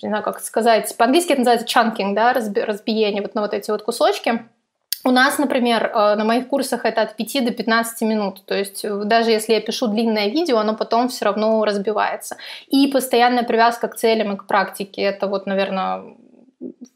не 0.00 0.10
знаю, 0.10 0.22
как 0.22 0.38
сказать, 0.40 0.96
по-английски 0.96 1.32
это 1.32 1.40
называется 1.40 1.66
chunking, 1.66 2.14
да, 2.14 2.32
разбиение 2.32 3.20
вот 3.20 3.34
на 3.34 3.40
вот 3.40 3.52
эти 3.52 3.72
вот 3.72 3.82
кусочки, 3.82 4.44
у 5.04 5.10
нас, 5.10 5.38
например, 5.38 5.86
э, 5.86 6.14
на 6.16 6.24
моих 6.24 6.48
курсах 6.48 6.84
это 6.84 7.02
от 7.02 7.16
5 7.16 7.44
до 7.44 7.52
15 7.52 8.02
минут. 8.02 8.44
То 8.44 8.54
есть 8.54 8.84
э, 8.84 9.02
даже 9.04 9.30
если 9.30 9.54
я 9.54 9.60
пишу 9.60 9.86
длинное 9.86 10.28
видео, 10.28 10.58
оно 10.58 10.74
потом 10.74 11.08
все 11.08 11.24
равно 11.24 11.64
разбивается. 11.64 12.36
И 12.66 12.88
постоянная 12.88 13.44
привязка 13.44 13.88
к 13.88 13.96
целям 13.96 14.32
и 14.32 14.36
к 14.36 14.46
практике. 14.46 15.02
Это 15.02 15.28
вот, 15.28 15.46
наверное, 15.46 16.16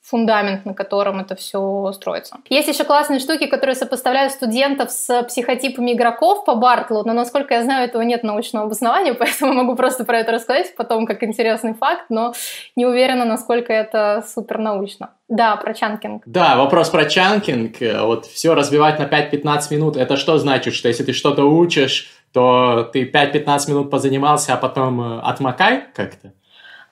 фундамент, 0.02 0.66
на 0.66 0.74
котором 0.74 1.20
это 1.20 1.36
все 1.36 1.92
строится. 1.92 2.38
Есть 2.48 2.68
еще 2.68 2.84
классные 2.84 3.20
штуки, 3.20 3.46
которые 3.46 3.76
сопоставляют 3.76 4.32
студентов 4.32 4.90
с 4.90 5.22
психотипами 5.22 5.92
игроков 5.92 6.44
по 6.44 6.56
Бартлу, 6.56 7.04
но, 7.04 7.12
насколько 7.12 7.54
я 7.54 7.62
знаю, 7.62 7.88
этого 7.88 8.02
нет 8.02 8.24
научного 8.24 8.66
обоснования, 8.66 9.14
поэтому 9.18 9.52
могу 9.52 9.76
просто 9.76 10.04
про 10.04 10.18
это 10.18 10.32
рассказать 10.32 10.74
потом 10.76 11.06
как 11.06 11.22
интересный 11.22 11.74
факт, 11.74 12.06
но 12.08 12.34
не 12.76 12.86
уверена, 12.86 13.24
насколько 13.24 13.72
это 13.72 14.24
супер 14.26 14.58
научно. 14.58 15.10
Да, 15.28 15.56
про 15.56 15.72
чанкинг. 15.72 16.24
Да, 16.26 16.56
вопрос 16.56 16.90
про 16.90 17.06
чанкинг. 17.06 17.76
Вот 18.02 18.26
все 18.26 18.54
разбивать 18.54 18.98
на 18.98 19.04
5-15 19.04 19.60
минут, 19.70 19.96
это 19.96 20.16
что 20.16 20.38
значит? 20.38 20.74
Что 20.74 20.88
если 20.88 21.04
ты 21.04 21.12
что-то 21.12 21.44
учишь, 21.44 22.12
то 22.32 22.90
ты 22.92 23.08
5-15 23.08 23.68
минут 23.70 23.90
позанимался, 23.90 24.54
а 24.54 24.56
потом 24.56 25.00
э, 25.00 25.20
отмокай 25.20 25.84
как-то? 25.94 26.32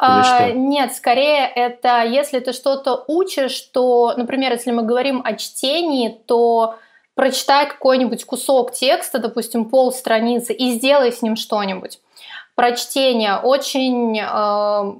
А, 0.02 0.50
нет, 0.50 0.94
скорее 0.94 1.46
это 1.46 2.04
если 2.04 2.40
ты 2.40 2.54
что-то 2.54 3.04
учишь, 3.06 3.60
то, 3.60 4.14
например, 4.16 4.52
если 4.52 4.70
мы 4.70 4.82
говорим 4.82 5.20
о 5.22 5.34
чтении, 5.34 6.08
то 6.08 6.76
прочитай 7.14 7.68
какой-нибудь 7.68 8.24
кусок 8.24 8.72
текста, 8.72 9.18
допустим, 9.18 9.66
пол 9.66 9.92
страницы, 9.92 10.54
и 10.54 10.72
сделай 10.72 11.12
с 11.12 11.20
ним 11.20 11.36
что-нибудь. 11.36 12.00
Прочтение 12.54 13.36
очень 13.36 14.18
э, 14.18 14.94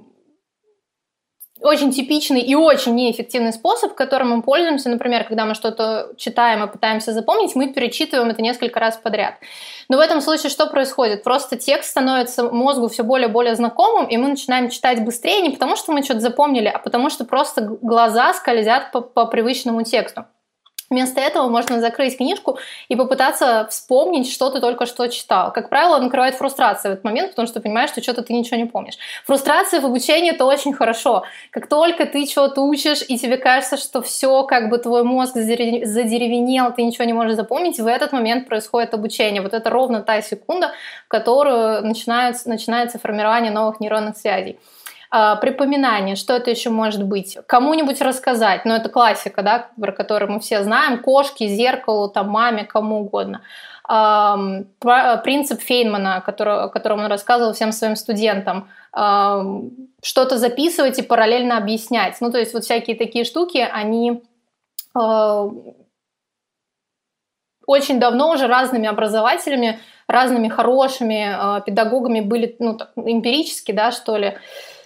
очень 1.60 1.92
типичный 1.92 2.40
и 2.40 2.54
очень 2.54 2.94
неэффективный 2.94 3.52
способ, 3.52 3.94
которым 3.94 4.30
мы 4.30 4.42
пользуемся, 4.42 4.88
например, 4.88 5.24
когда 5.24 5.44
мы 5.44 5.54
что-то 5.54 6.12
читаем 6.16 6.64
и 6.64 6.70
пытаемся 6.70 7.12
запомнить, 7.12 7.54
мы 7.54 7.72
перечитываем 7.72 8.30
это 8.30 8.42
несколько 8.42 8.80
раз 8.80 8.96
подряд. 8.96 9.34
Но 9.88 9.96
в 9.96 10.00
этом 10.00 10.20
случае 10.20 10.50
что 10.50 10.66
происходит? 10.66 11.22
Просто 11.22 11.56
текст 11.56 11.90
становится 11.90 12.44
мозгу 12.44 12.88
все 12.88 13.02
более 13.02 13.28
и 13.28 13.32
более 13.32 13.54
знакомым, 13.54 14.06
и 14.06 14.16
мы 14.16 14.28
начинаем 14.28 14.70
читать 14.70 15.04
быстрее 15.04 15.40
не 15.40 15.50
потому, 15.50 15.76
что 15.76 15.92
мы 15.92 16.02
что-то 16.02 16.20
запомнили, 16.20 16.68
а 16.68 16.78
потому 16.78 17.10
что 17.10 17.24
просто 17.24 17.62
глаза 17.62 18.32
скользят 18.34 18.92
по, 18.92 19.00
по 19.00 19.26
привычному 19.26 19.82
тексту. 19.82 20.26
Вместо 20.90 21.20
этого 21.20 21.46
можно 21.46 21.81
закрыть 21.81 22.16
книжку 22.16 22.59
и 22.88 22.96
попытаться 22.96 23.68
вспомнить, 23.70 24.29
что 24.29 24.50
ты 24.50 24.61
только 24.61 24.87
что 24.87 25.07
читал. 25.07 25.53
Как 25.53 25.68
правило, 25.68 25.98
накрывает 25.98 26.35
фрустрация 26.35 26.90
в 26.90 26.92
этот 26.94 27.05
момент, 27.05 27.31
потому 27.31 27.46
что 27.46 27.61
понимаешь, 27.61 27.90
что 27.90 28.03
что-то 28.03 28.22
ты 28.22 28.33
ничего 28.33 28.57
не 28.57 28.64
помнишь. 28.64 28.98
Фрустрация 29.24 29.81
в 29.81 29.87
обучении 29.87 30.33
это 30.33 30.44
очень 30.44 30.72
хорошо. 30.72 31.22
Как 31.50 31.68
только 31.68 32.07
ты 32.07 32.26
что-то 32.26 32.62
учишь, 32.62 33.05
и 33.07 33.18
тебе 33.18 33.37
кажется, 33.37 33.76
что 33.76 34.03
все, 34.03 34.42
как 34.42 34.68
бы 34.68 34.79
твой 34.79 35.05
мозг 35.05 35.35
задеревенел, 35.35 36.72
ты 36.72 36.83
ничего 36.83 37.05
не 37.05 37.12
можешь 37.12 37.37
запомнить, 37.37 37.79
в 37.79 37.87
этот 37.87 38.11
момент 38.11 38.48
происходит 38.48 38.92
обучение. 38.92 39.42
Вот 39.42 39.55
это 39.55 39.70
ровно 39.70 40.03
та 40.03 40.20
секунда, 40.22 40.72
в 41.05 41.09
которую 41.09 41.87
начинается, 41.87 42.48
начинается 42.48 42.98
формирование 42.98 43.53
новых 43.53 43.79
нейронных 43.79 44.16
связей. 44.16 44.59
А, 45.12 45.36
припоминание, 45.36 46.14
что 46.14 46.34
это 46.34 46.50
еще 46.50 46.70
может 46.70 47.04
быть? 47.04 47.36
Кому-нибудь 47.46 48.00
рассказать, 48.00 48.64
ну 48.64 48.74
это 48.74 48.88
классика, 48.88 49.42
да, 49.42 49.68
про 49.80 49.92
которую 49.92 50.32
мы 50.32 50.40
все 50.40 50.62
знаем, 50.62 51.02
кошки, 51.02 51.48
зеркалу, 51.48 52.08
там, 52.08 52.28
маме, 52.28 52.64
кому 52.64 53.00
угодно. 53.00 53.42
Принцип 53.88 55.60
Фейнмана, 55.62 56.22
который, 56.24 56.62
о 56.62 56.68
котором 56.68 57.00
он 57.00 57.06
рассказывал 57.06 57.54
всем 57.54 57.72
своим 57.72 57.96
студентам, 57.96 58.68
что-то 58.92 60.38
записывать 60.38 61.00
и 61.00 61.02
параллельно 61.02 61.56
объяснять. 61.56 62.16
Ну, 62.20 62.30
то 62.30 62.38
есть 62.38 62.54
вот 62.54 62.62
всякие 62.62 62.96
такие 62.96 63.24
штуки, 63.24 63.58
они 63.58 64.22
а, 64.94 65.48
очень 67.66 68.00
давно 68.00 68.30
уже 68.30 68.46
разными 68.46 68.88
образователями, 68.88 69.80
разными 70.08 70.48
хорошими 70.48 71.58
э, 71.58 71.62
педагогами 71.62 72.20
были, 72.20 72.56
ну, 72.58 72.76
так, 72.76 72.90
эмпирически, 72.96 73.70
да, 73.70 73.92
что 73.92 74.16
ли, 74.16 74.36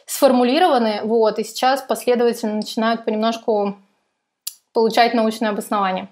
сформулированы, 0.06 1.00
вот, 1.04 1.38
и 1.38 1.44
сейчас 1.44 1.82
последовательно 1.82 2.54
начинают 2.54 3.04
понемножку 3.04 3.76
получать 4.72 5.14
научное 5.14 5.50
обоснование. 5.50 6.08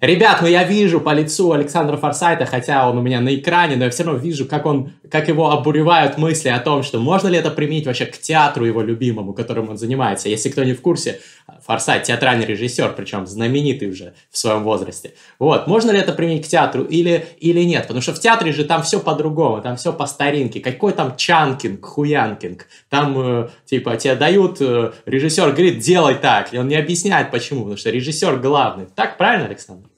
Ребят, 0.00 0.38
ну 0.40 0.48
я 0.48 0.64
вижу 0.64 0.98
по 0.98 1.12
лицу 1.12 1.52
Александра 1.52 1.98
Форсайта, 1.98 2.46
хотя 2.46 2.88
он 2.88 2.96
у 2.96 3.02
меня 3.02 3.20
на 3.20 3.34
экране, 3.34 3.76
но 3.76 3.84
я 3.84 3.90
все 3.90 4.04
равно 4.04 4.18
вижу, 4.18 4.46
как 4.46 4.64
он, 4.64 4.94
как 5.10 5.28
его 5.28 5.50
обуревают 5.50 6.16
мысли 6.16 6.48
о 6.48 6.58
том, 6.58 6.82
что 6.82 6.98
можно 6.98 7.28
ли 7.28 7.36
это 7.36 7.50
применить 7.50 7.86
вообще 7.86 8.06
к 8.06 8.16
театру 8.16 8.64
его 8.64 8.80
любимому, 8.80 9.34
которым 9.34 9.68
он 9.68 9.76
занимается. 9.76 10.30
Если 10.30 10.48
кто 10.48 10.64
не 10.64 10.72
в 10.72 10.80
курсе, 10.80 11.20
Форсайт 11.66 12.04
театральный 12.04 12.46
режиссер, 12.46 12.94
причем 12.96 13.26
знаменитый 13.26 13.90
уже 13.90 14.14
в 14.30 14.38
своем 14.38 14.64
возрасте. 14.64 15.12
Вот, 15.38 15.66
можно 15.66 15.90
ли 15.90 15.98
это 15.98 16.14
применить 16.14 16.46
к 16.46 16.48
театру 16.48 16.82
или, 16.84 17.26
или 17.38 17.60
нет? 17.60 17.82
Потому 17.82 18.00
что 18.00 18.14
в 18.14 18.20
театре 18.20 18.52
же 18.52 18.64
там 18.64 18.82
все 18.82 19.00
по-другому, 19.00 19.60
там 19.60 19.76
все 19.76 19.92
по 19.92 20.06
старинке. 20.06 20.60
Какой 20.60 20.94
там 20.94 21.14
чанкинг, 21.16 21.84
хуянкинг? 21.84 22.66
Там, 22.88 23.20
э, 23.20 23.48
типа, 23.66 23.96
тебе 23.96 24.14
дают, 24.14 24.62
э, 24.62 24.92
режиссер 25.04 25.50
говорит, 25.50 25.80
делай 25.80 26.14
так, 26.14 26.54
и 26.54 26.58
он 26.58 26.68
не 26.68 26.76
объясняет 26.76 27.30
почему, 27.30 27.60
потому 27.60 27.76
что 27.76 27.90
режиссер 27.90 28.38
главный. 28.38 28.86
Так 28.94 29.18
правильно, 29.18 29.46
Александр? 29.46 29.89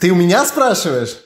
Ты 0.00 0.10
у 0.10 0.14
меня 0.14 0.44
спрашиваешь? 0.44 1.16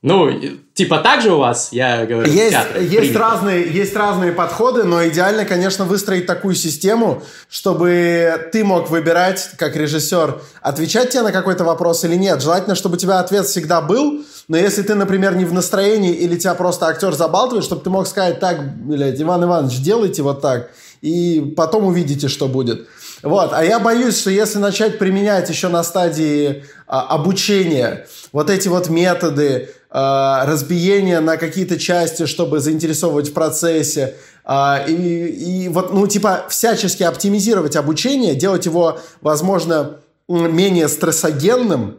Ну, 0.00 0.30
типа 0.74 0.98
так 0.98 1.22
же 1.22 1.32
у 1.32 1.38
вас, 1.38 1.70
я 1.72 2.06
говорю, 2.06 2.30
есть, 2.30 2.56
есть 2.80 3.16
разные, 3.16 3.68
есть 3.68 3.96
разные 3.96 4.30
подходы, 4.30 4.84
но 4.84 5.04
идеально, 5.08 5.44
конечно, 5.44 5.84
выстроить 5.84 6.24
такую 6.24 6.54
систему, 6.54 7.20
чтобы 7.48 8.48
ты 8.52 8.62
мог 8.62 8.90
выбирать, 8.90 9.50
как 9.58 9.74
режиссер, 9.74 10.40
отвечать 10.62 11.10
тебе 11.10 11.22
на 11.22 11.32
какой-то 11.32 11.64
вопрос 11.64 12.04
или 12.04 12.14
нет. 12.14 12.40
Желательно, 12.40 12.76
чтобы 12.76 12.94
у 12.94 12.98
тебя 12.98 13.18
ответ 13.18 13.46
всегда 13.46 13.80
был, 13.80 14.24
но 14.46 14.56
если 14.56 14.82
ты, 14.82 14.94
например, 14.94 15.34
не 15.34 15.44
в 15.44 15.52
настроении 15.52 16.14
или 16.14 16.36
тебя 16.36 16.54
просто 16.54 16.86
актер 16.86 17.12
забалтывает, 17.12 17.64
чтобы 17.64 17.82
ты 17.82 17.90
мог 17.90 18.06
сказать, 18.06 18.38
так, 18.38 18.76
блядь, 18.78 19.20
Иван 19.20 19.42
Иванович, 19.42 19.78
делайте 19.80 20.22
вот 20.22 20.40
так, 20.40 20.70
и 21.00 21.54
потом 21.56 21.86
увидите, 21.86 22.28
что 22.28 22.46
будет. 22.46 22.86
Вот, 23.22 23.50
а 23.52 23.64
я 23.64 23.80
боюсь, 23.80 24.20
что 24.20 24.30
если 24.30 24.58
начать 24.58 24.98
применять 24.98 25.48
еще 25.48 25.68
на 25.68 25.82
стадии 25.82 26.64
а, 26.86 27.02
обучения 27.08 28.06
вот 28.32 28.48
эти 28.48 28.68
вот 28.68 28.88
методы 28.88 29.70
а, 29.90 30.46
разбиения 30.46 31.20
на 31.20 31.36
какие-то 31.36 31.78
части, 31.78 32.26
чтобы 32.26 32.60
заинтересовывать 32.60 33.30
в 33.30 33.32
процессе, 33.32 34.14
а, 34.44 34.84
и, 34.86 34.94
и 34.94 35.68
вот, 35.68 35.92
ну, 35.92 36.06
типа, 36.06 36.46
всячески 36.48 37.02
оптимизировать 37.02 37.74
обучение, 37.74 38.34
делать 38.34 38.66
его, 38.66 39.00
возможно, 39.20 39.96
менее 40.28 40.88
стрессогенным, 40.88 41.98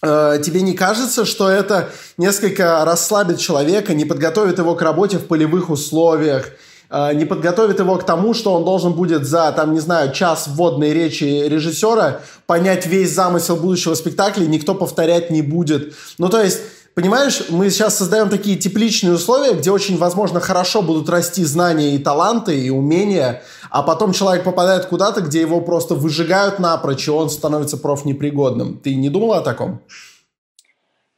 а, 0.00 0.38
тебе 0.38 0.60
не 0.62 0.74
кажется, 0.74 1.24
что 1.24 1.50
это 1.50 1.90
несколько 2.18 2.84
расслабит 2.84 3.40
человека, 3.40 3.94
не 3.94 4.04
подготовит 4.04 4.58
его 4.58 4.76
к 4.76 4.82
работе 4.82 5.18
в 5.18 5.26
полевых 5.26 5.70
условиях, 5.70 6.50
Э, 6.50 6.52
не 6.90 7.24
подготовит 7.24 7.80
его 7.80 7.96
к 7.96 8.04
тому, 8.04 8.34
что 8.34 8.54
он 8.54 8.64
должен 8.64 8.92
будет 8.92 9.24
за, 9.24 9.52
там, 9.52 9.74
не 9.74 9.80
знаю, 9.80 10.12
час 10.12 10.46
вводной 10.48 10.92
речи 10.92 11.24
режиссера 11.24 12.20
понять 12.46 12.86
весь 12.86 13.12
замысел 13.12 13.56
будущего 13.56 13.94
спектакля, 13.94 14.46
никто 14.46 14.74
повторять 14.74 15.30
не 15.30 15.42
будет. 15.42 15.94
Ну, 16.18 16.28
то 16.28 16.40
есть, 16.40 16.60
понимаешь, 16.94 17.42
мы 17.48 17.70
сейчас 17.70 17.98
создаем 17.98 18.28
такие 18.28 18.56
тепличные 18.56 19.14
условия, 19.14 19.54
где 19.54 19.70
очень, 19.70 19.98
возможно, 19.98 20.40
хорошо 20.40 20.80
будут 20.82 21.08
расти 21.08 21.44
знания 21.44 21.94
и 21.94 21.98
таланты, 21.98 22.58
и 22.58 22.70
умения, 22.70 23.42
а 23.70 23.82
потом 23.82 24.12
человек 24.12 24.44
попадает 24.44 24.86
куда-то, 24.86 25.20
где 25.22 25.40
его 25.40 25.60
просто 25.60 25.94
выжигают 25.94 26.58
напрочь, 26.58 27.08
и 27.08 27.10
он 27.10 27.30
становится 27.30 27.76
профнепригодным. 27.76 28.78
Ты 28.78 28.94
не 28.94 29.08
думал 29.08 29.32
о 29.32 29.40
таком? 29.40 29.80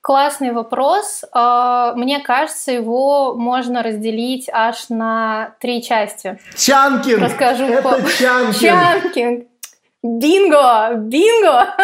Классный 0.09 0.53
вопрос. 0.53 1.23
А, 1.33 1.93
мне 1.93 2.21
кажется, 2.21 2.73
его 2.73 3.35
можно 3.35 3.83
разделить 3.83 4.49
аж 4.51 4.89
на 4.89 5.55
три 5.61 5.83
части. 5.83 6.39
Чанкинг! 6.57 7.21
Расскажу 7.21 7.65
Это 7.65 7.83
по... 7.83 8.11
чанкинг! 8.19 8.59
Чанкинг! 8.59 9.47
Бинго! 10.03 10.95
Бинго! 10.95 11.77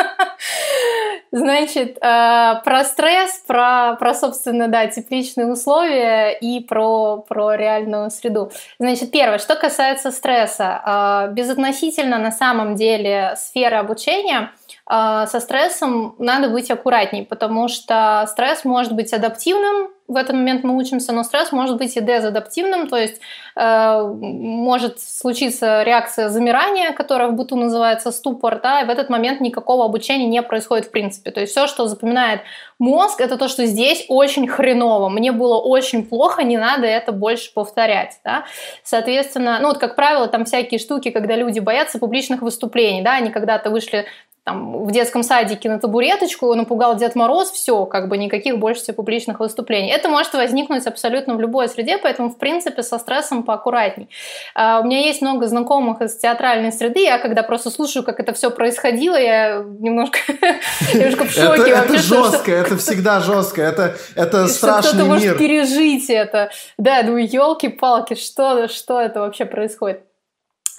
Значит, 1.33 1.99
а, 2.01 2.63
про 2.65 2.85
стресс, 2.85 3.43
про, 3.47 3.97
про, 4.01 4.15
собственно, 4.15 4.69
да, 4.69 4.87
тепличные 4.87 5.49
условия 5.49 6.31
и 6.31 6.61
про, 6.61 7.19
про 7.19 7.57
реальную 7.57 8.11
среду. 8.11 8.51
Значит, 8.79 9.11
первое, 9.11 9.37
что 9.37 9.55
касается 9.55 10.11
стресса. 10.11 10.81
А, 10.83 11.27
безотносительно 11.27 12.17
на 12.17 12.33
самом 12.33 12.75
деле 12.75 13.35
сферы 13.37 13.77
обучения– 13.77 14.51
со 14.87 15.41
стрессом 15.41 16.15
надо 16.19 16.51
быть 16.51 16.71
аккуратней, 16.71 17.25
потому 17.25 17.69
что 17.69 18.27
стресс 18.29 18.65
может 18.65 18.93
быть 18.93 19.13
адаптивным, 19.13 19.89
в 20.07 20.17
этот 20.17 20.35
момент 20.35 20.65
мы 20.65 20.77
учимся, 20.77 21.13
но 21.13 21.23
стресс 21.23 21.51
может 21.51 21.79
быть 21.79 21.97
и 21.97 22.01
дезадаптивным, 22.01 22.89
то 22.89 22.97
есть 22.97 23.21
э, 23.57 24.03
может 24.03 25.01
случиться 25.01 25.83
реакция 25.83 26.29
замирания, 26.29 26.93
которая 26.93 27.29
в 27.29 27.35
быту 27.35 27.57
называется 27.57 28.13
ступор, 28.13 28.61
да, 28.61 28.83
и 28.83 28.85
в 28.85 28.91
этот 28.91 29.09
момент 29.09 29.41
никакого 29.41 29.87
обучения 29.87 30.27
не 30.27 30.43
происходит 30.43 30.87
в 30.87 30.91
принципе. 30.91 31.31
То 31.31 31.41
есть 31.41 31.53
все, 31.53 31.67
что 31.67 31.87
запоминает 31.87 32.43
мозг, 32.79 33.21
это 33.21 33.39
то, 33.39 33.49
что 33.49 33.65
здесь 33.65 34.05
очень 34.09 34.47
хреново, 34.47 35.09
мне 35.09 35.33
было 35.33 35.59
очень 35.59 36.05
плохо, 36.05 36.43
не 36.43 36.59
надо 36.59 36.87
это 36.87 37.13
больше 37.13 37.53
повторять, 37.55 38.21
да. 38.25 38.45
Соответственно, 38.83 39.59
ну 39.63 39.69
вот 39.69 39.79
как 39.79 39.97
правило, 39.97 40.29
там 40.29 40.45
всякие 40.45 40.79
штуки, 40.79 41.11
когда 41.11 41.35
люди 41.35 41.61
боятся 41.61 41.99
публичных 41.99 42.43
выступлений, 42.43 43.01
да, 43.01 43.15
они 43.15 43.31
когда-то 43.31 43.71
вышли 43.71 44.05
там, 44.45 44.85
в 44.85 44.93
детском 44.93 45.23
садике 45.23 45.71
на 45.71 45.79
табуреточку, 45.79 46.47
его 46.47 46.55
напугал 46.55 46.97
Дед 46.97 47.15
Мороз, 47.15 47.51
все, 47.51 47.87
как 47.87 48.09
бы 48.09 48.19
никаких 48.19 48.59
больше 48.59 48.93
публичных 48.93 49.41
выступлений. 49.41 49.91
Это 49.91 50.11
может 50.11 50.35
возникнуть 50.35 50.87
абсолютно 50.87 51.35
в 51.35 51.41
любой 51.41 51.69
среде, 51.69 51.97
поэтому, 51.97 52.29
в 52.29 52.37
принципе, 52.37 52.83
со 52.83 52.99
стрессом 52.99 53.43
поаккуратней. 53.43 54.09
Uh, 54.55 54.83
у 54.83 54.85
меня 54.85 55.01
есть 55.01 55.23
много 55.23 55.47
знакомых 55.47 56.03
из 56.03 56.17
театральной 56.17 56.73
среды, 56.73 57.01
я 57.05 57.19
когда 57.19 57.43
просто 57.43 57.71
слушаю, 57.71 58.05
как 58.05 58.21
это 58.21 58.35
все 58.35 58.51
происходило, 58.51 59.17
я 59.17 59.65
немножко, 59.81 60.19
немножко 60.95 61.25
в 61.25 61.31
шоке. 61.31 61.71
Это, 61.71 61.99
жестко, 61.99 62.53
это 62.53 62.77
всегда 62.77 63.21
жестко, 63.21 63.63
это, 63.63 63.97
это 64.15 64.47
страшный 64.49 65.09
мир. 65.09 65.39
Пережить 65.39 66.11
это. 66.11 66.51
Да, 66.77 67.03
ну 67.03 67.17
елки-палки, 67.17 68.15
что, 68.15 68.69
что 68.69 69.01
это 69.01 69.21
вообще 69.21 69.47
происходит? 69.47 70.03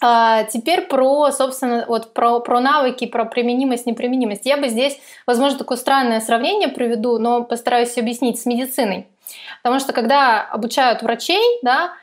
А, 0.02 0.44
теперь 0.44 0.82
про, 0.82 1.32
собственно, 1.32 1.86
вот 1.88 2.14
про, 2.14 2.40
про 2.40 2.60
навыки, 2.60 3.06
про 3.06 3.26
применимость, 3.26 3.86
неприменимость. 3.86 4.46
Я 4.46 4.58
бы 4.58 4.68
здесь, 4.68 5.00
возможно, 5.26 5.58
такое 5.58 5.78
странное 5.78 6.20
сравнение 6.20 6.68
приведу, 6.68 7.18
но 7.18 7.44
постараюсь 7.44 7.98
объяснить 7.98 8.40
с 8.40 8.46
медициной. 8.46 9.08
Потому 9.64 9.80
что 9.80 9.94
когда 9.94 10.42
обучают 10.42 11.02
врачей, 11.02 11.44
да, 11.64 11.94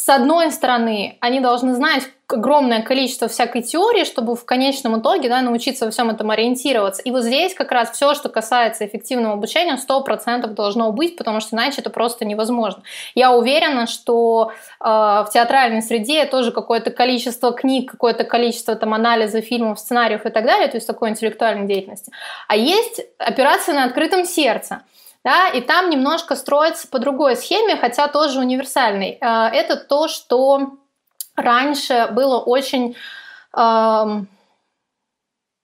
с 0.00 0.08
одной 0.08 0.50
стороны, 0.50 1.18
они 1.20 1.40
должны 1.40 1.74
знать 1.74 2.04
огромное 2.26 2.80
количество 2.80 3.28
всякой 3.28 3.60
теории, 3.60 4.04
чтобы 4.04 4.34
в 4.34 4.46
конечном 4.46 4.98
итоге 4.98 5.28
да, 5.28 5.42
научиться 5.42 5.84
во 5.84 5.90
всем 5.90 6.08
этом 6.08 6.30
ориентироваться. 6.30 7.02
И 7.02 7.10
вот 7.10 7.22
здесь 7.22 7.52
как 7.52 7.70
раз 7.70 7.90
все, 7.90 8.14
что 8.14 8.30
касается 8.30 8.86
эффективного 8.86 9.34
обучения, 9.34 9.76
100% 9.76 10.46
должно 10.54 10.90
быть, 10.92 11.18
потому 11.18 11.40
что 11.40 11.54
иначе 11.54 11.82
это 11.82 11.90
просто 11.90 12.24
невозможно. 12.24 12.82
Я 13.14 13.32
уверена, 13.32 13.86
что 13.86 14.52
э, 14.80 14.84
в 14.86 15.28
театральной 15.34 15.82
среде 15.82 16.24
тоже 16.24 16.50
какое-то 16.50 16.90
количество 16.90 17.52
книг, 17.52 17.90
какое-то 17.90 18.24
количество 18.24 18.76
там, 18.76 18.94
анализа 18.94 19.42
фильмов, 19.42 19.80
сценариев 19.80 20.24
и 20.24 20.30
так 20.30 20.46
далее, 20.46 20.68
то 20.68 20.78
есть 20.78 20.86
такой 20.86 21.10
интеллектуальной 21.10 21.66
деятельности. 21.66 22.10
А 22.48 22.56
есть 22.56 23.02
операция 23.18 23.74
на 23.74 23.84
открытом 23.84 24.24
сердце 24.24 24.80
да, 25.24 25.48
и 25.48 25.60
там 25.60 25.90
немножко 25.90 26.36
строится 26.36 26.88
по 26.88 26.98
другой 26.98 27.36
схеме, 27.36 27.76
хотя 27.76 28.08
тоже 28.08 28.40
универсальной. 28.40 29.18
Э, 29.20 29.48
это 29.52 29.76
то, 29.76 30.08
что 30.08 30.72
раньше 31.36 32.08
было 32.12 32.38
очень 32.38 32.96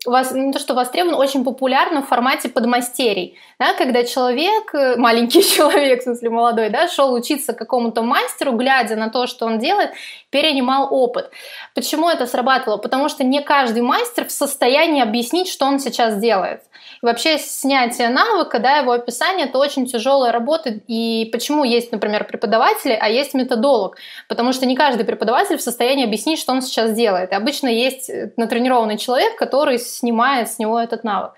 вас, 0.06 0.32
не 0.32 0.52
то 0.52 0.58
что 0.58 0.74
востребован, 0.74 1.14
очень 1.14 1.44
популярно 1.44 2.02
в 2.02 2.08
формате 2.08 2.48
подмастерий, 2.48 3.36
да, 3.58 3.74
когда 3.74 4.04
человек, 4.04 4.74
э, 4.74 4.96
маленький 4.98 5.42
человек, 5.56 6.00
в 6.00 6.04
смысле 6.04 6.30
молодой, 6.30 6.70
да, 6.70 6.88
шел 6.88 7.12
учиться 7.12 7.52
какому-то 7.52 8.02
мастеру, 8.02 8.52
глядя 8.52 8.96
на 8.96 9.10
то, 9.10 9.26
что 9.26 9.46
он 9.46 9.58
делает, 9.58 9.90
перенимал 10.36 10.88
опыт. 10.90 11.30
Почему 11.74 12.10
это 12.10 12.26
срабатывало? 12.26 12.76
Потому 12.76 13.08
что 13.08 13.24
не 13.24 13.40
каждый 13.40 13.80
мастер 13.80 14.26
в 14.26 14.30
состоянии 14.30 15.02
объяснить, 15.02 15.48
что 15.48 15.64
он 15.64 15.78
сейчас 15.78 16.18
делает. 16.18 16.60
И 17.02 17.06
вообще 17.06 17.38
снятие 17.38 18.10
навыка, 18.10 18.58
да, 18.58 18.76
его 18.76 18.92
описание, 18.92 19.46
это 19.46 19.56
очень 19.56 19.86
тяжелая 19.86 20.32
работа. 20.32 20.78
И 20.88 21.30
почему 21.32 21.64
есть, 21.64 21.90
например, 21.90 22.24
преподаватели, 22.24 22.92
а 23.00 23.08
есть 23.08 23.32
методолог? 23.32 23.96
Потому 24.28 24.52
что 24.52 24.66
не 24.66 24.76
каждый 24.76 25.06
преподаватель 25.06 25.56
в 25.56 25.62
состоянии 25.62 26.04
объяснить, 26.04 26.38
что 26.38 26.52
он 26.52 26.60
сейчас 26.60 26.92
делает. 26.92 27.32
И 27.32 27.34
обычно 27.34 27.68
есть 27.68 28.10
натренированный 28.36 28.98
человек, 28.98 29.38
который 29.38 29.78
снимает 29.78 30.50
с 30.50 30.58
него 30.58 30.78
этот 30.78 31.02
навык. 31.02 31.32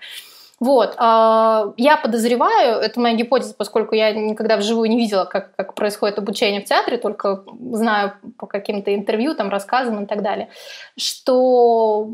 Вот, 0.59 0.95
а, 0.97 1.73
я 1.77 1.95
подозреваю, 1.95 2.79
это 2.79 2.99
моя 2.99 3.15
гипотеза, 3.15 3.53
поскольку 3.53 3.95
я 3.95 4.11
никогда 4.11 4.57
вживую 4.57 4.89
не 4.89 4.97
видела, 4.97 5.23
как, 5.23 5.55
как 5.55 5.73
происходит 5.73 6.17
обучение 6.17 6.61
в 6.61 6.65
театре, 6.65 6.97
только 6.97 7.43
знаю 7.71 8.13
по 8.37 8.45
каким-то 8.45 8.93
интервью, 8.93 9.35
там, 9.35 9.49
рассказам 9.49 10.03
и 10.03 10.07
так 10.07 10.21
далее, 10.21 10.49
что 10.97 12.09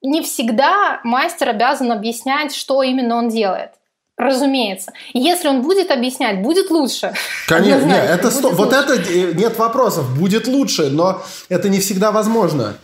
не 0.00 0.22
всегда 0.22 1.00
мастер 1.04 1.50
обязан 1.50 1.92
объяснять, 1.92 2.54
что 2.54 2.82
именно 2.82 3.16
он 3.16 3.28
делает. 3.28 3.72
Разумеется. 4.18 4.92
Если 5.14 5.48
он 5.48 5.62
будет 5.62 5.90
объяснять, 5.90 6.42
будет 6.42 6.70
лучше. 6.70 7.12
Конечно, 7.48 7.86
нет, 7.86 8.10
это 8.10 8.30
сто... 8.30 8.50
вот 8.50 8.72
это 8.72 8.94
э, 8.94 9.32
нет 9.32 9.58
вопросов, 9.58 10.18
будет 10.18 10.46
лучше, 10.46 10.90
но 10.90 11.22
это 11.48 11.68
не 11.68 11.80
всегда 11.80 12.12
возможно. 12.12 12.76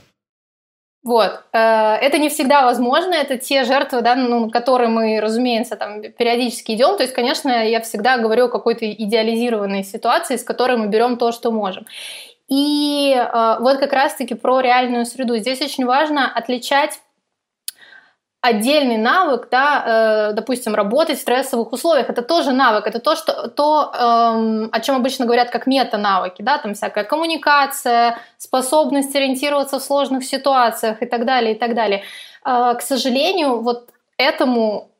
Вот. 1.09 1.43
Э, 1.55 1.95
это 1.95 2.19
не 2.19 2.29
всегда 2.29 2.67
возможно, 2.67 3.15
это 3.15 3.39
те 3.39 3.65
жертвы, 3.65 4.03
да, 4.03 4.15
ну, 4.15 4.51
которые 4.51 4.91
мы, 4.91 5.21
разумеется, 5.21 5.75
там 5.75 6.03
периодически 6.03 6.73
идем. 6.73 6.99
То 6.99 7.03
есть, 7.03 7.15
конечно, 7.15 7.67
я 7.67 7.81
всегда 7.81 8.19
говорю 8.19 8.45
о 8.45 8.49
какой-то 8.51 8.85
идеализированной 8.93 9.85
ситуации, 9.85 10.37
с 10.37 10.45
которой 10.45 10.77
мы 10.77 10.89
берем 10.89 11.17
то, 11.17 11.33
что 11.33 11.51
можем. 11.51 11.87
И 12.49 13.15
э, 13.17 13.57
вот 13.61 13.79
как 13.79 13.95
раз-таки 13.95 14.35
про 14.35 14.61
реальную 14.61 15.07
среду. 15.07 15.39
Здесь 15.39 15.63
очень 15.63 15.87
важно 15.87 16.31
отличать 16.31 17.01
отдельный 18.41 18.97
навык, 18.97 19.49
да, 19.51 20.31
э, 20.31 20.33
допустим, 20.33 20.75
работать 20.75 21.19
в 21.19 21.23
стрессовых 21.23 21.73
условиях, 21.73 22.09
это 22.09 22.23
тоже 22.23 22.53
навык, 22.53 22.87
это 22.87 23.01
то, 23.01 23.17
что, 23.17 23.49
то 23.49 23.93
эм, 23.93 24.69
о 24.71 24.81
чем 24.81 24.97
обычно 24.97 25.25
говорят 25.25 25.51
как 25.51 25.67
мета-навыки, 25.67 26.43
да, 26.43 26.59
там 26.59 26.75
всякая 26.75 27.05
коммуникация, 27.05 28.19
способность 28.37 29.15
ориентироваться 29.17 29.79
в 29.79 29.83
сложных 29.83 30.25
ситуациях 30.25 31.03
и 31.03 31.07
так 31.07 31.25
далее, 31.25 31.55
и 31.55 31.59
так 31.59 31.75
далее. 31.75 32.05
Э, 32.45 32.75
к 32.79 32.83
сожалению, 32.83 33.61
вот 33.61 33.91
этому 34.17 34.91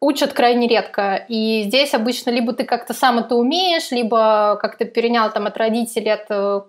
учат 0.00 0.32
крайне 0.32 0.66
редко. 0.66 1.26
И 1.28 1.64
здесь 1.66 1.92
обычно 1.92 2.30
либо 2.30 2.54
ты 2.54 2.64
как-то 2.64 2.94
сам 2.94 3.18
это 3.18 3.34
умеешь, 3.34 3.90
либо 3.90 4.58
как-то 4.60 4.86
перенял 4.86 5.30
там 5.30 5.46
от 5.46 5.56
родителей, 5.58 6.12
от 6.12 6.26
э, 6.30 6.62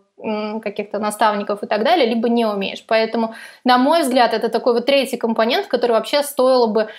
каких-то 0.62 1.00
наставников 1.00 1.64
и 1.64 1.68
так 1.68 1.84
далее, 1.84 2.06
либо 2.06 2.30
не 2.30 2.46
умеешь. 2.46 2.84
Поэтому, 2.88 3.36
на 3.64 3.78
мой 3.78 4.02
взгляд, 4.02 4.34
это 4.34 4.50
такой 4.50 4.74
вот 4.74 4.86
третий 4.86 5.18
компонент, 5.18 5.68
который 5.68 5.92
вообще 5.92 6.24
стоило 6.24 6.68
бы 6.68 6.90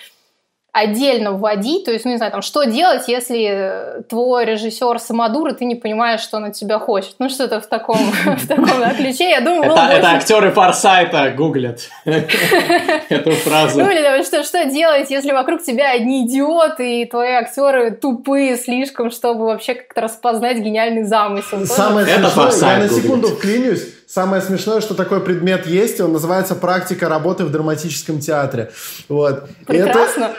отдельно 0.72 1.32
вводить, 1.32 1.84
то 1.84 1.92
есть, 1.92 2.06
ну, 2.06 2.12
не 2.12 2.16
знаю, 2.16 2.32
там, 2.32 2.40
что 2.40 2.64
делать, 2.64 3.06
если 3.06 4.02
твой 4.08 4.46
режиссер 4.46 4.98
самодур, 4.98 5.48
и 5.48 5.54
ты 5.54 5.66
не 5.66 5.74
понимаешь, 5.74 6.20
что 6.20 6.38
он 6.38 6.46
от 6.46 6.54
тебя 6.54 6.78
хочет. 6.78 7.14
Ну, 7.18 7.28
что-то 7.28 7.60
в 7.60 7.66
таком, 7.66 7.98
в 8.24 8.48
таком 8.48 8.80
да, 8.80 8.94
ключе, 8.94 9.30
я 9.30 9.42
думаю... 9.42 9.70
Это, 9.70 9.80
это 9.82 10.10
актеры 10.12 10.50
Форсайта 10.50 11.30
гуглят 11.36 11.90
эту 12.04 13.32
фразу. 13.32 13.80
Ну, 13.80 13.90
или 13.90 14.24
что, 14.24 14.42
что 14.44 14.64
делать, 14.64 15.10
если 15.10 15.32
вокруг 15.32 15.62
тебя 15.62 15.92
одни 15.92 16.26
идиоты, 16.26 17.02
и 17.02 17.04
твои 17.04 17.32
актеры 17.32 17.90
тупые 17.90 18.56
слишком, 18.56 19.10
чтобы 19.10 19.44
вообще 19.44 19.74
как-то 19.74 20.00
распознать 20.00 20.56
гениальный 20.56 21.04
замысел. 21.04 21.66
Самое 21.66 22.06
смешное, 22.06 22.76
я 22.76 22.78
на 22.78 22.88
секунду 22.88 23.28
вклинюсь, 23.28 23.86
Самое 24.12 24.42
смешное, 24.42 24.82
что 24.82 24.92
такой 24.92 25.20
предмет 25.20 25.66
есть, 25.66 25.98
он 25.98 26.12
называется 26.12 26.54
практика 26.54 27.08
работы 27.08 27.46
в 27.46 27.50
драматическом 27.50 28.20
театре. 28.20 28.70
Вот. 29.08 29.48
Прекрасно. 29.66 30.24
Это, 30.24 30.36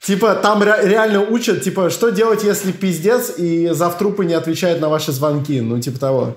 типа, 0.00 0.34
там 0.34 0.60
ре- 0.60 0.80
реально 0.82 1.20
учат, 1.20 1.62
типа, 1.62 1.90
что 1.90 2.10
делать, 2.10 2.42
если 2.42 2.72
пиздец 2.72 3.38
и 3.38 3.68
завтрупы 3.68 4.24
не 4.24 4.34
отвечают 4.34 4.80
на 4.80 4.88
ваши 4.88 5.12
звонки. 5.12 5.60
Ну, 5.60 5.80
типа 5.80 6.00
того. 6.00 6.34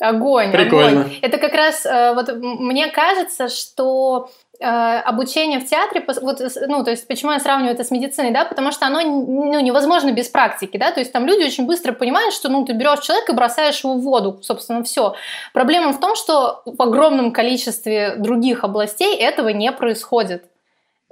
Огонь, 0.00 0.50
Прикольно. 0.50 1.02
огонь. 1.02 1.18
Это 1.22 1.38
как 1.38 1.52
раз, 1.52 1.86
э, 1.86 2.14
вот 2.14 2.34
мне 2.36 2.88
кажется, 2.90 3.48
что 3.48 4.30
обучение 4.64 5.60
в 5.60 5.68
театре, 5.68 6.04
вот, 6.22 6.40
ну, 6.66 6.84
то 6.84 6.90
есть 6.90 7.06
почему 7.06 7.32
я 7.32 7.40
сравниваю 7.40 7.74
это 7.74 7.84
с 7.84 7.90
медициной, 7.90 8.30
да, 8.30 8.44
потому 8.44 8.72
что 8.72 8.86
оно 8.86 9.00
ну, 9.00 9.60
невозможно 9.60 10.12
без 10.12 10.28
практики, 10.28 10.76
да, 10.76 10.90
то 10.90 11.00
есть 11.00 11.12
там 11.12 11.26
люди 11.26 11.44
очень 11.44 11.66
быстро 11.66 11.92
понимают, 11.92 12.34
что, 12.34 12.48
ну, 12.48 12.64
ты 12.64 12.72
берешь 12.72 13.00
человека 13.00 13.32
и 13.32 13.34
бросаешь 13.34 13.82
его 13.84 13.94
в 13.94 14.02
воду, 14.02 14.38
собственно, 14.42 14.82
все. 14.82 15.14
Проблема 15.52 15.92
в 15.92 16.00
том, 16.00 16.16
что 16.16 16.62
в 16.64 16.80
огромном 16.80 17.32
количестве 17.32 18.14
других 18.16 18.64
областей 18.64 19.16
этого 19.16 19.50
не 19.50 19.70
происходит. 19.72 20.44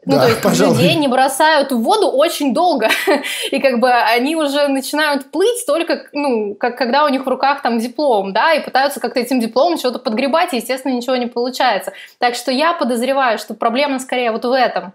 Ну, 0.04 0.16
да, 0.16 0.22
то 0.22 0.28
есть 0.28 0.42
пожалуй. 0.42 0.76
людей 0.76 0.96
не 0.96 1.06
бросают 1.06 1.70
в 1.70 1.80
воду 1.80 2.08
очень 2.08 2.52
долго. 2.52 2.88
и 3.52 3.60
как 3.60 3.78
бы 3.78 3.88
они 3.88 4.34
уже 4.34 4.66
начинают 4.66 5.30
плыть 5.30 5.64
только, 5.64 6.06
ну, 6.12 6.56
как, 6.56 6.76
когда 6.76 7.04
у 7.04 7.08
них 7.08 7.24
в 7.24 7.28
руках 7.28 7.62
там 7.62 7.78
диплом, 7.78 8.32
да, 8.32 8.52
и 8.52 8.64
пытаются 8.64 8.98
как-то 8.98 9.20
этим 9.20 9.38
дипломом 9.38 9.78
чего-то 9.78 10.00
подгребать, 10.00 10.52
и, 10.52 10.56
естественно, 10.56 10.92
ничего 10.92 11.14
не 11.16 11.26
получается. 11.26 11.92
Так 12.18 12.34
что 12.34 12.50
я 12.50 12.72
подозреваю, 12.72 13.38
что 13.38 13.54
проблема 13.54 14.00
скорее 14.00 14.32
вот 14.32 14.44
в 14.44 14.52
этом. 14.52 14.92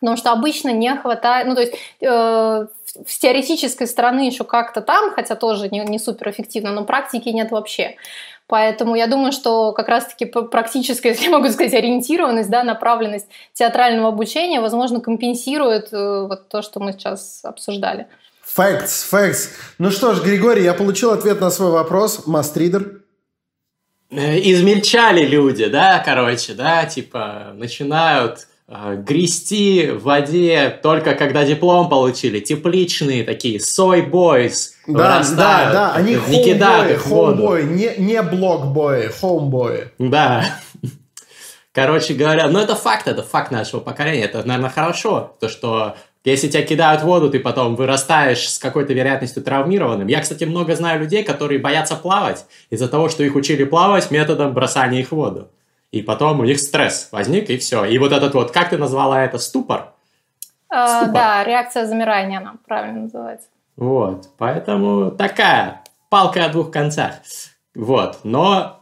Потому 0.00 0.16
что 0.16 0.32
обычно 0.32 0.70
не 0.70 0.96
хватает, 0.96 1.46
ну, 1.46 1.54
то 1.54 1.60
есть 1.60 1.74
э, 2.00 2.66
с 3.06 3.18
теоретической 3.18 3.86
стороны 3.86 4.20
еще 4.20 4.44
как-то 4.44 4.80
там, 4.80 5.12
хотя 5.12 5.36
тоже 5.36 5.68
не, 5.68 5.80
не 5.80 5.98
супер 5.98 6.30
эффективно, 6.30 6.72
но 6.72 6.84
практики 6.84 7.28
нет 7.28 7.50
вообще. 7.50 7.96
Поэтому 8.50 8.96
я 8.96 9.06
думаю, 9.06 9.30
что 9.30 9.72
как 9.72 9.88
раз-таки 9.88 10.24
практическая, 10.26 11.08
если 11.12 11.26
я 11.26 11.30
могу 11.30 11.48
сказать, 11.50 11.72
ориентированность, 11.72 12.50
да, 12.50 12.64
направленность 12.64 13.28
театрального 13.52 14.08
обучения, 14.08 14.60
возможно, 14.60 15.00
компенсирует 15.00 15.92
э, 15.92 16.26
вот 16.28 16.48
то, 16.48 16.60
что 16.60 16.80
мы 16.80 16.92
сейчас 16.92 17.44
обсуждали. 17.44 18.08
Facts, 18.44 19.08
facts. 19.08 19.50
Ну 19.78 19.92
что 19.92 20.14
ж, 20.14 20.22
Григорий, 20.22 20.64
я 20.64 20.74
получил 20.74 21.12
ответ 21.12 21.40
на 21.40 21.50
свой 21.50 21.70
вопрос. 21.70 22.26
Мастридер. 22.26 23.02
Э, 24.10 24.36
измельчали 24.40 25.24
люди, 25.24 25.66
да, 25.66 26.02
короче, 26.04 26.54
да, 26.54 26.84
типа 26.86 27.52
начинают 27.54 28.48
грести 28.70 29.90
в 29.90 30.04
воде 30.04 30.78
только 30.82 31.14
когда 31.14 31.44
диплом 31.44 31.88
получили. 31.88 32.38
Тепличные 32.38 33.24
такие, 33.24 33.58
soy 33.58 34.08
boys, 34.08 34.70
да, 34.86 35.22
да, 35.36 35.72
да, 35.72 35.92
они 35.94 36.16
не 36.28 36.44
кидают 36.44 36.92
их 36.92 37.02
хоумбои, 37.02 37.62
не, 37.62 37.94
не 37.98 38.22
блокбои, 38.22 39.08
хоумбои. 39.08 39.88
Да. 39.98 40.46
Короче 41.72 42.14
говоря, 42.14 42.48
ну 42.48 42.58
это 42.58 42.74
факт, 42.74 43.06
это 43.08 43.22
факт 43.22 43.50
нашего 43.50 43.80
поколения. 43.80 44.24
Это, 44.24 44.44
наверное, 44.44 44.70
хорошо, 44.70 45.36
то, 45.40 45.48
что 45.48 45.96
если 46.24 46.48
тебя 46.48 46.62
кидают 46.62 47.02
в 47.02 47.06
воду, 47.06 47.30
ты 47.30 47.40
потом 47.40 47.76
вырастаешь 47.76 48.48
с 48.48 48.58
какой-то 48.58 48.92
вероятностью 48.92 49.42
травмированным. 49.42 50.06
Я, 50.06 50.20
кстати, 50.20 50.44
много 50.44 50.76
знаю 50.76 51.00
людей, 51.00 51.22
которые 51.22 51.58
боятся 51.58 51.96
плавать 51.96 52.44
из-за 52.70 52.88
того, 52.88 53.08
что 53.08 53.22
их 53.24 53.34
учили 53.34 53.64
плавать 53.64 54.10
методом 54.10 54.52
бросания 54.52 55.00
их 55.00 55.08
в 55.08 55.12
воду. 55.12 55.48
И 55.90 56.02
потом 56.02 56.40
у 56.40 56.44
них 56.44 56.60
стресс 56.60 57.08
возник, 57.10 57.50
и 57.50 57.58
все. 57.58 57.84
И 57.84 57.98
вот 57.98 58.12
этот 58.12 58.34
вот, 58.34 58.52
как 58.52 58.70
ты 58.70 58.78
назвала 58.78 59.24
это, 59.24 59.38
ступор? 59.38 59.92
А, 60.68 61.06
да, 61.06 61.42
реакция 61.44 61.86
замирания 61.86 62.38
она 62.38 62.54
правильно 62.66 63.02
называется. 63.02 63.48
Вот, 63.76 64.28
поэтому 64.38 65.10
такая 65.10 65.82
палка 66.08 66.44
о 66.44 66.48
двух 66.48 66.70
концах. 66.70 67.14
Вот, 67.74 68.20
но 68.24 68.80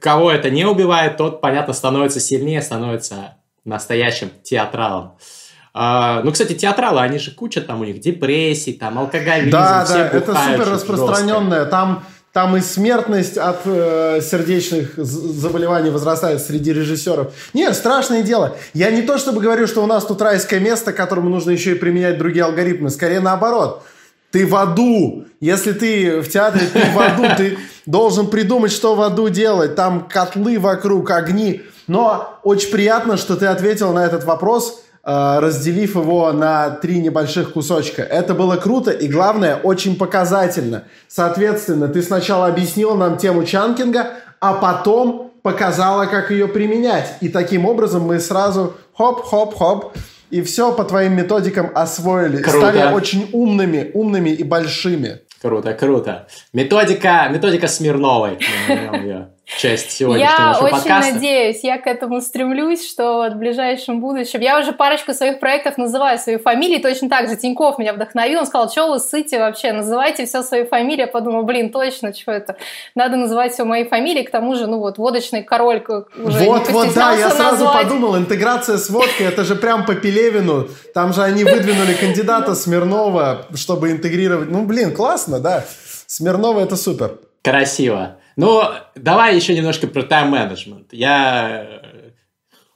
кого 0.00 0.30
это 0.30 0.50
не 0.50 0.64
убивает, 0.64 1.16
тот, 1.16 1.40
понятно, 1.40 1.74
становится 1.74 2.20
сильнее, 2.20 2.62
становится 2.62 3.36
настоящим 3.64 4.30
театралом. 4.42 5.16
А, 5.72 6.22
ну, 6.24 6.32
кстати, 6.32 6.54
театралы, 6.54 7.00
они 7.00 7.18
же 7.18 7.30
куча 7.30 7.60
там 7.60 7.80
у 7.80 7.84
них 7.84 8.00
депрессий, 8.00 8.72
там 8.72 8.98
алкоголизм. 8.98 9.50
Да, 9.50 9.86
да, 9.86 10.08
это 10.08 10.34
супер 10.34 10.68
распространенное. 10.70 11.66
Там, 11.66 12.02
там 12.32 12.56
и 12.56 12.60
смертность 12.60 13.36
от 13.36 13.62
э, 13.64 14.20
сердечных 14.22 14.94
заболеваний 14.96 15.90
возрастает 15.90 16.40
среди 16.40 16.72
режиссеров. 16.72 17.32
Нет, 17.54 17.74
страшное 17.74 18.22
дело. 18.22 18.56
Я 18.72 18.92
не 18.92 19.02
то 19.02 19.18
чтобы 19.18 19.40
говорю, 19.40 19.66
что 19.66 19.82
у 19.82 19.86
нас 19.86 20.04
тут 20.04 20.22
райское 20.22 20.60
место, 20.60 20.92
которому 20.92 21.28
нужно 21.28 21.50
еще 21.50 21.72
и 21.72 21.74
применять 21.74 22.18
другие 22.18 22.44
алгоритмы. 22.44 22.90
Скорее 22.90 23.20
наоборот. 23.20 23.82
Ты 24.30 24.46
в 24.46 24.54
аду. 24.54 25.24
Если 25.40 25.72
ты 25.72 26.20
в 26.20 26.28
театре, 26.28 26.66
ты 26.72 26.80
в 26.94 27.00
аду. 27.00 27.24
Ты 27.36 27.58
должен 27.84 28.28
придумать, 28.28 28.70
что 28.70 28.94
в 28.94 29.02
аду 29.02 29.28
делать. 29.28 29.74
Там 29.74 30.06
котлы 30.08 30.60
вокруг, 30.60 31.10
огни. 31.10 31.62
Но 31.88 32.38
очень 32.44 32.70
приятно, 32.70 33.16
что 33.16 33.34
ты 33.34 33.46
ответил 33.46 33.92
на 33.92 34.06
этот 34.06 34.22
вопрос 34.22 34.84
разделив 35.02 35.96
его 35.96 36.32
на 36.32 36.70
три 36.70 37.00
небольших 37.00 37.52
кусочка. 37.52 38.02
Это 38.02 38.34
было 38.34 38.56
круто 38.56 38.90
и, 38.90 39.08
главное, 39.08 39.56
очень 39.56 39.96
показательно. 39.96 40.84
Соответственно, 41.08 41.88
ты 41.88 42.02
сначала 42.02 42.46
объяснил 42.46 42.94
нам 42.94 43.16
тему 43.16 43.44
чанкинга, 43.44 44.10
а 44.40 44.54
потом 44.54 45.32
показала, 45.42 46.06
как 46.06 46.30
ее 46.30 46.48
применять. 46.48 47.14
И 47.20 47.28
таким 47.28 47.66
образом 47.66 48.02
мы 48.02 48.20
сразу 48.20 48.74
хоп-хоп-хоп 48.96 49.92
и 50.30 50.42
все 50.42 50.72
по 50.72 50.84
твоим 50.84 51.14
методикам 51.14 51.70
освоили. 51.74 52.42
Круто. 52.42 52.58
Стали 52.58 52.94
очень 52.94 53.28
умными, 53.32 53.90
умными 53.94 54.30
и 54.30 54.42
большими. 54.42 55.20
Круто, 55.40 55.72
круто. 55.72 56.28
Методика, 56.52 57.28
методика 57.30 57.66
Смирновой 57.66 58.38
часть 59.56 59.90
сегодняшнего 59.92 60.30
я 60.30 60.46
нашего 60.46 60.68
подкаста. 60.68 60.88
Я 60.88 60.98
очень 60.98 61.14
надеюсь, 61.14 61.64
я 61.64 61.78
к 61.78 61.86
этому 61.86 62.20
стремлюсь, 62.20 62.88
что 62.88 63.16
вот 63.16 63.34
в 63.34 63.36
ближайшем 63.36 64.00
будущем... 64.00 64.40
Я 64.40 64.58
уже 64.58 64.72
парочку 64.72 65.12
своих 65.12 65.40
проектов 65.40 65.76
называю 65.78 66.18
свои 66.18 66.38
фамилии, 66.38 66.78
точно 66.78 67.08
так 67.08 67.28
же 67.28 67.36
Тиньков 67.36 67.78
меня 67.78 67.92
вдохновил, 67.92 68.40
он 68.40 68.46
сказал, 68.46 68.70
что 68.70 68.92
вы 68.92 68.98
сыте 68.98 69.38
вообще, 69.38 69.72
называйте 69.72 70.26
все 70.26 70.42
свои 70.42 70.64
фамилии. 70.64 71.02
Я 71.02 71.06
подумала, 71.06 71.42
блин, 71.42 71.70
точно, 71.70 72.14
что 72.14 72.32
это? 72.32 72.56
Надо 72.94 73.16
называть 73.16 73.52
все 73.52 73.64
мои 73.64 73.84
фамилии, 73.84 74.22
к 74.22 74.30
тому 74.30 74.54
же, 74.54 74.66
ну 74.66 74.78
вот, 74.78 74.98
водочный 74.98 75.42
король 75.42 75.82
уже 76.16 76.40
Вот, 76.40 76.68
вот, 76.70 76.94
да, 76.94 77.12
я 77.12 77.30
сразу 77.30 77.64
назвать. 77.64 77.84
подумал, 77.84 78.16
интеграция 78.16 78.76
с 78.76 78.90
водкой, 78.90 79.26
это 79.26 79.44
же 79.44 79.54
прям 79.56 79.84
по 79.86 79.94
Пелевину, 79.94 80.68
там 80.94 81.12
же 81.12 81.22
они 81.22 81.44
выдвинули 81.44 81.94
кандидата 81.94 82.54
Смирнова, 82.54 83.46
чтобы 83.54 83.90
интегрировать. 83.90 84.50
Ну, 84.50 84.64
блин, 84.64 84.94
классно, 84.94 85.40
да. 85.40 85.64
Смирнова 86.06 86.60
это 86.60 86.76
супер. 86.76 87.18
Красиво. 87.42 88.16
Ну, 88.36 88.62
давай 88.94 89.34
еще 89.36 89.54
немножко 89.54 89.86
про 89.86 90.02
тайм-менеджмент. 90.02 90.92
Я... 90.92 91.66
Э, 91.82 92.10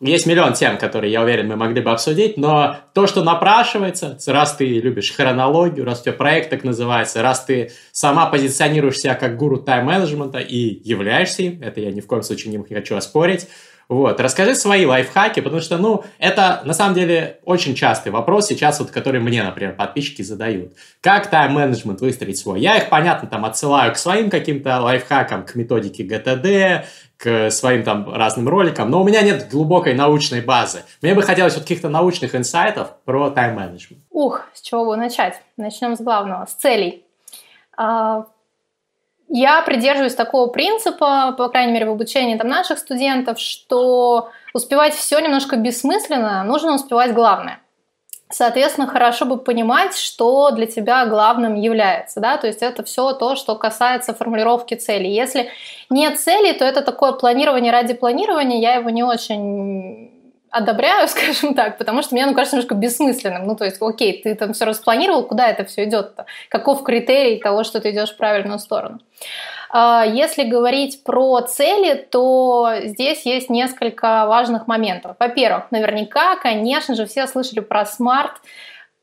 есть 0.01 0.27
миллион 0.27 0.53
тем, 0.53 0.77
которые, 0.77 1.13
я 1.13 1.23
уверен, 1.23 1.49
мы 1.49 1.57
могли 1.57 1.81
бы 1.81 1.91
обсудить, 1.91 2.37
но 2.37 2.77
то, 2.93 3.07
что 3.07 3.23
напрашивается, 3.23 4.19
раз 4.27 4.57
ты 4.57 4.67
любишь 4.81 5.13
хронологию, 5.13 5.87
раз 5.87 6.01
у 6.01 6.05
тебя 6.05 6.13
проект 6.13 6.51
так 6.51 6.65
называется, 6.65 7.23
раз 7.23 7.45
ты 7.45 7.73
сама 7.93 8.27
позиционируешь 8.27 8.99
себя 8.99 9.15
как 9.15 9.37
гуру 9.37 9.59
тайм-менеджмента 9.59 10.39
и 10.41 10.81
являешься 10.87 11.43
им, 11.43 11.63
это 11.63 11.81
я 11.81 11.91
ни 11.91 12.01
в 12.01 12.07
коем 12.07 12.23
случае 12.23 12.55
не 12.55 12.75
хочу 12.75 12.97
оспорить, 12.97 13.49
вот, 13.89 14.21
расскажи 14.21 14.55
свои 14.55 14.87
лайфхаки, 14.87 15.41
потому 15.41 15.61
что, 15.61 15.77
ну, 15.77 16.05
это 16.19 16.63
на 16.65 16.73
самом 16.73 16.95
деле 16.95 17.41
очень 17.45 17.75
частый 17.75 18.13
вопрос 18.13 18.47
сейчас, 18.47 18.81
вот, 18.81 18.91
который 18.91 19.21
мне, 19.21 19.43
например, 19.43 19.75
подписчики 19.75 20.23
задают. 20.23 20.73
Как 21.01 21.29
тайм-менеджмент 21.29 22.01
выстроить 22.01 22.39
свой? 22.39 22.61
Я 22.61 22.79
их, 22.79 22.89
понятно, 22.89 23.29
там 23.29 23.45
отсылаю 23.45 23.93
к 23.93 23.97
своим 23.97 24.31
каким-то 24.31 24.81
лайфхакам, 24.81 25.45
к 25.45 25.55
методике 25.55 26.05
ГТД, 26.05 26.87
к 27.17 27.51
своим 27.51 27.85
там 27.85 28.13
разным 28.13 28.49
роликам, 28.49 28.91
но 28.91 29.03
у 29.03 29.05
меня 29.05 29.23
нет 29.23 29.49
глубокой 29.51 29.95
научной 29.95 30.41
базы. 30.41 30.83
Мне 31.01 31.15
бы 31.15 31.23
хотелось 31.23 31.55
вот 31.55 31.63
каких-то 31.63 31.89
научных 31.89 32.35
инсайтов 32.35 32.97
про 33.05 33.31
тайм-менеджмент. 33.31 34.03
Ух, 34.11 34.43
с 34.53 34.61
чего 34.61 34.85
бы 34.85 34.97
начать? 34.97 35.41
Начнем 35.57 35.97
с 35.97 36.01
главного, 36.01 36.47
с 36.47 36.55
целей. 36.55 37.05
А, 37.77 38.27
я 39.37 39.63
придерживаюсь 39.63 40.15
такого 40.15 40.47
принципа, 40.47 41.35
по 41.37 41.49
крайней 41.49 41.73
мере, 41.73 41.87
в 41.87 41.91
обучении 41.91 42.39
там, 42.39 42.47
наших 42.47 42.79
студентов, 42.79 43.41
что 43.41 44.31
успевать 44.53 44.95
все 44.95 45.19
немножко 45.19 45.57
бессмысленно, 45.57 46.45
нужно 46.45 46.77
успевать 46.77 47.13
главное. 47.13 47.59
Соответственно, 48.31 48.87
хорошо 48.87 49.25
бы 49.25 49.37
понимать, 49.37 49.97
что 49.97 50.53
для 50.53 50.67
тебя 50.67 51.05
главным 51.07 51.57
является. 51.57 52.21
Да? 52.21 52.37
То 52.37 52.47
есть 52.47 52.63
это 52.63 52.85
все 52.85 53.13
то, 53.13 53.35
что 53.35 53.57
касается 53.57 54.15
формулировки 54.15 54.75
цели. 54.75 55.09
Если 55.09 55.49
нет 55.91 56.21
цели, 56.21 56.53
то 56.53 56.65
это 56.65 56.83
такое 56.83 57.11
планирование 57.11 57.73
ради 57.73 57.95
планирования. 57.95 58.61
Я 58.61 58.75
его 58.75 58.91
не 58.91 59.03
очень 59.03 60.14
одобряю, 60.55 61.09
скажем 61.09 61.55
так, 61.55 61.79
потому 61.79 62.03
что 62.03 62.15
мне 62.15 62.25
оно 62.25 62.35
кажется 62.35 62.57
немножко 62.57 62.75
бессмысленным. 62.75 63.47
Ну, 63.47 63.57
то 63.57 63.65
есть, 63.65 63.79
окей, 63.81 64.23
ты 64.23 64.35
там 64.35 64.53
все 64.53 64.65
распланировал, 64.65 65.25
куда 65.25 65.49
это 65.49 65.65
все 65.65 65.85
идет-то? 65.85 66.27
Каков 66.49 66.83
критерий 66.83 67.39
того, 67.39 67.65
что 67.65 67.81
ты 67.81 67.91
идешь 67.91 68.13
в 68.13 68.17
правильную 68.17 68.59
сторону? 68.59 69.01
А, 69.71 70.05
если 70.07 70.45
говорить 70.45 71.03
про 71.03 71.41
цели, 71.41 71.95
то 71.95 72.75
здесь 72.85 73.27
есть 73.27 73.51
несколько 73.51 74.27
важных 74.27 74.69
моментов. 74.69 75.17
Во-первых, 75.19 75.65
наверняка, 75.73 76.37
конечно 76.37 76.95
же, 76.95 77.07
все 77.07 77.27
слышали 77.27 77.61
про 77.61 77.85
SMART, 77.85 78.33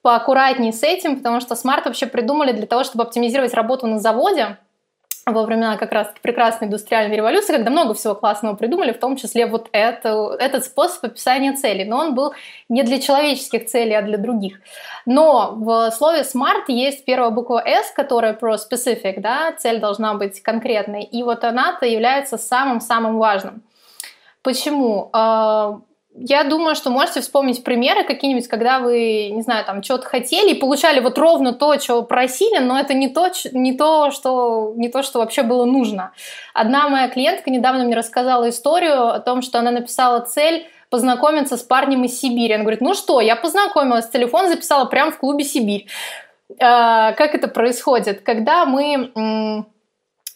поаккуратнее 0.01 0.73
с 0.73 0.81
этим, 0.81 1.17
потому 1.17 1.41
что 1.41 1.55
SMART 1.55 1.85
вообще 1.85 2.07
придумали 2.07 2.53
для 2.53 2.65
того, 2.65 2.83
чтобы 2.83 3.03
оптимизировать 3.03 3.53
работу 3.53 3.85
на 3.85 3.99
заводе, 3.99 4.57
во 5.25 5.43
времена 5.43 5.77
как 5.77 5.91
раз 5.91 6.11
прекрасной 6.21 6.67
индустриальной 6.67 7.15
революции, 7.15 7.53
когда 7.53 7.69
много 7.69 7.93
всего 7.93 8.15
классного 8.15 8.55
придумали, 8.55 8.91
в 8.91 8.99
том 8.99 9.15
числе 9.15 9.45
вот 9.45 9.69
это, 9.71 10.35
этот 10.39 10.65
способ 10.65 11.03
описания 11.03 11.53
целей. 11.53 11.85
Но 11.85 11.97
он 11.97 12.15
был 12.15 12.33
не 12.69 12.83
для 12.83 12.99
человеческих 12.99 13.67
целей, 13.67 13.93
а 13.93 14.01
для 14.01 14.17
других. 14.17 14.59
Но 15.05 15.53
в 15.55 15.91
слове 15.91 16.21
smart 16.21 16.63
есть 16.67 17.05
первая 17.05 17.29
буква 17.29 17.61
S, 17.65 17.91
которая 17.95 18.33
про 18.33 18.55
specific, 18.55 19.19
да, 19.19 19.51
цель 19.51 19.79
должна 19.79 20.15
быть 20.15 20.41
конкретной. 20.41 21.03
И 21.03 21.21
вот 21.23 21.43
она-то 21.43 21.85
является 21.85 22.37
самым-самым 22.37 23.17
важным. 23.17 23.61
Почему? 24.41 25.11
Я 26.13 26.43
думаю, 26.43 26.75
что 26.75 26.89
можете 26.89 27.21
вспомнить 27.21 27.63
примеры 27.63 28.03
какие-нибудь, 28.03 28.47
когда 28.49 28.79
вы, 28.79 29.29
не 29.29 29.41
знаю, 29.41 29.63
там 29.65 29.81
что-то 29.81 30.07
хотели 30.07 30.51
и 30.51 30.59
получали 30.59 30.99
вот 30.99 31.17
ровно 31.17 31.53
то, 31.53 31.75
чего 31.77 32.03
просили, 32.03 32.59
но 32.59 32.77
это 32.77 32.93
не 32.93 33.07
то, 33.07 33.31
не 33.53 33.77
то, 33.77 34.11
что, 34.11 34.73
не 34.75 34.89
то, 34.89 35.03
что 35.03 35.19
вообще 35.19 35.41
было 35.41 35.63
нужно. 35.63 36.11
Одна 36.53 36.89
моя 36.89 37.07
клиентка 37.07 37.49
недавно 37.49 37.85
мне 37.85 37.95
рассказала 37.95 38.49
историю 38.49 39.07
о 39.07 39.19
том, 39.19 39.41
что 39.41 39.59
она 39.59 39.71
написала 39.71 40.19
цель 40.19 40.67
познакомиться 40.89 41.55
с 41.55 41.63
парнем 41.63 42.03
из 42.03 42.19
Сибири. 42.19 42.53
Она 42.53 42.63
говорит, 42.63 42.81
ну 42.81 42.93
что, 42.93 43.21
я 43.21 43.37
познакомилась, 43.37 44.09
телефон 44.09 44.49
записала 44.49 44.85
прямо 44.85 45.11
в 45.11 45.17
клубе 45.17 45.45
«Сибирь». 45.45 45.87
А, 46.59 47.13
как 47.13 47.33
это 47.33 47.47
происходит? 47.47 48.21
Когда 48.21 48.65
мы 48.65 49.65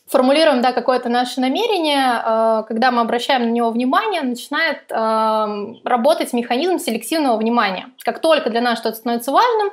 формулируем 0.08 0.62
да, 0.62 0.72
какое-то 0.72 1.10
наше 1.10 1.42
намерение, 1.42 2.22
э, 2.24 2.64
когда 2.68 2.92
мы 2.92 3.02
обращаем 3.02 3.44
на 3.44 3.52
него 3.52 3.72
внимание, 3.72 4.22
начинает 4.22 4.84
э, 4.90 5.80
работать 5.84 6.34
механизм 6.34 6.78
селективного 6.78 7.38
внимания. 7.38 7.88
Как 8.04 8.20
только 8.20 8.50
для 8.50 8.62
нас 8.62 8.80
что-то 8.80 8.98
становится 8.98 9.32
важным, 9.32 9.72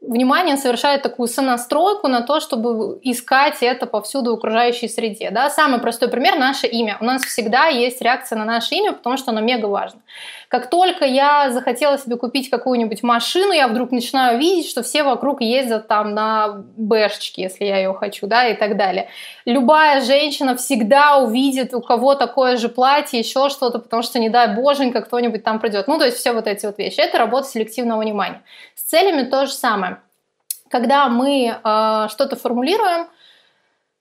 внимание 0.00 0.56
совершает 0.56 1.02
такую 1.02 1.28
сонастройку 1.28 2.08
на 2.08 2.22
то, 2.22 2.40
чтобы 2.40 2.98
искать 3.02 3.62
это 3.62 3.86
повсюду 3.86 4.32
в 4.32 4.38
окружающей 4.38 4.88
среде. 4.88 5.30
Да? 5.30 5.50
Самый 5.50 5.80
простой 5.80 6.08
пример– 6.08 6.36
наше 6.38 6.66
имя. 6.66 6.96
У 7.00 7.04
нас 7.04 7.22
всегда 7.22 7.66
есть 7.66 8.02
реакция 8.02 8.38
на 8.38 8.44
наше 8.44 8.74
имя, 8.74 8.92
потому 8.92 9.16
что 9.16 9.30
оно 9.30 9.40
мега 9.40 9.66
важно. 9.66 10.00
Как 10.52 10.68
только 10.68 11.06
я 11.06 11.50
захотела 11.50 11.96
себе 11.96 12.16
купить 12.16 12.50
какую-нибудь 12.50 13.02
машину, 13.02 13.52
я 13.52 13.68
вдруг 13.68 13.90
начинаю 13.90 14.38
видеть, 14.38 14.68
что 14.68 14.82
все 14.82 15.02
вокруг 15.02 15.40
ездят 15.40 15.88
там 15.88 16.12
на 16.12 16.62
бэшечке, 16.76 17.44
если 17.44 17.64
я 17.64 17.78
ее 17.78 17.94
хочу, 17.94 18.26
да, 18.26 18.46
и 18.46 18.54
так 18.54 18.76
далее. 18.76 19.08
Любая 19.46 20.02
женщина 20.02 20.54
всегда 20.54 21.16
увидит, 21.16 21.72
у 21.72 21.80
кого 21.80 22.16
такое 22.16 22.58
же 22.58 22.68
платье, 22.68 23.18
еще 23.18 23.48
что-то, 23.48 23.78
потому 23.78 24.02
что, 24.02 24.18
не 24.18 24.28
дай 24.28 24.54
боженька, 24.54 25.00
кто-нибудь 25.00 25.42
там 25.42 25.58
придет. 25.58 25.88
Ну, 25.88 25.96
то 25.96 26.04
есть 26.04 26.18
все 26.18 26.34
вот 26.34 26.46
эти 26.46 26.66
вот 26.66 26.76
вещи. 26.76 27.00
Это 27.00 27.16
работа 27.16 27.48
селективного 27.48 28.02
внимания. 28.02 28.42
С 28.74 28.82
целями 28.82 29.22
то 29.22 29.46
же 29.46 29.52
самое. 29.54 30.02
Когда 30.68 31.08
мы 31.08 31.46
э, 31.46 32.08
что-то 32.10 32.36
формулируем, 32.36 33.06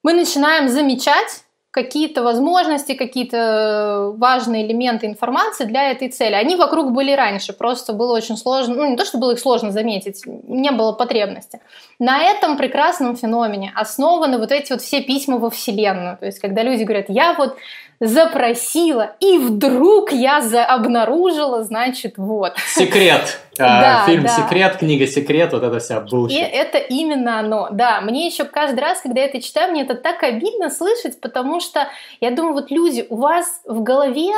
мы 0.04 0.12
начинаем 0.12 0.68
замечать, 0.68 1.45
какие-то 1.72 2.22
возможности, 2.22 2.94
какие-то 2.94 4.14
важные 4.18 4.68
элементы 4.68 5.06
информации 5.06 5.64
для 5.64 5.90
этой 5.92 6.10
цели. 6.10 6.34
Они 6.34 6.58
вокруг 6.58 6.92
были 6.92 7.14
раньше, 7.14 7.54
просто 7.54 7.94
было 7.94 8.14
очень 8.14 8.38
сложно, 8.38 8.76
ну 8.76 8.90
не 8.90 8.98
то, 8.98 9.06
что 9.06 9.18
было 9.18 9.32
их 9.32 9.40
сложно 9.40 9.72
заметить, 9.72 10.24
не 10.26 10.72
было 10.72 10.92
потребности. 10.92 11.62
На 12.02 12.24
этом 12.24 12.58
прекрасном 12.58 13.16
феномене 13.16 13.72
основаны 13.76 14.39
вот 14.39 14.52
эти 14.52 14.72
вот 14.72 14.82
все 14.82 15.04
письма 15.04 15.38
во 15.38 15.52
Вселенную. 15.52 16.18
То 16.18 16.26
есть, 16.26 16.39
когда 16.39 16.64
люди 16.64 16.82
говорят, 16.82 17.06
я 17.10 17.36
вот 17.36 17.56
запросила, 17.99 19.16
и 19.20 19.38
вдруг 19.38 20.12
я 20.12 20.41
за 20.41 20.66
обнаружила, 20.66 21.64
значит, 21.64 22.18
вот. 22.18 22.54
Секрет. 22.74 23.39
А, 23.60 23.82
да, 23.82 24.06
Фильм 24.08 24.24
да. 24.24 24.30
«Секрет», 24.30 24.78
книга 24.78 25.06
«Секрет», 25.06 25.52
вот 25.52 25.62
это 25.62 25.78
вся 25.80 25.99
bullshit. 26.00 26.39
И 26.39 26.41
это 26.41 26.80
именно 26.80 27.38
оно, 27.38 27.68
да. 27.70 28.02
Мне 28.02 28.26
еще 28.26 28.45
каждый 28.45 28.80
раз, 28.80 29.02
когда 29.02 29.20
я 29.20 29.28
это 29.28 29.39
читаю, 29.39 29.72
мне 29.72 29.84
это 29.84 29.93
так 29.93 30.24
обидно 30.24 30.72
слышать, 30.72 31.22
потому 31.22 31.60
что 31.60 31.88
я 32.22 32.32
думаю, 32.32 32.54
вот 32.54 32.72
люди, 32.72 33.06
у 33.10 33.18
вас 33.18 33.62
в 33.66 33.84
голове 33.84 34.32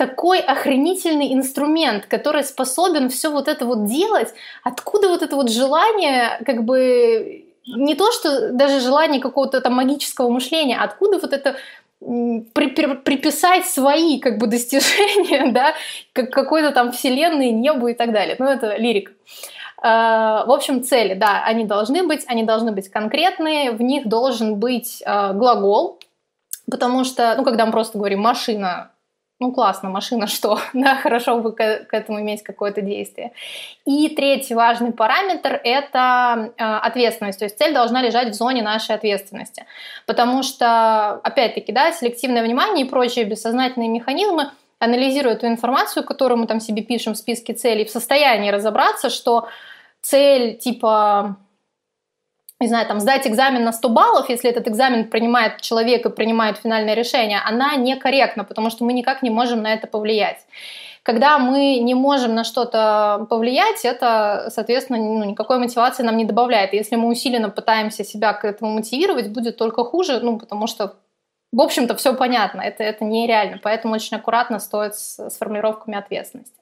такой 0.00 0.38
охренительный 0.38 1.34
инструмент, 1.34 2.06
который 2.06 2.42
способен 2.42 3.10
все 3.10 3.30
вот 3.30 3.48
это 3.48 3.66
вот 3.66 3.84
делать. 3.84 4.32
Откуда 4.62 5.08
вот 5.08 5.20
это 5.20 5.36
вот 5.36 5.50
желание, 5.50 6.40
как 6.46 6.64
бы 6.64 7.44
не 7.66 7.94
то, 7.94 8.10
что 8.10 8.50
даже 8.50 8.80
желание 8.80 9.20
какого-то 9.20 9.60
там 9.60 9.74
магического 9.74 10.30
мышления, 10.30 10.78
откуда 10.78 11.18
вот 11.18 11.34
это 11.34 11.56
при, 12.00 12.68
при, 12.68 12.94
приписать 12.94 13.66
свои 13.66 14.18
как 14.20 14.38
бы 14.38 14.46
достижения, 14.46 15.52
да, 15.52 15.74
как 16.14 16.30
какой-то 16.30 16.70
там 16.70 16.92
вселенной, 16.92 17.50
небу 17.50 17.88
и 17.88 17.94
так 17.94 18.12
далее. 18.12 18.36
Ну, 18.38 18.46
это 18.46 18.76
лирика. 18.78 19.12
В 19.82 20.50
общем, 20.50 20.82
цели, 20.82 21.12
да, 21.12 21.44
они 21.44 21.66
должны 21.66 22.06
быть, 22.06 22.24
они 22.26 22.44
должны 22.44 22.72
быть 22.72 22.88
конкретные, 22.88 23.72
в 23.72 23.82
них 23.82 24.08
должен 24.08 24.56
быть 24.56 25.02
uh, 25.06 25.34
глагол, 25.34 25.98
потому 26.70 27.04
что, 27.04 27.34
ну, 27.36 27.44
когда 27.44 27.66
мы 27.66 27.72
просто 27.72 27.98
говорим 27.98 28.20
машина, 28.20 28.90
ну 29.40 29.52
классно, 29.52 29.88
машина 29.88 30.26
что, 30.28 30.60
да, 30.74 30.96
хорошо 30.96 31.40
бы 31.40 31.52
к, 31.52 31.86
к 31.86 31.94
этому 31.94 32.20
иметь 32.20 32.42
какое-то 32.42 32.82
действие. 32.82 33.32
И 33.86 34.08
третий 34.10 34.54
важный 34.54 34.92
параметр– 34.92 35.60
это 35.64 36.52
э, 36.56 36.62
ответственность, 36.62 37.38
то 37.38 37.46
есть 37.46 37.58
цель 37.58 37.74
должна 37.74 38.02
лежать 38.02 38.28
в 38.28 38.34
зоне 38.34 38.62
нашей 38.62 38.94
ответственности, 38.94 39.64
потому 40.06 40.42
что, 40.42 41.14
опять-таки, 41.24 41.72
да, 41.72 41.90
селективное 41.92 42.42
внимание 42.42 42.86
и 42.86 42.88
прочие 42.88 43.24
бессознательные 43.24 43.88
механизмы 43.88 44.50
анализируя 44.78 45.36
ту 45.36 45.46
информацию, 45.46 46.04
которую 46.04 46.38
мы 46.38 46.46
там 46.46 46.58
себе 46.60 46.82
пишем 46.82 47.14
в 47.14 47.18
списке 47.18 47.52
целей, 47.52 47.84
в 47.84 47.90
состоянии 47.90 48.50
разобраться, 48.50 49.10
что 49.10 49.48
цель 50.00 50.56
типа 50.56 51.36
не 52.60 52.68
знаю, 52.68 52.86
там, 52.86 53.00
сдать 53.00 53.26
экзамен 53.26 53.64
на 53.64 53.72
100 53.72 53.88
баллов, 53.88 54.28
если 54.28 54.50
этот 54.50 54.68
экзамен 54.68 55.08
принимает 55.08 55.62
человек 55.62 56.04
и 56.04 56.10
принимает 56.10 56.58
финальное 56.58 56.94
решение, 56.94 57.40
она 57.44 57.74
некорректна, 57.76 58.44
потому 58.44 58.68
что 58.70 58.84
мы 58.84 58.92
никак 58.92 59.22
не 59.22 59.30
можем 59.30 59.62
на 59.62 59.72
это 59.72 59.86
повлиять. 59.86 60.38
Когда 61.02 61.38
мы 61.38 61.78
не 61.78 61.94
можем 61.94 62.34
на 62.34 62.44
что-то 62.44 63.26
повлиять, 63.30 63.86
это, 63.86 64.50
соответственно, 64.50 64.98
ну, 64.98 65.24
никакой 65.24 65.58
мотивации 65.58 66.02
нам 66.02 66.18
не 66.18 66.26
добавляет. 66.26 66.74
если 66.74 66.96
мы 66.96 67.08
усиленно 67.08 67.48
пытаемся 67.48 68.04
себя 68.04 68.34
к 68.34 68.44
этому 68.44 68.72
мотивировать, 68.72 69.30
будет 69.30 69.56
только 69.56 69.82
хуже, 69.82 70.20
ну, 70.20 70.38
потому 70.38 70.66
что 70.66 70.96
в 71.52 71.60
общем-то, 71.60 71.96
все 71.96 72.14
понятно, 72.14 72.60
это, 72.60 72.84
это 72.84 73.04
нереально, 73.04 73.58
поэтому 73.60 73.94
очень 73.94 74.16
аккуратно 74.16 74.60
стоит 74.60 74.94
с, 74.94 75.18
с 75.18 75.36
формулировками 75.36 75.98
ответственности. 75.98 76.59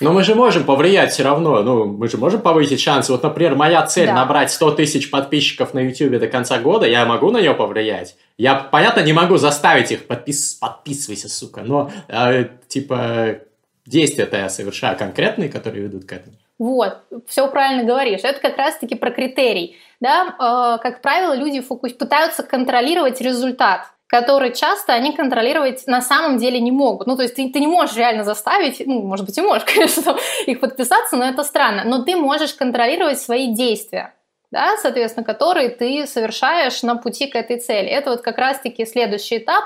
Но 0.00 0.12
мы 0.12 0.22
же 0.22 0.34
можем 0.34 0.64
повлиять 0.64 1.12
все 1.12 1.22
равно. 1.22 1.62
Ну, 1.62 1.84
мы 1.84 2.08
же 2.08 2.16
можем 2.16 2.40
повысить 2.40 2.80
шансы. 2.80 3.12
Вот, 3.12 3.22
например, 3.22 3.54
моя 3.54 3.84
цель 3.86 4.06
да. 4.06 4.14
набрать 4.14 4.50
100 4.50 4.72
тысяч 4.72 5.10
подписчиков 5.10 5.74
на 5.74 5.80
YouTube 5.80 6.18
до 6.18 6.28
конца 6.28 6.58
года, 6.58 6.86
я 6.86 7.04
могу 7.04 7.30
на 7.30 7.40
нее 7.40 7.54
повлиять. 7.54 8.16
Я, 8.38 8.54
понятно, 8.54 9.00
не 9.00 9.12
могу 9.12 9.36
заставить 9.36 9.92
их 9.92 10.06
подпис... 10.06 10.54
подписывайся, 10.54 11.28
сука, 11.28 11.62
но 11.62 11.90
э, 12.08 12.46
типа 12.68 13.40
действия-то 13.86 14.36
я 14.36 14.48
совершаю 14.48 14.96
конкретные, 14.96 15.48
которые 15.48 15.82
ведут 15.84 16.04
к 16.06 16.12
этому. 16.12 16.36
Вот, 16.58 16.98
все 17.26 17.48
правильно 17.48 17.84
говоришь. 17.84 18.20
Это 18.22 18.40
как 18.40 18.56
раз-таки 18.58 18.94
про 18.94 19.10
критерий. 19.10 19.76
Да? 20.00 20.34
Э, 20.38 20.82
как 20.82 21.02
правило, 21.02 21.34
люди 21.34 21.60
фокус... 21.60 21.92
пытаются 21.92 22.42
контролировать 22.42 23.20
результат 23.20 23.86
которые 24.10 24.52
часто 24.52 24.92
они 24.92 25.12
контролировать 25.12 25.86
на 25.86 26.02
самом 26.02 26.38
деле 26.38 26.60
не 26.60 26.72
могут. 26.72 27.06
Ну, 27.06 27.16
то 27.16 27.22
есть 27.22 27.36
ты, 27.36 27.48
ты 27.48 27.60
не 27.60 27.68
можешь 27.68 27.96
реально 27.96 28.24
заставить, 28.24 28.82
ну, 28.84 29.02
может 29.02 29.24
быть, 29.24 29.38
и 29.38 29.40
можешь, 29.40 29.64
конечно, 29.74 30.16
их 30.46 30.60
подписаться, 30.60 31.16
но 31.16 31.24
это 31.24 31.44
странно. 31.44 31.82
Но 31.84 32.02
ты 32.02 32.16
можешь 32.16 32.54
контролировать 32.54 33.20
свои 33.20 33.54
действия 33.54 34.14
да, 34.52 34.76
соответственно, 34.78 35.24
которые 35.24 35.68
ты 35.68 36.08
совершаешь 36.08 36.82
на 36.82 36.96
пути 36.96 37.28
к 37.28 37.36
этой 37.36 37.60
цели. 37.60 37.88
Это 37.88 38.10
вот 38.10 38.20
как 38.20 38.36
раз-таки 38.36 38.84
следующий 38.84 39.38
этап. 39.38 39.62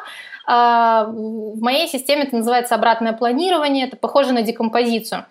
А, 0.46 1.04
в 1.04 1.58
моей 1.60 1.88
системе 1.88 2.24
это 2.24 2.36
называется 2.36 2.74
обратное 2.74 3.14
планирование, 3.14 3.86
это 3.86 3.96
похоже 3.96 4.32
на 4.32 4.42
декомпозицию 4.42 5.24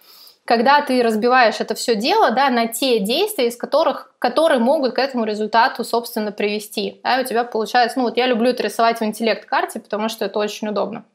когда 0.45 0.81
ты 0.81 1.01
разбиваешь 1.01 1.59
это 1.59 1.73
все 1.75 1.95
дело 1.95 2.31
да, 2.31 2.49
на 2.49 2.67
те 2.67 2.99
действия, 2.99 3.47
из 3.47 3.55
которых, 3.55 4.13
которые 4.19 4.59
могут 4.59 4.93
к 4.93 4.99
этому 4.99 5.23
результату, 5.25 5.83
собственно, 5.83 6.31
привести. 6.31 6.99
Да, 7.03 7.21
у 7.21 7.25
тебя 7.25 7.43
получается, 7.43 7.99
ну 7.99 8.05
вот 8.05 8.17
я 8.17 8.27
люблю 8.27 8.49
это 8.49 8.63
рисовать 8.63 8.99
в 8.99 9.03
интеллект-карте, 9.03 9.79
потому 9.79 10.09
что 10.09 10.25
это 10.25 10.39
очень 10.39 10.67
удобно. 10.67 11.05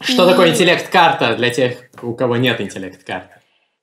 Что 0.00 0.26
и... 0.26 0.30
такое 0.30 0.50
интеллект-карта 0.50 1.36
для 1.36 1.50
тех, 1.50 1.78
у 2.02 2.14
кого 2.14 2.36
нет 2.36 2.60
интеллект-карты? 2.60 3.37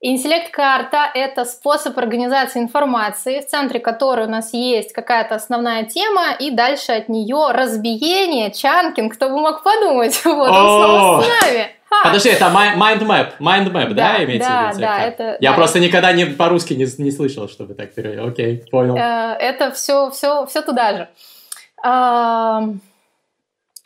Интеллект-карта– 0.08 1.10
это 1.16 1.45
способ 1.45 1.97
организации 1.97 2.60
информации, 2.60 3.39
в 3.39 3.47
центре 3.47 3.80
которой 3.80 4.28
у 4.28 4.30
нас 4.30 4.53
есть 4.53 4.93
какая-то 4.93 5.34
основная 5.34 5.84
тема, 5.86 6.36
и 6.39 6.51
дальше 6.51 6.91
от 6.91 7.10
нее 7.10 7.47
разбиение, 7.51 8.51
чанкинг, 8.51 9.16
кто 9.16 9.30
бы 9.30 9.39
мог 9.39 9.64
подумать. 9.64 10.22
Вот, 10.26 10.49
он 10.51 10.68
снова 10.68 11.22
с 11.24 11.28
нами. 11.28 11.70
Подожди, 12.03 12.30
это 12.30 12.45
mind 12.45 12.99
map, 12.99 13.30
mind 13.39 13.72
map, 13.72 13.93
да, 13.95 14.18
да 14.18 14.24
имеется 14.26 14.49
да, 14.49 14.68
в 14.68 14.70
виду? 14.74 14.82
Да, 14.82 14.99
это... 14.99 15.38
Я 15.39 15.49
да, 15.51 15.56
просто 15.56 15.80
никогда 15.80 16.12
не 16.12 16.26
по-русски 16.26 16.74
не, 16.74 16.86
не 17.03 17.10
слышал, 17.10 17.49
чтобы 17.49 17.74
так 17.74 17.95
перевел. 17.95 18.28
Окей, 18.28 18.64
понял. 18.70 18.95
Э, 18.97 19.36
это 19.39 19.72
все, 19.72 20.12
все, 20.12 20.45
все 20.45 20.62
туда 20.62 20.97
же. 20.97 21.08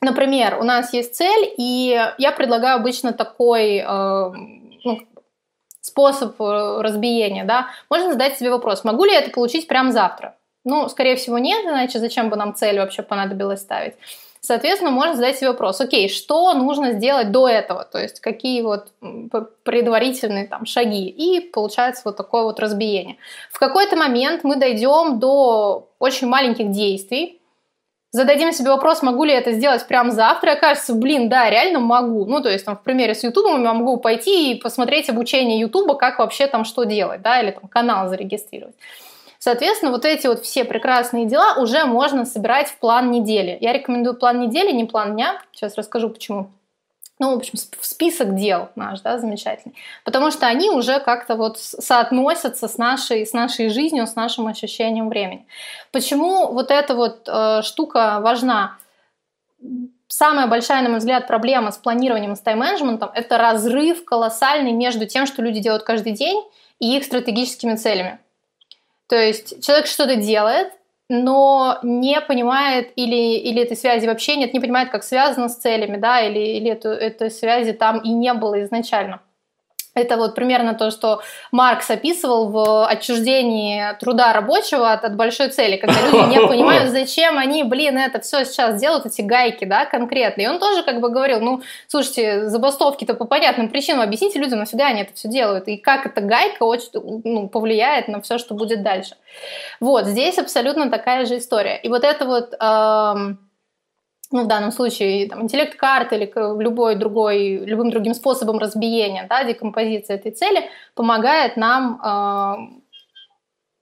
Например, 0.01 0.57
у 0.59 0.63
нас 0.63 0.91
есть 0.91 1.15
цель, 1.15 1.53
и 1.57 1.97
я 2.17 2.31
предлагаю 2.33 2.75
обычно 2.75 3.13
такой 3.13 3.81
ну, 4.83 4.99
способ 5.89 6.39
э, 6.39 6.81
разбиения, 6.81 7.43
да. 7.43 7.67
Можно 7.89 8.11
задать 8.11 8.37
себе 8.37 8.51
вопрос, 8.51 8.83
могу 8.83 9.05
ли 9.05 9.11
я 9.11 9.19
это 9.19 9.31
получить 9.31 9.67
прямо 9.67 9.91
завтра? 9.91 10.35
Ну, 10.65 10.89
скорее 10.89 11.15
всего, 11.15 11.37
нет, 11.37 11.65
иначе 11.65 11.99
зачем 11.99 12.29
бы 12.29 12.35
нам 12.35 12.53
цель 12.53 12.79
вообще 12.79 13.01
понадобилось 13.01 13.61
ставить? 13.61 13.95
Соответственно, 14.41 14.91
можно 14.91 15.15
задать 15.15 15.37
себе 15.37 15.49
вопрос, 15.49 15.81
окей, 15.81 16.07
что 16.07 16.53
нужно 16.53 16.93
сделать 16.93 17.31
до 17.31 17.47
этого, 17.49 17.83
то 17.83 17.99
есть 17.99 18.21
какие 18.21 18.61
вот 18.61 18.87
предварительные 19.63 20.47
там 20.47 20.65
шаги, 20.65 21.09
и 21.09 21.41
получается 21.41 22.03
вот 22.05 22.15
такое 22.15 22.43
вот 22.43 22.59
разбиение. 22.59 23.17
В 23.51 23.59
какой-то 23.59 23.97
момент 23.97 24.43
мы 24.43 24.55
дойдем 24.55 25.19
до 25.19 25.89
очень 25.99 26.27
маленьких 26.27 26.71
действий, 26.71 27.38
зададим 28.11 28.51
себе 28.51 28.69
вопрос, 28.71 29.01
могу 29.01 29.23
ли 29.23 29.31
я 29.31 29.39
это 29.39 29.51
сделать 29.53 29.85
прямо 29.87 30.11
завтра, 30.11 30.51
и 30.51 30.55
окажется, 30.55 30.93
блин, 30.93 31.29
да, 31.29 31.49
реально 31.49 31.79
могу. 31.79 32.25
Ну, 32.25 32.41
то 32.41 32.49
есть, 32.49 32.65
там, 32.65 32.77
в 32.77 32.81
примере 32.81 33.15
с 33.15 33.23
YouTube 33.23 33.47
я 33.47 33.73
могу 33.73 33.97
пойти 33.97 34.51
и 34.51 34.59
посмотреть 34.59 35.09
обучение 35.09 35.59
YouTube, 35.59 35.97
как 35.97 36.19
вообще 36.19 36.47
там 36.47 36.65
что 36.65 36.83
делать, 36.83 37.21
да, 37.21 37.41
или 37.41 37.51
там 37.51 37.67
канал 37.67 38.09
зарегистрировать. 38.09 38.75
Соответственно, 39.39 39.91
вот 39.91 40.03
эти 40.03 40.27
вот 40.27 40.43
все 40.43 40.65
прекрасные 40.65 41.25
дела 41.25 41.55
уже 41.57 41.85
можно 41.85 42.25
собирать 42.25 42.67
в 42.67 42.77
план 42.77 43.09
недели. 43.09 43.57
Я 43.61 43.71
рекомендую 43.71 44.15
план 44.15 44.41
недели, 44.41 44.71
не 44.71 44.83
план 44.83 45.13
дня. 45.13 45.41
Сейчас 45.53 45.77
расскажу, 45.77 46.09
почему. 46.09 46.49
Ну, 47.19 47.33
в 47.33 47.37
общем, 47.37 47.59
в 47.79 47.85
список 47.85 48.35
дел 48.35 48.69
наш, 48.75 49.01
да, 49.01 49.19
замечательный. 49.19 49.75
Потому 50.05 50.31
что 50.31 50.47
они 50.47 50.69
уже 50.69 51.01
как-то 51.01 51.35
вот 51.35 51.59
соотносятся 51.59 52.69
с 52.69 52.77
нашей, 52.77 53.25
с 53.25 53.33
нашей 53.33 53.69
жизнью, 53.69 54.07
с 54.07 54.15
нашим 54.15 54.47
ощущением 54.47 55.09
времени. 55.09 55.45
Почему 55.91 56.53
вот 56.53 56.71
эта 56.71 56.95
вот 56.95 57.27
э, 57.27 57.61
штука 57.63 58.19
важна? 58.21 58.77
Самая 60.07 60.47
большая, 60.47 60.81
на 60.81 60.89
мой 60.89 60.99
взгляд, 60.99 61.27
проблема 61.27 61.71
с 61.71 61.77
планированием, 61.77 62.37
с 62.37 62.39
тайм-менеджментом– 62.39 63.11
это 63.13 63.37
разрыв 63.37 64.05
колоссальный 64.05 64.71
между 64.71 65.05
тем, 65.05 65.27
что 65.27 65.41
люди 65.41 65.59
делают 65.59 65.83
каждый 65.83 66.13
день, 66.13 66.41
и 66.79 66.95
их 66.95 67.03
стратегическими 67.03 67.75
целями. 67.75 68.19
То 69.07 69.17
есть 69.17 69.61
человек 69.63 69.87
что-то 69.87 70.15
делает, 70.15 70.71
но 71.09 71.79
не 71.83 72.21
понимает 72.21 72.91
или, 72.95 73.37
или 73.39 73.61
этой 73.63 73.75
связи 73.77 74.07
вообще 74.07 74.35
нет, 74.37 74.53
не 74.53 74.59
понимает, 74.59 74.91
как 74.91 75.03
связано 75.03 75.49
с 75.49 75.57
целями, 75.57 75.97
да, 75.97 76.21
или, 76.21 76.39
или 76.39 76.71
эту, 76.71 76.89
этой 76.89 77.31
связи 77.31 77.73
там 77.73 77.99
и 77.99 78.09
не 78.09 78.33
было 78.33 78.63
изначально. 78.63 79.21
Это 79.99 80.17
вот 80.17 80.35
примерно 80.35 80.73
то, 80.73 80.91
что 80.91 81.21
Маркс 81.51 81.89
описывал 81.89 82.49
в 82.49 82.87
отчуждении 82.87 83.97
труда 83.99 84.33
рабочего 84.33 84.91
от, 84.91 85.03
от 85.03 85.15
большой 85.15 85.49
цели, 85.49 85.77
когда 85.77 85.95
люди 86.01 86.29
не 86.29 86.39
понимают, 86.47 86.89
зачем 86.89 87.37
они, 87.37 87.63
блин, 87.63 87.97
это 87.97 88.19
все 88.19 88.45
сейчас 88.45 88.79
делают, 88.79 89.05
эти 89.05 89.21
гайки, 89.21 89.65
да, 89.65 89.85
конкретно. 89.85 90.41
И 90.41 90.47
он 90.47 90.59
тоже 90.59 90.83
как 90.83 90.99
бы 90.99 91.09
говорил, 91.09 91.41
ну, 91.41 91.61
слушайте, 91.87 92.47
забастовки-то 92.49 93.13
по 93.13 93.25
понятным 93.25 93.69
причинам, 93.69 94.01
объясните 94.01 94.39
людям, 94.39 94.59
нафига 94.59 94.87
они 94.87 95.01
это 95.01 95.13
все 95.13 95.27
делают, 95.27 95.67
и 95.67 95.77
как 95.77 96.05
эта 96.05 96.21
гайка 96.21 96.63
очень 96.63 96.89
ну, 96.93 97.49
повлияет 97.49 98.07
на 98.07 98.21
все, 98.21 98.37
что 98.37 98.53
будет 98.53 98.83
дальше. 98.83 99.15
Вот, 99.79 100.05
здесь 100.05 100.37
абсолютно 100.37 100.89
такая 100.89 101.25
же 101.25 101.37
история. 101.37 101.77
И 101.77 101.89
вот 101.89 102.03
это 102.03 102.25
вот... 102.25 102.53
Эм, 102.59 103.39
ну, 104.31 104.43
в 104.43 104.47
данном 104.47 104.71
случае 104.71 105.27
там, 105.27 105.43
интеллект-карт 105.43 106.13
или 106.13 106.31
любой 106.61 106.95
другой, 106.95 107.57
любым 107.57 107.89
другим 107.89 108.13
способом 108.13 108.59
разбиения, 108.59 109.25
да, 109.27 109.43
декомпозиции 109.43 110.13
этой 110.13 110.31
цели, 110.31 110.69
помогает 110.93 111.57
нам 111.57 111.99
э, 112.01 112.79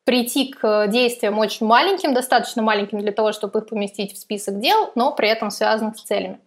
прийти 0.05 0.53
к 0.53 0.87
действиям 0.87 1.37
очень 1.37 1.65
маленьким, 1.65 2.13
достаточно 2.13 2.61
маленьким 2.61 2.99
для 2.99 3.11
того, 3.11 3.33
чтобы 3.33 3.59
их 3.59 3.67
поместить 3.67 4.13
в 4.13 4.17
список 4.17 4.59
дел, 4.59 4.91
но 4.95 5.11
при 5.11 5.27
этом 5.27 5.51
связанных 5.51 5.97
с 5.97 6.03
целями. 6.03 6.39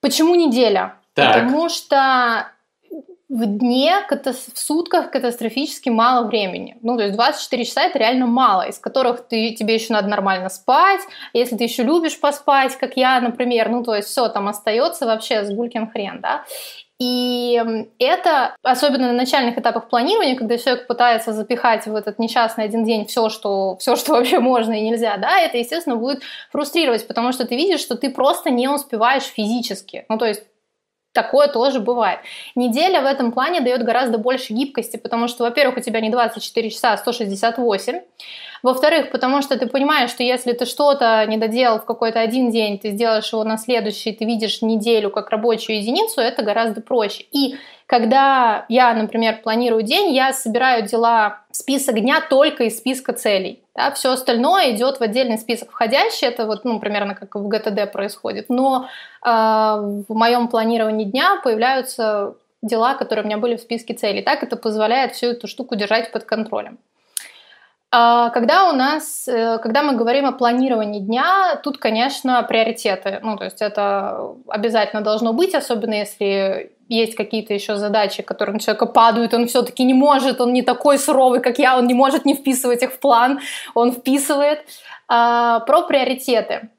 Почему 0.00 0.34
неделя? 0.36 0.94
Так. 1.14 1.34
Потому 1.34 1.68
что 1.68 2.52
в 3.32 3.46
дне, 3.46 3.94
в 4.10 4.58
сутках 4.58 5.10
катастрофически 5.10 5.88
мало 5.88 6.26
времени. 6.26 6.76
Ну, 6.82 6.98
то 6.98 7.04
есть 7.04 7.16
24 7.16 7.64
часа 7.64 7.84
это 7.84 7.98
реально 7.98 8.26
мало, 8.26 8.68
из 8.68 8.78
которых 8.78 9.26
ты, 9.26 9.54
тебе 9.54 9.74
еще 9.74 9.94
надо 9.94 10.08
нормально 10.08 10.50
спать. 10.50 11.00
Если 11.32 11.56
ты 11.56 11.64
еще 11.64 11.82
любишь 11.82 12.20
поспать, 12.20 12.76
как 12.76 12.94
я, 12.98 13.18
например, 13.22 13.70
ну, 13.70 13.82
то 13.82 13.94
есть 13.94 14.08
все 14.08 14.28
там 14.28 14.48
остается 14.48 15.06
вообще 15.06 15.44
с 15.44 15.50
гулькин 15.50 15.90
хрен, 15.90 16.20
да. 16.20 16.44
И 16.98 17.60
это, 17.98 18.54
особенно 18.62 19.08
на 19.08 19.14
начальных 19.14 19.56
этапах 19.56 19.88
планирования, 19.88 20.36
когда 20.36 20.58
человек 20.58 20.86
пытается 20.86 21.32
запихать 21.32 21.86
в 21.86 21.94
этот 21.96 22.18
несчастный 22.18 22.64
один 22.64 22.84
день 22.84 23.06
все, 23.06 23.30
что, 23.30 23.78
все, 23.78 23.96
что 23.96 24.12
вообще 24.16 24.40
можно 24.40 24.74
и 24.74 24.82
нельзя, 24.82 25.16
да, 25.16 25.40
это, 25.40 25.56
естественно, 25.56 25.96
будет 25.96 26.22
фрустрировать, 26.50 27.08
потому 27.08 27.32
что 27.32 27.46
ты 27.46 27.56
видишь, 27.56 27.80
что 27.80 27.96
ты 27.96 28.10
просто 28.10 28.50
не 28.50 28.68
успеваешь 28.68 29.24
физически. 29.24 30.04
Ну, 30.10 30.18
то 30.18 30.26
есть 30.26 30.44
Такое 31.12 31.48
тоже 31.48 31.80
бывает. 31.80 32.20
Неделя 32.54 33.02
в 33.02 33.04
этом 33.04 33.32
плане 33.32 33.60
дает 33.60 33.84
гораздо 33.84 34.16
больше 34.16 34.54
гибкости, 34.54 34.96
потому 34.96 35.28
что, 35.28 35.44
во-первых, 35.44 35.76
у 35.76 35.80
тебя 35.80 36.00
не 36.00 36.08
24 36.08 36.70
часа, 36.70 36.92
а 36.92 36.96
168. 36.96 38.00
Во-вторых, 38.62 39.10
потому 39.10 39.42
что 39.42 39.58
ты 39.58 39.66
понимаешь, 39.66 40.10
что 40.10 40.22
если 40.22 40.52
ты 40.52 40.66
что-то 40.66 41.26
не 41.26 41.36
доделал 41.36 41.80
в 41.80 41.84
какой-то 41.84 42.20
один 42.20 42.50
день, 42.50 42.78
ты 42.78 42.90
сделаешь 42.90 43.32
его 43.32 43.42
на 43.42 43.58
следующий, 43.58 44.12
ты 44.12 44.24
видишь 44.24 44.62
неделю 44.62 45.10
как 45.10 45.30
рабочую 45.30 45.78
единицу, 45.78 46.20
это 46.20 46.42
гораздо 46.42 46.80
проще. 46.80 47.24
И 47.32 47.56
когда 47.86 48.64
я, 48.68 48.94
например, 48.94 49.40
планирую 49.42 49.82
день, 49.82 50.14
я 50.14 50.32
собираю 50.32 50.86
дела 50.86 51.40
в 51.50 51.56
список 51.56 52.00
дня 52.00 52.20
только 52.20 52.64
из 52.64 52.78
списка 52.78 53.12
целей. 53.12 53.62
Да, 53.74 53.90
все 53.90 54.12
остальное 54.12 54.70
идет 54.70 55.00
в 55.00 55.02
отдельный 55.02 55.38
список 55.38 55.72
входящий. 55.72 56.28
Это 56.28 56.46
вот, 56.46 56.64
ну, 56.64 56.78
примерно 56.78 57.14
как 57.14 57.34
в 57.34 57.48
ГТД 57.48 57.90
происходит. 57.90 58.48
Но 58.48 58.88
э, 59.24 59.28
в 59.28 60.14
моем 60.14 60.48
планировании 60.48 61.04
дня 61.04 61.40
появляются 61.42 62.34
дела, 62.62 62.94
которые 62.94 63.24
у 63.24 63.26
меня 63.26 63.38
были 63.38 63.56
в 63.56 63.60
списке 63.60 63.94
целей. 63.94 64.22
Так 64.22 64.42
это 64.42 64.56
позволяет 64.56 65.14
всю 65.14 65.26
эту 65.26 65.48
штуку 65.48 65.74
держать 65.74 66.12
под 66.12 66.24
контролем. 66.24 66.78
А, 67.94 68.30
когда 68.30 68.70
у 68.70 68.72
нас, 68.72 69.28
э, 69.28 69.58
когда 69.58 69.82
мы 69.82 69.94
говорим 69.94 70.24
о 70.24 70.32
планировании 70.32 71.00
дня, 71.00 71.60
тут, 71.62 71.76
конечно, 71.76 72.42
приоритеты. 72.42 73.20
Ну, 73.22 73.36
то 73.36 73.44
есть 73.44 73.60
это 73.60 74.34
обязательно 74.48 75.02
должно 75.02 75.34
быть, 75.34 75.54
особенно 75.54 75.92
если 75.92 76.72
есть 76.88 77.14
какие-то 77.14 77.52
еще 77.52 77.76
задачи, 77.76 78.22
которые 78.22 78.54
на 78.54 78.60
человека 78.60 78.86
падают, 78.86 79.34
он 79.34 79.46
все-таки 79.46 79.84
не 79.84 79.92
может, 79.92 80.40
он 80.40 80.54
не 80.54 80.62
такой 80.62 80.98
суровый, 80.98 81.40
как 81.40 81.58
я, 81.58 81.76
он 81.76 81.86
не 81.86 81.94
может 81.94 82.24
не 82.24 82.34
вписывать 82.34 82.82
их 82.82 82.92
в 82.92 82.98
план, 82.98 83.40
он 83.74 83.92
вписывает. 83.92 84.60
А, 85.08 85.60
про 85.60 85.82
приоритеты. 85.82 86.70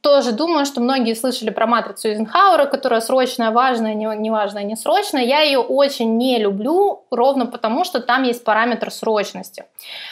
Тоже 0.00 0.30
думаю, 0.30 0.64
что 0.64 0.80
многие 0.80 1.14
слышали 1.14 1.50
про 1.50 1.66
матрицу 1.66 2.08
Эйзенхауэра, 2.08 2.66
которая 2.66 3.00
срочная, 3.00 3.50
важная, 3.50 3.94
неважная, 3.94 4.62
не 4.62 4.76
срочная. 4.76 5.24
Я 5.24 5.40
ее 5.40 5.58
очень 5.58 6.16
не 6.16 6.38
люблю, 6.38 7.04
ровно 7.10 7.46
потому, 7.46 7.84
что 7.84 8.00
там 8.00 8.22
есть 8.22 8.44
параметр 8.44 8.92
срочности. 8.92 9.64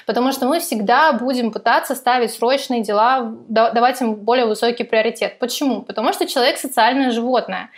Потому 0.07 0.33
что 0.33 0.47
мы 0.47 0.59
всегда 0.59 1.13
будем 1.13 1.53
пытаться 1.53 1.95
ставить 1.95 2.33
срочные 2.33 2.83
дела, 2.83 3.33
давать 3.49 4.01
им 4.01 4.17
более 4.17 4.47
высокий 4.47 4.83
приоритет. 4.83 5.39
Почему? 5.39 5.83
Потому 5.83 6.13
что 6.13 6.27
человек 6.27 6.59
социальное 6.59 7.13
животное. 7.13 7.71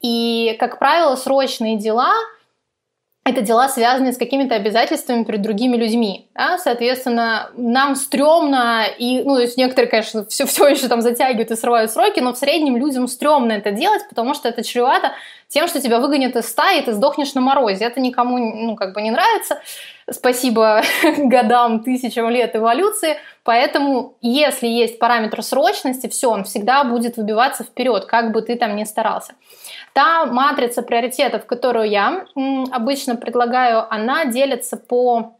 И, 0.00 0.56
как 0.58 0.80
правило, 0.80 1.14
срочные 1.14 1.76
дела 1.76 2.12
это 3.26 3.40
дела, 3.40 3.68
связанные 3.70 4.12
с 4.12 4.18
какими-то 4.18 4.54
обязательствами 4.54 5.24
перед 5.24 5.40
другими 5.40 5.78
людьми. 5.78 6.28
Да? 6.34 6.58
Соответственно, 6.58 7.50
нам 7.56 7.96
стрёмно, 7.96 8.84
и, 8.98 9.22
ну, 9.22 9.36
то 9.36 9.40
есть 9.40 9.56
некоторые, 9.56 9.90
конечно, 9.90 10.26
все, 10.26 10.44
все 10.44 10.68
еще 10.68 10.88
там 10.88 11.00
затягивают 11.00 11.50
и 11.50 11.56
срывают 11.56 11.90
сроки, 11.90 12.20
но 12.20 12.34
в 12.34 12.38
среднем 12.38 12.76
людям 12.76 13.08
стрёмно 13.08 13.52
это 13.52 13.70
делать, 13.70 14.02
потому 14.10 14.34
что 14.34 14.50
это 14.50 14.62
чревато 14.62 15.12
тем, 15.48 15.68
что 15.68 15.80
тебя 15.80 16.00
выгонят 16.00 16.36
из 16.36 16.46
стаи, 16.50 16.80
и 16.80 16.82
ты 16.82 16.92
сдохнешь 16.92 17.32
на 17.32 17.40
морозе. 17.40 17.86
Это 17.86 17.98
никому, 17.98 18.36
ну, 18.36 18.76
как 18.76 18.92
бы 18.92 19.00
не 19.00 19.10
нравится. 19.10 19.58
Спасибо 20.10 20.82
годам, 21.16 21.82
тысячам 21.82 22.28
лет 22.28 22.54
эволюции. 22.54 23.16
Поэтому, 23.42 24.16
если 24.20 24.66
есть 24.66 24.98
параметр 24.98 25.42
срочности, 25.42 26.08
все, 26.08 26.30
он 26.30 26.44
всегда 26.44 26.84
будет 26.84 27.16
выбиваться 27.16 27.64
вперед, 27.64 28.04
как 28.04 28.32
бы 28.32 28.42
ты 28.42 28.56
там 28.56 28.76
ни 28.76 28.84
старался. 28.84 29.32
Та 29.94 30.26
матрица 30.26 30.82
приоритетов, 30.82 31.46
которую 31.46 31.88
я 31.88 32.26
обычно 32.72 33.14
предлагаю, 33.14 33.86
она 33.94 34.24
делится 34.24 34.76
по 34.76 35.36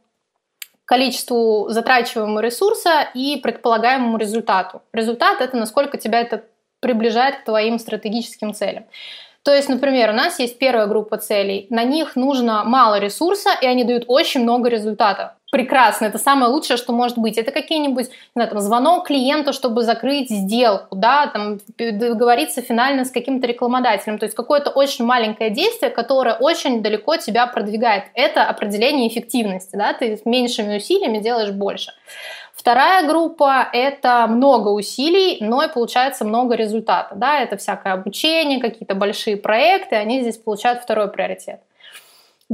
количеству 0.84 1.66
затрачиваемого 1.70 2.38
ресурса 2.38 3.08
и 3.14 3.36
предполагаемому 3.36 4.16
результату. 4.16 4.82
Результат— 4.92 5.40
это 5.40 5.56
насколько 5.56 5.98
тебя 5.98 6.20
это 6.20 6.44
приближает 6.78 7.38
к 7.38 7.44
твоим 7.44 7.80
стратегическим 7.80 8.54
целям. 8.54 8.84
То 9.42 9.52
есть, 9.52 9.68
например, 9.68 10.10
у 10.10 10.14
нас 10.14 10.38
есть 10.38 10.56
первая 10.58 10.86
группа 10.86 11.16
целей, 11.16 11.66
на 11.68 11.82
них 11.82 12.14
нужно 12.14 12.62
мало 12.64 13.00
ресурса, 13.00 13.50
и 13.60 13.66
они 13.66 13.82
дают 13.82 14.04
очень 14.06 14.42
много 14.42 14.68
результата 14.68 15.36
прекрасно, 15.54 16.06
это 16.06 16.18
самое 16.18 16.50
лучшее, 16.50 16.76
что 16.76 16.92
может 16.92 17.16
быть. 17.16 17.38
Это 17.38 17.52
какие-нибудь, 17.52 18.08
не 18.08 18.14
знаю, 18.34 18.50
там, 18.50 18.60
звонок 18.60 19.06
клиенту, 19.06 19.52
чтобы 19.52 19.84
закрыть 19.84 20.28
сделку, 20.28 20.96
да, 20.96 21.28
там, 21.28 21.60
договориться 21.78 22.60
финально 22.60 23.04
с 23.04 23.12
каким-то 23.12 23.46
рекламодателем. 23.46 24.18
То 24.18 24.24
есть 24.24 24.34
какое-то 24.34 24.70
очень 24.70 25.04
маленькое 25.04 25.50
действие, 25.50 25.92
которое 25.92 26.34
очень 26.34 26.82
далеко 26.82 27.18
тебя 27.18 27.46
продвигает. 27.46 28.06
Это 28.14 28.42
определение 28.42 29.06
эффективности, 29.06 29.76
да, 29.76 29.92
ты 29.92 30.16
с 30.16 30.26
меньшими 30.26 30.78
усилиями 30.78 31.18
делаешь 31.18 31.52
больше. 31.52 31.92
Вторая 32.52 33.06
группа– 33.06 33.68
это 33.72 34.26
много 34.28 34.70
усилий, 34.70 35.36
но 35.40 35.62
и 35.62 35.72
получается 35.72 36.24
много 36.24 36.56
результата. 36.56 37.14
Да? 37.14 37.38
Это 37.38 37.56
всякое 37.58 37.92
обучение, 37.92 38.60
какие-то 38.60 38.96
большие 38.96 39.36
проекты, 39.36 39.94
они 39.94 40.22
здесь 40.22 40.38
получают 40.38 40.82
второй 40.82 41.12
приоритет. 41.12 41.60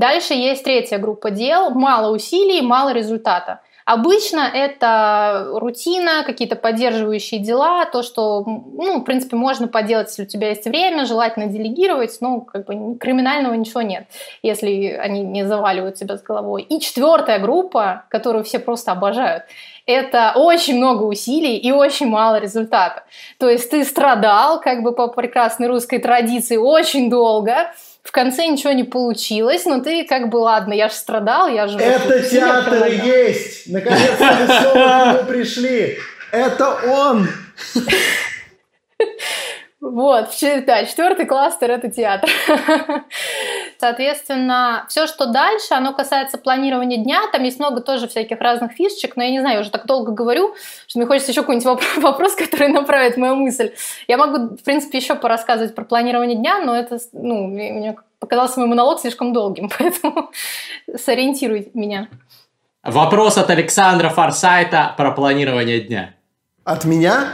Дальше 0.00 0.32
есть 0.32 0.64
третья 0.64 0.96
группа 0.96 1.30
дел, 1.30 1.68
мало 1.72 2.10
усилий, 2.14 2.62
мало 2.62 2.94
результата. 2.94 3.60
Обычно 3.84 4.40
это 4.40 5.48
рутина, 5.52 6.24
какие-то 6.24 6.56
поддерживающие 6.56 7.38
дела, 7.38 7.84
то, 7.84 8.02
что, 8.02 8.42
ну, 8.46 9.00
в 9.00 9.04
принципе, 9.04 9.36
можно 9.36 9.68
поделать, 9.68 10.08
если 10.08 10.22
у 10.22 10.26
тебя 10.26 10.48
есть 10.48 10.64
время, 10.64 11.04
желательно 11.04 11.48
делегировать, 11.48 12.16
ну, 12.22 12.40
как 12.40 12.64
бы 12.64 12.96
криминального 12.96 13.52
ничего 13.52 13.82
нет, 13.82 14.06
если 14.42 14.98
они 14.98 15.20
не 15.20 15.46
заваливают 15.46 15.96
тебя 15.96 16.16
с 16.16 16.22
головой. 16.22 16.62
И 16.62 16.80
четвертая 16.80 17.38
группа, 17.38 18.04
которую 18.08 18.42
все 18.42 18.58
просто 18.58 18.92
обожают, 18.92 19.42
это 19.84 20.32
очень 20.34 20.78
много 20.78 21.02
усилий 21.02 21.58
и 21.58 21.72
очень 21.72 22.06
мало 22.06 22.38
результата. 22.38 23.02
То 23.38 23.50
есть 23.50 23.70
ты 23.70 23.84
страдал, 23.84 24.62
как 24.62 24.82
бы 24.82 24.92
по 24.92 25.08
прекрасной 25.08 25.66
русской 25.66 25.98
традиции, 25.98 26.56
очень 26.56 27.10
долго, 27.10 27.72
в 28.10 28.12
конце 28.12 28.48
ничего 28.48 28.72
не 28.72 28.82
получилось, 28.82 29.66
но 29.66 29.80
ты 29.80 30.04
как 30.04 30.30
бы, 30.30 30.38
ладно, 30.38 30.72
я 30.72 30.88
же 30.88 30.94
страдал, 30.96 31.46
я 31.46 31.68
же... 31.68 31.78
Это 31.78 32.28
театр 32.28 32.88
есть! 32.88 33.68
Наконец-то 33.70 35.14
мы 35.14 35.32
пришли! 35.32 35.96
Это 36.32 36.74
он! 36.88 37.28
Вот, 39.80 40.28
да, 40.66 40.84
четвертый 40.84 41.24
кластер– 41.24 41.70
это 41.72 41.90
театр. 41.90 42.28
Соответственно, 43.78 44.84
все, 44.90 45.06
что 45.06 45.24
дальше, 45.24 45.72
оно 45.72 45.94
касается 45.94 46.36
планирования 46.36 47.02
дня, 47.02 47.22
там 47.32 47.42
есть 47.44 47.58
много 47.58 47.80
тоже 47.80 48.06
всяких 48.06 48.38
разных 48.40 48.72
фишечек, 48.72 49.16
но 49.16 49.22
я 49.22 49.30
не 49.30 49.40
знаю, 49.40 49.54
я 49.54 49.60
уже 49.62 49.70
так 49.70 49.86
долго 49.86 50.12
говорю, 50.12 50.54
что 50.86 50.98
мне 50.98 51.06
хочется 51.06 51.32
еще 51.32 51.40
какой-нибудь 51.40 51.82
вопрос, 51.96 52.34
который 52.34 52.68
направит 52.68 53.16
мою 53.16 53.36
мысль. 53.36 53.72
Я 54.06 54.18
могу, 54.18 54.54
в 54.54 54.62
принципе, 54.62 54.98
еще 54.98 55.14
порассказывать 55.14 55.74
про 55.74 55.84
планирование 55.84 56.36
дня, 56.36 56.58
но 56.58 56.76
это, 56.76 56.98
ну, 57.12 57.46
мне 57.46 57.96
показался 58.18 58.60
мой 58.60 58.68
монолог 58.68 59.00
слишком 59.00 59.32
долгим, 59.32 59.70
поэтому 59.78 60.30
сориентируй 60.94 61.70
меня. 61.72 62.08
Вопрос 62.82 63.38
от 63.38 63.48
Александра 63.48 64.10
Форсайта 64.10 64.94
про 64.98 65.12
планирование 65.12 65.80
дня. 65.80 66.14
От 66.64 66.84
меня? 66.84 67.28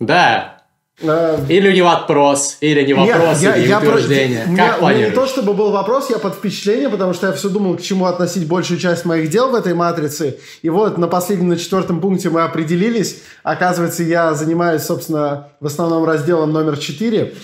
Да. 0.00 0.55
Э, 1.02 1.38
или 1.48 1.72
не 1.74 1.82
вопрос, 1.82 2.56
или 2.62 2.82
не 2.82 2.94
вопрос, 2.94 3.42
Нет, 3.42 3.58
или 3.58 3.68
я, 3.68 3.78
утверждение. 3.78 4.46
Я, 4.48 4.56
как 4.56 4.82
у 4.82 4.88
меня 4.88 5.08
не 5.08 5.14
то, 5.14 5.26
чтобы 5.26 5.52
был 5.52 5.70
вопрос, 5.70 6.08
я 6.08 6.18
под 6.18 6.36
впечатлением, 6.36 6.90
потому 6.90 7.12
что 7.12 7.26
я 7.26 7.32
все 7.34 7.50
думал, 7.50 7.76
к 7.76 7.82
чему 7.82 8.06
относить 8.06 8.48
большую 8.48 8.80
часть 8.80 9.04
моих 9.04 9.28
дел 9.28 9.50
в 9.50 9.54
этой 9.54 9.74
матрице. 9.74 10.38
И 10.62 10.70
вот 10.70 10.96
на 10.96 11.06
последнем, 11.06 11.48
на 11.48 11.58
четвертом 11.58 12.00
пункте 12.00 12.30
мы 12.30 12.42
определились. 12.42 13.22
Оказывается, 13.42 14.04
я 14.04 14.32
занимаюсь, 14.32 14.82
собственно, 14.82 15.48
в 15.60 15.66
основном 15.66 16.04
разделом 16.04 16.52
номер 16.52 16.78
четыре. 16.78 17.34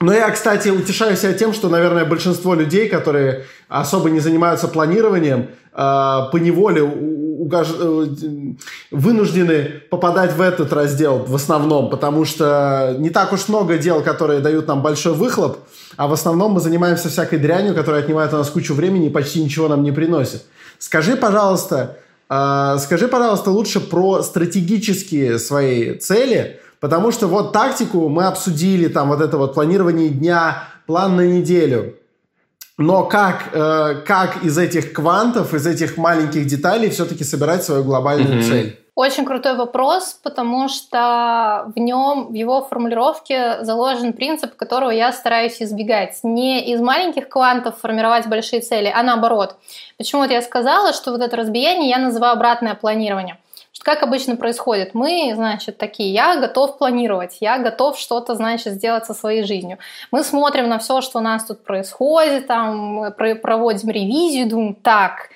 Но 0.00 0.14
я, 0.14 0.30
кстати, 0.30 0.70
утешаю 0.70 1.16
себя 1.16 1.34
тем, 1.34 1.52
что, 1.52 1.68
наверное, 1.68 2.06
большинство 2.06 2.54
людей, 2.54 2.88
которые 2.88 3.44
особо 3.68 4.08
не 4.08 4.20
занимаются 4.20 4.68
планированием, 4.68 5.48
э, 5.72 5.76
по 5.76 6.36
неволе 7.48 8.08
э, 8.20 8.54
вынуждены 8.90 9.82
попадать 9.90 10.34
в 10.34 10.40
этот 10.40 10.72
раздел 10.72 11.18
в 11.18 11.34
основном, 11.34 11.90
потому 11.90 12.24
что 12.24 12.94
не 12.98 13.10
так 13.10 13.32
уж 13.32 13.48
много 13.48 13.78
дел, 13.78 14.02
которые 14.02 14.40
дают 14.40 14.66
нам 14.68 14.82
большой 14.82 15.14
выхлоп, 15.14 15.58
а 15.96 16.06
в 16.06 16.12
основном 16.12 16.52
мы 16.52 16.60
занимаемся 16.60 17.08
всякой 17.08 17.38
дрянью, 17.38 17.74
которая 17.74 18.02
отнимает 18.02 18.32
у 18.34 18.36
нас 18.36 18.48
кучу 18.50 18.74
времени 18.74 19.06
и 19.06 19.10
почти 19.10 19.42
ничего 19.42 19.68
нам 19.68 19.82
не 19.82 19.92
приносит. 19.92 20.44
Скажи, 20.78 21.16
пожалуйста, 21.16 21.96
э, 22.30 22.76
скажи, 22.80 23.08
пожалуйста, 23.08 23.50
лучше 23.50 23.80
про 23.80 24.22
стратегические 24.22 25.38
свои 25.38 25.94
цели, 25.94 26.60
потому 26.80 27.10
что 27.10 27.26
вот 27.26 27.52
тактику 27.52 28.08
мы 28.08 28.24
обсудили, 28.26 28.88
там 28.88 29.08
вот 29.08 29.20
это 29.20 29.38
вот 29.38 29.54
планирование 29.54 30.08
дня, 30.08 30.64
план 30.86 31.16
на 31.16 31.26
неделю. 31.26 31.94
Но 32.78 33.04
как, 33.04 33.48
э, 33.52 34.02
как 34.06 34.44
из 34.44 34.56
этих 34.56 34.92
квантов, 34.92 35.52
из 35.52 35.66
этих 35.66 35.96
маленьких 35.96 36.46
деталей 36.46 36.90
все-таки 36.90 37.24
собирать 37.24 37.64
свою 37.64 37.82
глобальную 37.82 38.38
mm-hmm. 38.38 38.48
цель? 38.48 38.78
Очень 38.94 39.24
крутой 39.24 39.54
вопрос, 39.54 40.18
потому 40.22 40.68
что 40.68 41.70
в 41.74 41.78
нем, 41.78 42.28
в 42.28 42.34
его 42.34 42.62
формулировке 42.62 43.58
заложен 43.62 44.12
принцип, 44.12 44.56
которого 44.56 44.90
я 44.90 45.12
стараюсь 45.12 45.60
избегать. 45.62 46.18
Не 46.22 46.72
из 46.72 46.80
маленьких 46.80 47.28
квантов 47.28 47.78
формировать 47.80 48.26
большие 48.26 48.60
цели, 48.60 48.92
а 48.92 49.02
наоборот. 49.02 49.56
Почему 49.98 50.22
вот 50.22 50.30
я 50.30 50.42
сказала, 50.42 50.92
что 50.92 51.12
вот 51.12 51.20
это 51.20 51.36
разбиение 51.36 51.90
я 51.90 51.98
называю 51.98 52.32
обратное 52.32 52.74
планирование. 52.74 53.38
Как 53.82 54.02
обычно 54.02 54.36
происходит? 54.36 54.94
Мы, 54.94 55.32
значит, 55.34 55.78
такие, 55.78 56.12
я 56.12 56.36
готов 56.36 56.78
планировать, 56.78 57.38
я 57.40 57.58
готов 57.58 57.98
что-то, 57.98 58.34
значит, 58.34 58.74
сделать 58.74 59.06
со 59.06 59.14
своей 59.14 59.44
жизнью. 59.44 59.78
Мы 60.10 60.24
смотрим 60.24 60.68
на 60.68 60.78
все, 60.78 61.00
что 61.00 61.18
у 61.18 61.22
нас 61.22 61.44
тут 61.44 61.64
происходит, 61.64 62.46
там, 62.46 63.12
проводим 63.12 63.90
ревизию, 63.90 64.48
думаем, 64.48 64.74
так, 64.74 65.30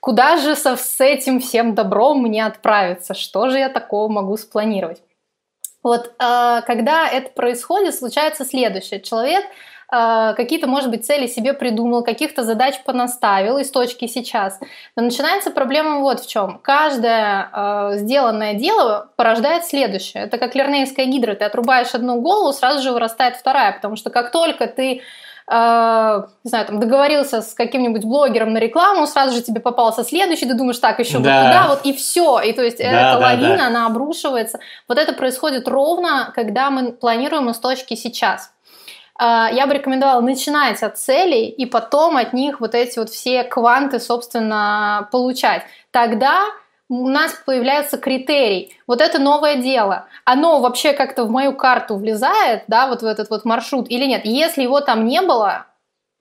куда 0.00 0.36
же 0.36 0.54
со, 0.54 0.76
с 0.76 1.00
этим 1.00 1.40
всем 1.40 1.74
добром 1.74 2.22
мне 2.22 2.46
отправиться? 2.46 3.14
Что 3.14 3.50
же 3.50 3.58
я 3.58 3.68
такого 3.68 4.08
могу 4.08 4.36
спланировать? 4.36 5.02
Вот 5.82 6.12
э, 6.18 6.62
когда 6.66 7.08
это 7.08 7.30
происходит, 7.30 7.94
случается 7.94 8.44
следующее. 8.44 9.00
Человек 9.00 9.44
какие-то, 9.90 10.66
может 10.66 10.90
быть, 10.90 11.06
цели 11.06 11.26
себе 11.26 11.54
придумал, 11.54 12.04
каких-то 12.04 12.42
задач 12.42 12.82
понаставил 12.84 13.56
из 13.56 13.70
точки 13.70 14.06
сейчас. 14.06 14.60
Но 14.96 15.02
начинается 15.02 15.50
проблема 15.50 16.00
вот 16.00 16.20
в 16.20 16.28
чем. 16.28 16.58
Каждое 16.58 17.48
э, 17.52 17.90
сделанное 17.96 18.54
дело 18.54 19.10
порождает 19.16 19.64
следующее. 19.64 20.24
Это 20.24 20.36
как 20.36 20.54
лернейская 20.54 21.06
гидра. 21.06 21.34
Ты 21.34 21.44
отрубаешь 21.44 21.94
одну 21.94 22.20
голову, 22.20 22.52
сразу 22.52 22.82
же 22.82 22.92
вырастает 22.92 23.36
вторая, 23.36 23.72
потому 23.72 23.96
что 23.96 24.10
как 24.10 24.30
только 24.30 24.66
ты 24.66 25.00
Uh, 25.50 26.26
не 26.44 26.50
знаю, 26.50 26.66
там 26.66 26.78
договорился 26.78 27.40
с 27.40 27.54
каким-нибудь 27.54 28.04
блогером 28.04 28.52
на 28.52 28.58
рекламу, 28.58 29.06
сразу 29.06 29.34
же 29.34 29.42
тебе 29.42 29.62
попался 29.62 30.04
следующий, 30.04 30.44
ты 30.44 30.52
думаешь, 30.52 30.78
так, 30.78 30.98
еще 30.98 31.20
да. 31.20 31.40
вот 31.40 31.46
туда, 31.46 31.66
вот 31.68 31.86
и 31.86 31.94
все. 31.94 32.40
И 32.40 32.52
то 32.52 32.62
есть 32.62 32.76
да, 32.76 32.84
эта 32.84 33.18
да, 33.18 33.18
лавина, 33.18 33.56
да. 33.56 33.66
она 33.68 33.86
обрушивается. 33.86 34.58
Вот 34.88 34.98
это 34.98 35.14
происходит 35.14 35.66
ровно, 35.66 36.32
когда 36.34 36.68
мы 36.68 36.92
планируем 36.92 37.48
из 37.48 37.56
точки 37.56 37.94
сейчас. 37.94 38.52
А, 39.18 39.50
я 39.52 39.66
бы 39.66 39.74
рекомендовала 39.74 40.20
начинать 40.20 40.82
от 40.82 40.96
целей 40.96 41.48
и 41.48 41.66
потом 41.66 42.16
от 42.16 42.32
них 42.32 42.60
вот 42.60 42.74
эти 42.74 43.00
вот 43.00 43.10
все 43.10 43.42
кванты, 43.42 43.98
собственно, 43.98 45.08
получать. 45.10 45.62
Тогда 45.90 46.44
у 46.88 47.08
нас 47.08 47.34
появляется 47.44 47.98
критерий. 47.98 48.78
Вот 48.86 49.00
это 49.00 49.18
новое 49.18 49.56
дело. 49.56 50.06
Оно 50.24 50.60
вообще 50.60 50.92
как-то 50.92 51.24
в 51.24 51.30
мою 51.30 51.52
карту 51.52 51.96
влезает, 51.96 52.62
да, 52.68 52.86
вот 52.86 53.02
в 53.02 53.06
этот 53.06 53.28
вот 53.28 53.44
маршрут 53.44 53.90
или 53.90 54.06
нет. 54.06 54.24
Если 54.24 54.62
его 54.62 54.80
там 54.80 55.04
не 55.04 55.20
было, 55.20 55.66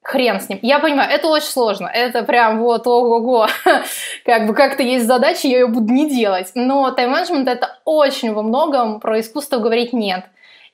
хрен 0.02 0.41
с 0.41 0.50
ним. 0.50 0.58
Я 0.64 0.80
понимаю, 0.80 1.12
это 1.12 1.28
очень 1.28 1.48
сложно. 1.48 1.88
Это 1.88 2.24
прям 2.24 2.60
вот 2.60 2.88
ого-го. 2.88 3.48
как 4.26 4.48
бы 4.48 4.56
как-то 4.56 4.82
есть 4.82 5.06
задача, 5.06 5.48
я 5.48 5.60
ее 5.60 5.68
буду 5.68 5.93
не 5.93 6.10
делать. 6.10 6.52
Но 6.56 6.89
тайм-менеджмент 6.89 7.48
это 7.48 7.78
очень 7.86 8.34
во 8.34 8.41
многом 8.41 9.00
про 9.00 9.20
искусство 9.20 9.60
говорить 9.60 9.93
нет 9.93 10.26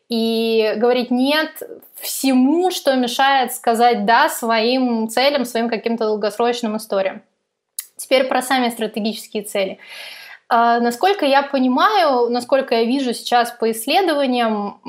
и 0.09 0.73
говорить 0.77 1.11
нет 1.11 1.61
всему, 1.95 2.71
что 2.71 2.95
мешает 2.95 3.53
сказать 3.53 4.05
да 4.05 4.29
своим 4.29 5.07
целям, 5.09 5.45
своим 5.45 5.69
каким-то 5.69 6.05
долгосрочным 6.05 6.77
историям. 6.77 7.21
Теперь 7.97 8.25
про 8.25 8.41
сами 8.41 8.69
стратегические 8.69 9.43
цели. 9.43 9.79
А, 10.49 10.79
насколько 10.79 11.25
я 11.25 11.41
понимаю, 11.41 12.29
насколько 12.29 12.75
я 12.75 12.83
вижу 12.83 13.13
сейчас 13.13 13.51
по 13.51 13.71
исследованиям, 13.71 14.81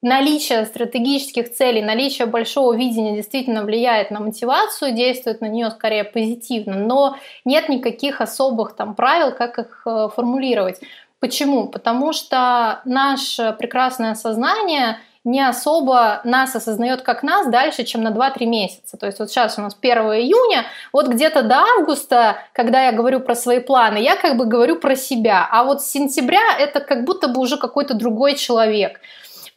наличие 0.00 0.64
стратегических 0.64 1.52
целей, 1.52 1.82
наличие 1.82 2.26
большого 2.26 2.74
видения 2.74 3.14
действительно 3.14 3.64
влияет 3.64 4.10
на 4.10 4.20
мотивацию, 4.20 4.92
действует 4.92 5.40
на 5.40 5.48
нее 5.48 5.70
скорее 5.70 6.04
позитивно, 6.04 6.76
но 6.76 7.16
нет 7.44 7.68
никаких 7.68 8.20
особых 8.20 8.74
там 8.74 8.94
правил, 8.94 9.32
как 9.32 9.58
их 9.58 9.82
э, 9.84 10.08
формулировать. 10.14 10.80
Почему? 11.26 11.66
Потому 11.66 12.12
что 12.12 12.82
наше 12.84 13.52
прекрасное 13.58 14.14
сознание 14.14 15.00
не 15.24 15.40
особо 15.40 16.20
нас 16.22 16.54
осознает 16.54 17.02
как 17.02 17.24
нас 17.24 17.48
дальше, 17.48 17.82
чем 17.82 18.04
на 18.04 18.10
2-3 18.10 18.46
месяца. 18.46 18.96
То 18.96 19.06
есть 19.06 19.18
вот 19.18 19.28
сейчас 19.28 19.58
у 19.58 19.60
нас 19.60 19.76
1 19.80 19.98
июня, 19.98 20.66
вот 20.92 21.08
где-то 21.08 21.42
до 21.42 21.64
августа, 21.78 22.36
когда 22.52 22.84
я 22.84 22.92
говорю 22.92 23.18
про 23.18 23.34
свои 23.34 23.58
планы, 23.58 23.98
я 23.98 24.14
как 24.14 24.36
бы 24.36 24.44
говорю 24.44 24.76
про 24.76 24.94
себя. 24.94 25.48
А 25.50 25.64
вот 25.64 25.82
с 25.82 25.90
сентября 25.90 26.56
это 26.60 26.78
как 26.78 27.02
будто 27.02 27.26
бы 27.26 27.40
уже 27.40 27.56
какой-то 27.56 27.94
другой 27.94 28.34
человек. 28.36 29.00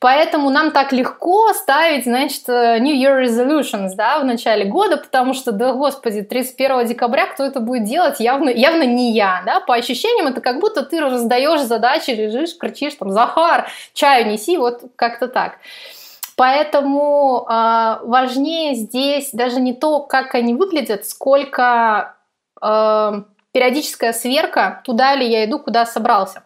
Поэтому 0.01 0.49
нам 0.49 0.71
так 0.71 0.93
легко 0.93 1.51
ставить, 1.51 2.05
значит, 2.05 2.47
э, 2.47 2.79
New 2.79 2.95
Year 2.95 3.25
Resolutions, 3.25 3.95
да, 3.95 4.19
в 4.19 4.23
начале 4.23 4.63
года, 4.63 4.95
потому 4.95 5.33
что, 5.33 5.51
да, 5.51 5.73
господи, 5.73 6.21
31 6.21 6.85
декабря 6.87 7.25
кто 7.25 7.43
это 7.43 7.59
будет 7.59 7.83
делать, 7.83 8.21
явно, 8.21 8.49
явно 8.49 8.83
не 8.83 9.11
я, 9.11 9.43
да, 9.45 9.59
по 9.59 9.75
ощущениям 9.75 10.27
это 10.27 10.39
как 10.39 10.61
будто 10.61 10.83
ты 10.83 11.01
раздаешь 11.01 11.61
задачи, 11.63 12.11
лежишь, 12.11 12.57
кричишь, 12.57 12.95
там, 12.95 13.11
Захар, 13.11 13.67
чаю 13.93 14.27
неси, 14.27 14.57
вот 14.57 14.83
как-то 14.95 15.27
так. 15.27 15.57
Поэтому 16.37 17.45
э, 17.49 17.97
важнее 18.03 18.75
здесь 18.75 19.31
даже 19.33 19.59
не 19.59 19.73
то, 19.73 19.99
как 19.99 20.33
они 20.33 20.53
выглядят, 20.53 21.05
сколько 21.05 22.15
э, 22.61 23.21
периодическая 23.51 24.13
сверка, 24.13 24.81
туда 24.85 25.13
ли 25.15 25.27
я 25.27 25.43
иду, 25.43 25.59
куда 25.59 25.85
собрался. 25.85 26.43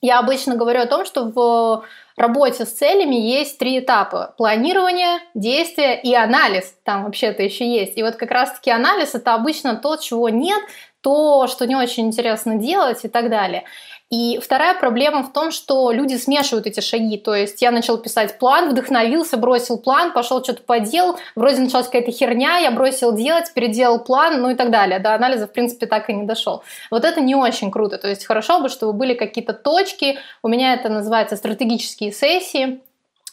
Я 0.00 0.18
обычно 0.18 0.56
говорю 0.56 0.80
о 0.80 0.86
том, 0.86 1.04
что 1.04 1.26
в 1.26 1.84
работе 2.20 2.64
с 2.64 2.72
целями 2.72 3.16
есть 3.16 3.58
три 3.58 3.78
этапа. 3.80 4.34
Планирование, 4.36 5.20
действие 5.34 6.00
и 6.00 6.14
анализ. 6.14 6.74
Там 6.84 7.04
вообще-то 7.04 7.42
еще 7.42 7.66
есть. 7.66 7.96
И 7.96 8.02
вот 8.02 8.16
как 8.16 8.30
раз-таки 8.30 8.70
анализ 8.70 9.14
это 9.14 9.34
обычно 9.34 9.76
то, 9.76 9.96
чего 9.96 10.28
нет, 10.28 10.62
то, 11.00 11.46
что 11.46 11.66
не 11.66 11.76
очень 11.76 12.06
интересно 12.06 12.56
делать 12.56 13.04
и 13.04 13.08
так 13.08 13.30
далее. 13.30 13.64
И 14.10 14.40
вторая 14.42 14.74
проблема 14.74 15.22
в 15.22 15.32
том, 15.32 15.52
что 15.52 15.92
люди 15.92 16.16
смешивают 16.16 16.66
эти 16.66 16.80
шаги. 16.80 17.16
То 17.16 17.32
есть 17.32 17.62
я 17.62 17.70
начал 17.70 17.96
писать 17.96 18.38
план, 18.38 18.68
вдохновился, 18.68 19.36
бросил 19.36 19.78
план, 19.78 20.12
пошел 20.12 20.42
что-то 20.42 20.62
поделал, 20.64 21.16
вроде 21.36 21.60
началась 21.60 21.86
какая-то 21.86 22.10
херня, 22.10 22.58
я 22.58 22.72
бросил 22.72 23.12
делать, 23.12 23.54
переделал 23.54 24.00
план, 24.00 24.42
ну 24.42 24.50
и 24.50 24.56
так 24.56 24.72
далее. 24.72 24.98
До 24.98 25.14
анализа, 25.14 25.46
в 25.46 25.52
принципе, 25.52 25.86
так 25.86 26.10
и 26.10 26.12
не 26.12 26.24
дошел. 26.24 26.64
Вот 26.90 27.04
это 27.04 27.20
не 27.20 27.36
очень 27.36 27.70
круто. 27.70 27.98
То 27.98 28.08
есть 28.08 28.26
хорошо 28.26 28.58
бы, 28.58 28.68
чтобы 28.68 28.94
были 28.94 29.14
какие-то 29.14 29.52
точки. 29.52 30.18
У 30.42 30.48
меня 30.48 30.74
это 30.74 30.88
называется 30.88 31.36
стратегические 31.36 32.10
сессии. 32.10 32.80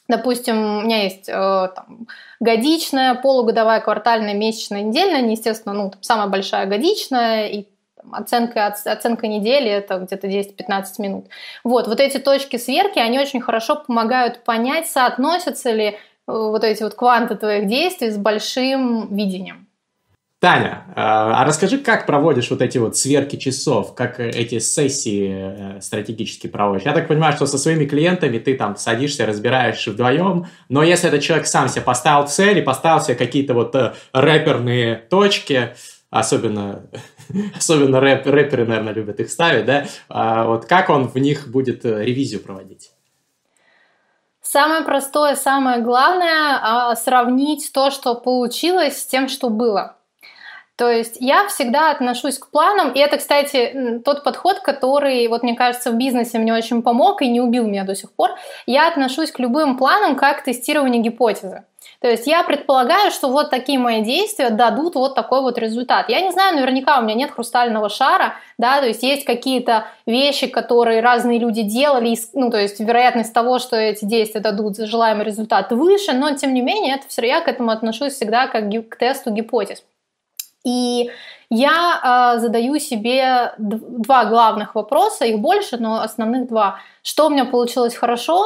Допустим, 0.07 0.77
у 0.77 0.81
меня 0.83 1.03
есть 1.03 1.27
э, 1.27 1.33
там, 1.33 2.07
годичная, 2.39 3.15
полугодовая, 3.15 3.81
квартальная, 3.81 4.35
месячная, 4.35 4.83
недельная. 4.83 5.27
Естественно, 5.31 5.73
ну, 5.73 5.89
там, 5.89 6.03
самая 6.03 6.27
большая 6.27 6.67
годичная 6.67 7.47
и 7.47 7.65
оценка, 8.11 8.67
оценка 8.67 9.27
недели 9.27 9.69
это 9.69 9.97
где-то 9.99 10.27
10-15 10.27 10.83
минут. 10.99 11.25
Вот, 11.63 11.87
вот 11.87 11.99
эти 11.99 12.17
точки 12.17 12.57
сверки, 12.57 12.99
они 12.99 13.19
очень 13.19 13.41
хорошо 13.41 13.75
помогают 13.75 14.43
понять, 14.43 14.87
соотносятся 14.87 15.71
ли 15.71 15.85
э, 15.85 15.95
вот 16.27 16.63
эти 16.63 16.83
вот 16.83 16.95
кванты 16.95 17.35
твоих 17.35 17.67
действий 17.67 18.11
с 18.11 18.17
большим 18.17 19.15
видением. 19.15 19.67
Таня, 20.39 20.83
а, 20.95 21.41
а 21.41 21.45
расскажи, 21.45 21.79
как 21.79 22.05
проводишь 22.05 22.51
вот 22.51 22.61
эти 22.61 22.77
вот 22.77 22.95
сверки 22.95 23.37
часов, 23.37 23.95
как 23.95 24.19
эти 24.19 24.59
сессии 24.59 25.77
э, 25.77 25.81
стратегически 25.81 26.45
проводишь? 26.45 26.85
Я 26.85 26.93
так 26.93 27.07
понимаю, 27.07 27.33
что 27.33 27.47
со 27.47 27.57
своими 27.57 27.85
клиентами 27.85 28.37
ты 28.37 28.53
там 28.53 28.75
садишься, 28.75 29.25
разбираешь 29.25 29.87
вдвоем, 29.87 30.45
но 30.69 30.83
если 30.83 31.07
этот 31.07 31.23
человек 31.23 31.47
сам 31.47 31.69
себе 31.69 31.81
поставил 31.81 32.27
цель 32.27 32.59
и 32.59 32.61
поставил 32.61 33.01
себе 33.01 33.15
какие-то 33.15 33.55
вот 33.55 33.73
э, 33.73 33.93
рэперные 34.13 34.97
точки, 35.09 35.75
особенно, 36.11 36.83
особенно 37.55 37.99
рэп, 37.99 38.25
рэперы, 38.25 38.65
наверное, 38.65 38.93
любят 38.93 39.19
их 39.19 39.29
ставить, 39.29 39.65
да, 39.65 39.85
а 40.09 40.45
вот 40.45 40.65
как 40.65 40.89
он 40.89 41.07
в 41.07 41.15
них 41.17 41.47
будет 41.47 41.85
э, 41.85 42.03
ревизию 42.03 42.41
проводить? 42.41 42.91
Самое 44.41 44.83
простое, 44.83 45.35
самое 45.35 45.81
главное 45.81 46.59
а, 46.61 46.95
сравнить 46.95 47.69
то, 47.73 47.91
что 47.91 48.15
получилось, 48.15 49.01
с 49.01 49.05
тем, 49.05 49.27
что 49.27 49.49
было. 49.49 49.97
То 50.77 50.89
есть 50.89 51.17
я 51.19 51.47
всегда 51.47 51.91
отношусь 51.91 52.37
к 52.37 52.49
планам, 52.51 52.91
и 52.91 52.99
это, 52.99 53.17
кстати, 53.17 53.99
тот 54.05 54.23
подход, 54.23 54.59
который, 54.59 55.27
вот 55.27 55.41
мне 55.41 55.55
кажется, 55.55 55.91
в 55.91 55.95
бизнесе 55.95 56.37
мне 56.37 56.53
очень 56.53 56.83
помог 56.83 57.23
и 57.23 57.29
не 57.29 57.41
убил 57.41 57.65
меня 57.65 57.83
до 57.83 57.95
сих 57.95 58.11
пор. 58.11 58.35
Я 58.67 58.87
отношусь 58.87 59.31
к 59.31 59.39
любым 59.39 59.77
планам 59.77 60.15
как 60.15 60.39
к 60.39 60.43
тестированию 60.43 61.01
гипотезы. 61.01 61.65
То 61.99 62.07
есть 62.07 62.27
я 62.27 62.43
предполагаю, 62.43 63.09
что 63.09 63.29
вот 63.29 63.49
такие 63.49 63.79
мои 63.79 64.03
действия 64.03 64.51
дадут 64.51 64.93
вот 64.93 65.15
такой 65.15 65.41
вот 65.41 65.57
результат. 65.57 66.09
Я 66.09 66.21
не 66.21 66.31
знаю, 66.31 66.55
наверняка 66.55 66.99
у 66.99 67.01
меня 67.01 67.15
нет 67.15 67.31
хрустального 67.31 67.89
шара, 67.89 68.35
да, 68.59 68.79
то 68.81 68.87
есть 68.87 69.01
есть 69.01 69.25
какие-то 69.25 69.87
вещи, 70.05 70.45
которые 70.45 71.01
разные 71.01 71.39
люди 71.39 71.63
делали, 71.63 72.15
ну, 72.33 72.51
то 72.51 72.59
есть 72.59 72.79
вероятность 72.79 73.33
того, 73.33 73.57
что 73.57 73.75
эти 73.75 74.05
действия 74.05 74.41
дадут 74.41 74.77
желаемый 74.77 75.25
результат 75.25 75.71
выше, 75.71 76.13
но 76.13 76.35
тем 76.35 76.53
не 76.53 76.61
менее, 76.61 76.95
это 76.95 77.07
все 77.07 77.25
я 77.25 77.41
к 77.41 77.47
этому 77.47 77.71
отношусь 77.71 78.13
всегда 78.13 78.47
как 78.47 78.69
к 78.89 78.95
тесту 78.95 79.31
гипотез. 79.31 79.83
И 80.63 81.09
я 81.49 82.35
э, 82.35 82.39
задаю 82.39 82.77
себе 82.77 83.53
два 83.57 84.25
главных 84.25 84.75
вопроса, 84.75 85.25
их 85.25 85.39
больше, 85.39 85.77
но 85.77 86.01
основных 86.01 86.47
два. 86.47 86.79
Что 87.01 87.27
у 87.27 87.29
меня 87.29 87.45
получилось 87.45 87.95
хорошо 87.95 88.45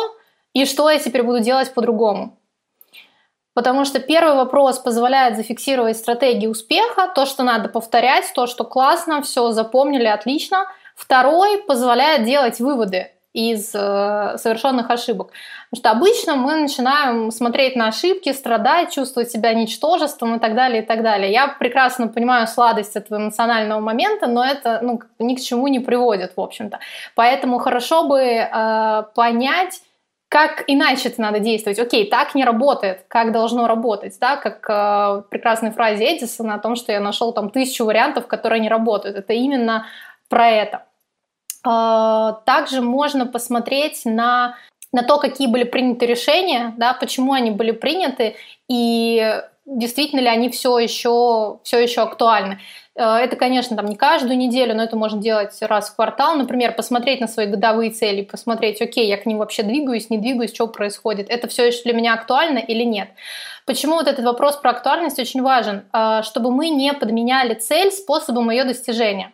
и 0.54 0.66
что 0.66 0.90
я 0.90 1.00
теперь 1.00 1.24
буду 1.24 1.40
делать 1.40 1.74
по-другому? 1.74 2.38
Потому 3.54 3.84
что 3.86 4.00
первый 4.00 4.36
вопрос 4.36 4.80
позволяет 4.80 5.36
зафиксировать 5.36 5.98
стратегии 5.98 6.48
успеха, 6.48 7.12
то, 7.14 7.26
что 7.26 7.44
надо 7.44 7.68
повторять, 7.68 8.32
то, 8.34 8.48
что 8.48 8.64
классно, 8.64 9.22
все 9.22 9.52
запомнили, 9.52 10.06
отлично. 10.06 10.68
Второй 10.96 11.58
позволяет 11.64 12.24
делать 12.24 12.60
выводы 12.60 13.12
из 13.34 13.74
э, 13.74 14.38
совершенных 14.38 14.90
ошибок. 14.90 15.32
Потому 15.70 15.80
что 15.80 15.92
обычно 15.92 16.36
мы 16.36 16.56
начинаем 16.56 17.32
смотреть 17.32 17.76
на 17.78 17.88
ошибки, 17.88 18.34
страдать, 18.34 18.92
чувствовать 18.94 19.32
себя 19.32 19.54
ничтожеством 19.54 20.36
и 20.36 20.40
так 20.40 20.54
далее, 20.54 20.84
и 20.84 20.86
так 20.86 21.02
далее. 21.02 21.32
Я 21.32 21.48
прекрасно 21.48 22.10
понимаю 22.10 22.48
сладость 22.48 22.96
этого 22.98 23.20
эмоционального 23.20 23.80
момента, 23.80 24.28
но 24.28 24.44
это 24.44 24.80
ну, 24.82 25.00
ни 25.20 25.36
к 25.36 25.40
чему 25.40 25.68
не 25.68 25.80
приводит, 25.80 26.34
в 26.36 26.42
общем-то. 26.42 26.80
Поэтому 27.16 27.60
хорошо 27.60 28.04
бы 28.04 28.20
э, 28.20 29.04
понять, 29.16 29.82
как 30.32 30.64
иначе 30.68 31.10
это 31.10 31.20
надо 31.20 31.40
действовать. 31.40 31.78
Окей, 31.78 32.10
так 32.10 32.36
не 32.36 32.46
работает, 32.46 33.04
как 33.10 33.34
должно 33.34 33.68
работать, 33.68 34.18
да, 34.22 34.38
как 34.38 34.66
э, 34.70 34.74
в 35.20 35.26
прекрасной 35.30 35.72
фразе 35.72 36.16
Эдисона 36.16 36.56
о 36.56 36.60
том, 36.60 36.78
что 36.78 36.94
я 36.94 37.02
нашел 37.02 37.34
там 37.34 37.50
тысячу 37.50 37.84
вариантов, 37.84 38.28
которые 38.28 38.62
не 38.62 38.70
работают. 38.70 39.18
Это 39.18 39.34
именно 39.34 39.88
про 40.30 40.50
это. 40.50 40.86
Э, 41.68 42.36
также 42.46 42.82
можно 42.82 43.26
посмотреть 43.26 44.06
на 44.06 44.56
на 44.94 45.04
то, 45.04 45.20
какие 45.20 45.48
были 45.48 45.66
приняты 45.66 46.06
решения, 46.06 46.74
да, 46.78 46.94
почему 46.94 47.34
они 47.34 47.52
были 47.52 47.72
приняты 47.72 48.38
и 48.70 49.42
действительно 49.66 50.22
ли 50.22 50.28
они 50.28 50.50
все 50.50 50.80
еще, 50.80 51.60
все 51.64 51.80
еще 51.80 52.02
актуальны. 52.02 52.60
Э, 52.96 53.18
это, 53.18 53.36
конечно, 53.36 53.76
там 53.76 53.86
не 53.86 53.96
каждую 53.96 54.38
неделю, 54.38 54.76
но 54.76 54.84
это 54.84 54.96
можно 54.96 55.22
делать 55.22 55.58
раз 55.62 55.90
в 55.90 55.96
квартал. 55.96 56.36
Например, 56.36 56.74
посмотреть 56.74 57.22
на 57.22 57.28
свои 57.28 57.48
годовые 57.48 57.92
цели, 57.92 58.24
посмотреть, 58.24 58.82
окей, 58.82 59.08
я 59.08 59.18
к 59.18 59.26
ним 59.26 59.38
вообще 59.38 59.64
двигаюсь, 59.64 60.10
не 60.10 60.18
двигаюсь, 60.18 60.54
что 60.54 60.68
происходит. 60.68 61.30
Это 61.30 61.48
все 61.48 61.68
еще 61.68 61.84
для 61.84 61.94
меня 61.94 62.14
актуально 62.14 62.60
или 62.60 62.84
нет. 62.84 63.10
Почему 63.66 63.96
вот 63.96 64.08
этот 64.08 64.26
вопрос 64.26 64.58
про 64.58 64.72
актуальность 64.72 65.20
очень 65.20 65.42
важен? 65.42 65.86
Э, 65.94 66.22
чтобы 66.24 66.52
мы 66.52 66.70
не 66.70 66.94
подменяли 66.94 67.54
цель 67.54 67.92
способом 67.92 68.50
ее 68.50 68.64
достижения. 68.64 69.34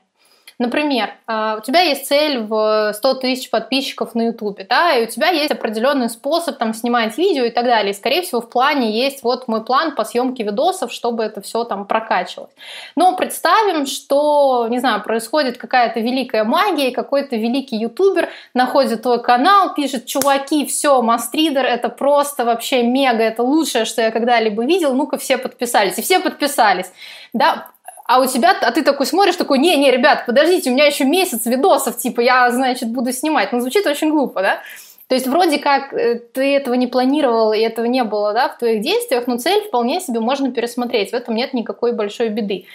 Например, 0.59 1.11
а, 1.27 1.57
у 1.59 1.61
тебя 1.61 1.81
есть 1.81 2.07
цель 2.07 2.39
в 2.39 2.91
100 2.91 3.13
тысяч 3.15 3.51
подписчиков 3.51 4.15
на 4.15 4.23
YouTube, 4.23 4.61
да, 4.67 4.95
и 4.95 5.03
у 5.03 5.07
тебя 5.07 5.29
есть 5.29 5.51
определенный 5.51 6.09
способ 6.09 6.57
там 6.57 6.73
снимать 6.73 7.15
видео 7.15 7.43
и 7.43 7.51
так 7.51 7.65
далее. 7.65 7.91
И, 7.91 7.95
скорее 7.95 8.23
всего, 8.23 8.41
в 8.41 8.49
плане 8.49 8.91
есть 8.91 9.21
вот 9.21 9.47
мой 9.47 9.63
план 9.63 9.93
по 9.93 10.03
съемке 10.03 10.43
видосов, 10.43 10.91
чтобы 10.91 11.23
это 11.23 11.41
все 11.41 11.63
там 11.63 11.85
прокачивалось. 11.85 12.53
Но 12.95 13.15
представим, 13.15 13.85
что, 13.85 14.65
не 14.67 14.79
знаю, 14.79 15.03
происходит 15.03 15.59
какая-то 15.59 15.99
великая 15.99 16.43
магия, 16.43 16.89
какой-то 16.89 17.35
великий 17.35 17.75
ютубер 17.75 18.29
находит 18.55 19.03
твой 19.03 19.21
канал, 19.21 19.75
пишет, 19.75 20.07
чуваки, 20.07 20.65
все, 20.65 21.03
мастридер, 21.03 21.65
это 21.65 21.89
просто 21.89 22.45
вообще 22.45 22.81
мега, 22.81 23.21
это 23.21 23.43
лучшее, 23.43 23.85
что 23.85 24.01
я 24.01 24.09
когда-либо 24.09 24.65
видел, 24.65 24.95
ну-ка 24.95 25.19
все 25.19 25.37
подписались. 25.37 25.99
И 25.99 26.01
все 26.01 26.19
подписались. 26.19 26.91
Да, 27.33 27.67
а 28.07 28.19
у 28.19 28.25
тебя, 28.25 28.55
а 28.61 28.71
ты 28.71 28.83
такой 28.83 29.05
смотришь, 29.05 29.35
такой, 29.35 29.59
не-не, 29.59 29.91
ребят, 29.91 30.25
подождите, 30.25 30.69
у 30.69 30.73
меня 30.73 30.85
еще 30.85 31.03
месяц 31.03 31.45
видосов, 31.45 31.97
типа, 31.97 32.21
я, 32.21 32.49
значит, 32.51 32.89
буду 32.89 33.11
снимать. 33.11 33.51
Ну, 33.51 33.59
звучит 33.59 33.85
очень 33.85 34.09
глупо, 34.09 34.41
да? 34.41 34.59
То 35.07 35.15
есть 35.15 35.27
вроде 35.27 35.57
как 35.57 35.93
э, 35.93 36.19
ты 36.19 36.55
этого 36.55 36.73
не 36.73 36.87
планировал, 36.87 37.53
и 37.53 37.59
этого 37.59 37.85
не 37.85 38.03
было 38.03 38.33
да, 38.33 38.49
в 38.49 38.57
твоих 38.57 38.81
действиях, 38.81 39.27
но 39.27 39.37
цель 39.37 39.61
вполне 39.61 39.99
себе 39.99 40.19
можно 40.19 40.51
пересмотреть. 40.51 41.11
В 41.11 41.15
этом 41.15 41.35
нет 41.35 41.53
никакой 41.53 41.93
большой 41.93 42.29
беды. 42.29 42.65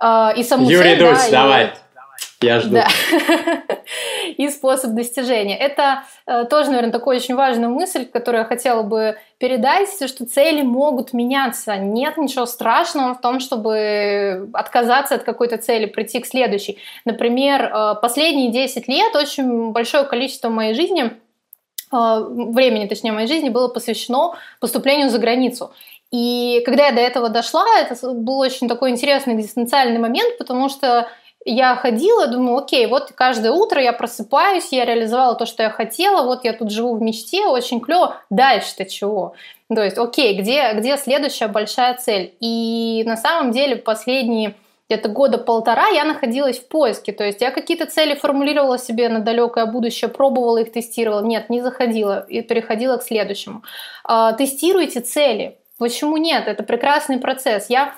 А, 0.00 0.32
и 0.36 0.42
саму 0.42 0.68
Юрий 0.68 0.96
цель, 0.96 0.98
Дусь, 0.98 1.28
да, 1.30 1.42
давай. 1.42 1.64
И... 1.66 1.70
Я 2.44 2.60
жду. 2.60 2.74
Да. 2.74 2.88
и 4.36 4.48
способ 4.48 4.92
достижения. 4.92 5.56
Это 5.56 6.04
э, 6.26 6.44
тоже, 6.44 6.70
наверное, 6.70 6.92
такая 6.92 7.16
очень 7.16 7.34
важная 7.34 7.68
мысль, 7.68 8.04
которую 8.06 8.42
я 8.42 8.46
хотела 8.46 8.82
бы 8.82 9.16
передать, 9.38 9.88
что 10.08 10.26
цели 10.26 10.62
могут 10.62 11.12
меняться. 11.12 11.76
Нет 11.76 12.16
ничего 12.16 12.46
страшного 12.46 13.14
в 13.14 13.20
том, 13.20 13.40
чтобы 13.40 14.48
отказаться 14.52 15.16
от 15.16 15.22
какой-то 15.22 15.58
цели, 15.58 15.86
прийти 15.86 16.20
к 16.20 16.26
следующей. 16.26 16.78
Например, 17.04 17.62
э, 17.62 17.94
последние 18.00 18.50
10 18.50 18.88
лет 18.88 19.14
очень 19.14 19.72
большое 19.72 20.04
количество 20.04 20.48
моей 20.48 20.74
жизни 20.74 21.04
э, 21.04 21.10
времени, 21.92 22.86
точнее, 22.86 23.12
моей 23.12 23.28
жизни 23.28 23.48
было 23.48 23.68
посвящено 23.68 24.34
поступлению 24.60 25.10
за 25.10 25.18
границу. 25.18 25.72
И 26.10 26.62
когда 26.64 26.86
я 26.86 26.92
до 26.92 27.00
этого 27.00 27.28
дошла, 27.28 27.66
это 27.80 28.12
был 28.12 28.38
очень 28.38 28.68
такой 28.68 28.90
интересный 28.90 29.34
экзистенциальный 29.34 29.98
момент, 29.98 30.38
потому 30.38 30.68
что 30.68 31.08
я 31.44 31.76
ходила, 31.76 32.26
думаю, 32.26 32.58
окей, 32.58 32.86
вот 32.86 33.12
каждое 33.12 33.52
утро 33.52 33.82
я 33.82 33.92
просыпаюсь, 33.92 34.72
я 34.72 34.84
реализовала 34.84 35.34
то, 35.34 35.46
что 35.46 35.62
я 35.62 35.70
хотела, 35.70 36.22
вот 36.22 36.44
я 36.44 36.52
тут 36.52 36.70
живу 36.70 36.96
в 36.96 37.02
мечте, 37.02 37.46
очень 37.46 37.80
клево. 37.80 38.16
Дальше-то 38.30 38.84
чего? 38.86 39.34
То 39.74 39.82
есть, 39.82 39.98
окей, 39.98 40.38
где, 40.40 40.72
где 40.74 40.96
следующая 40.96 41.48
большая 41.48 41.94
цель? 41.94 42.34
И 42.40 43.02
на 43.06 43.16
самом 43.16 43.50
деле 43.50 43.76
последние 43.76 44.54
где-то 44.88 45.08
года 45.08 45.38
полтора 45.38 45.88
я 45.88 46.04
находилась 46.04 46.58
в 46.58 46.68
поиске. 46.68 47.12
То 47.12 47.24
есть 47.24 47.40
я 47.40 47.50
какие-то 47.50 47.86
цели 47.86 48.14
формулировала 48.14 48.78
себе 48.78 49.08
на 49.08 49.20
далекое 49.20 49.66
будущее, 49.66 50.10
пробовала 50.10 50.58
их, 50.58 50.72
тестировала. 50.72 51.22
Нет, 51.22 51.48
не 51.48 51.62
заходила 51.62 52.26
и 52.28 52.42
переходила 52.42 52.98
к 52.98 53.02
следующему. 53.02 53.62
А, 54.04 54.32
тестируйте 54.34 55.00
цели. 55.00 55.56
Почему 55.78 56.18
нет? 56.18 56.46
Это 56.46 56.62
прекрасный 56.62 57.18
процесс. 57.18 57.70
Я 57.70 57.94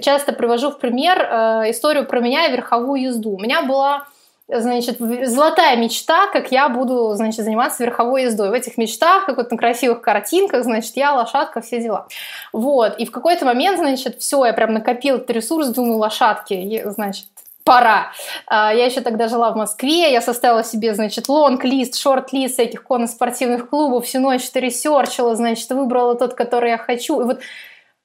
часто 0.00 0.32
привожу 0.32 0.70
в 0.70 0.78
пример 0.78 1.18
э, 1.18 1.70
историю 1.70 2.06
про 2.06 2.20
меня 2.20 2.46
и 2.46 2.52
верховую 2.52 3.02
езду. 3.02 3.36
У 3.36 3.38
меня 3.38 3.62
была 3.62 4.06
значит, 4.52 4.98
золотая 4.98 5.76
мечта, 5.76 6.26
как 6.32 6.50
я 6.50 6.68
буду, 6.68 7.14
значит, 7.14 7.44
заниматься 7.44 7.84
верховой 7.84 8.22
ездой. 8.22 8.50
В 8.50 8.52
этих 8.52 8.76
мечтах, 8.78 9.26
как 9.26 9.36
вот 9.36 9.50
на 9.50 9.56
красивых 9.56 10.00
картинках, 10.00 10.64
значит, 10.64 10.96
я 10.96 11.14
лошадка, 11.14 11.60
все 11.60 11.80
дела. 11.80 12.08
Вот. 12.52 12.98
И 12.98 13.06
в 13.06 13.10
какой-то 13.10 13.44
момент, 13.44 13.78
значит, 13.78 14.18
все, 14.18 14.44
я 14.44 14.52
прям 14.52 14.74
накопил 14.74 15.16
этот 15.16 15.30
ресурс, 15.30 15.68
думаю, 15.68 15.98
лошадки, 15.98 16.82
значит, 16.86 17.26
пора. 17.64 18.12
А, 18.46 18.72
я 18.74 18.86
еще 18.86 19.00
тогда 19.00 19.28
жила 19.28 19.52
в 19.52 19.56
Москве, 19.56 20.12
я 20.12 20.20
составила 20.20 20.64
себе, 20.64 20.94
значит, 20.94 21.28
лонг-лист, 21.28 21.96
шорт-лист 21.96 22.54
всяких 22.54 22.82
конно-спортивных 22.82 23.68
клубов, 23.68 24.06
всю 24.06 24.18
ночь 24.18 24.50
ресерчила, 24.54 25.36
значит, 25.36 25.70
выбрала 25.70 26.16
тот, 26.16 26.34
который 26.34 26.70
я 26.70 26.78
хочу. 26.78 27.20
И 27.20 27.24
вот 27.24 27.40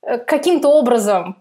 э, 0.04 0.18
каким-то 0.20 0.68
образом 0.70 1.38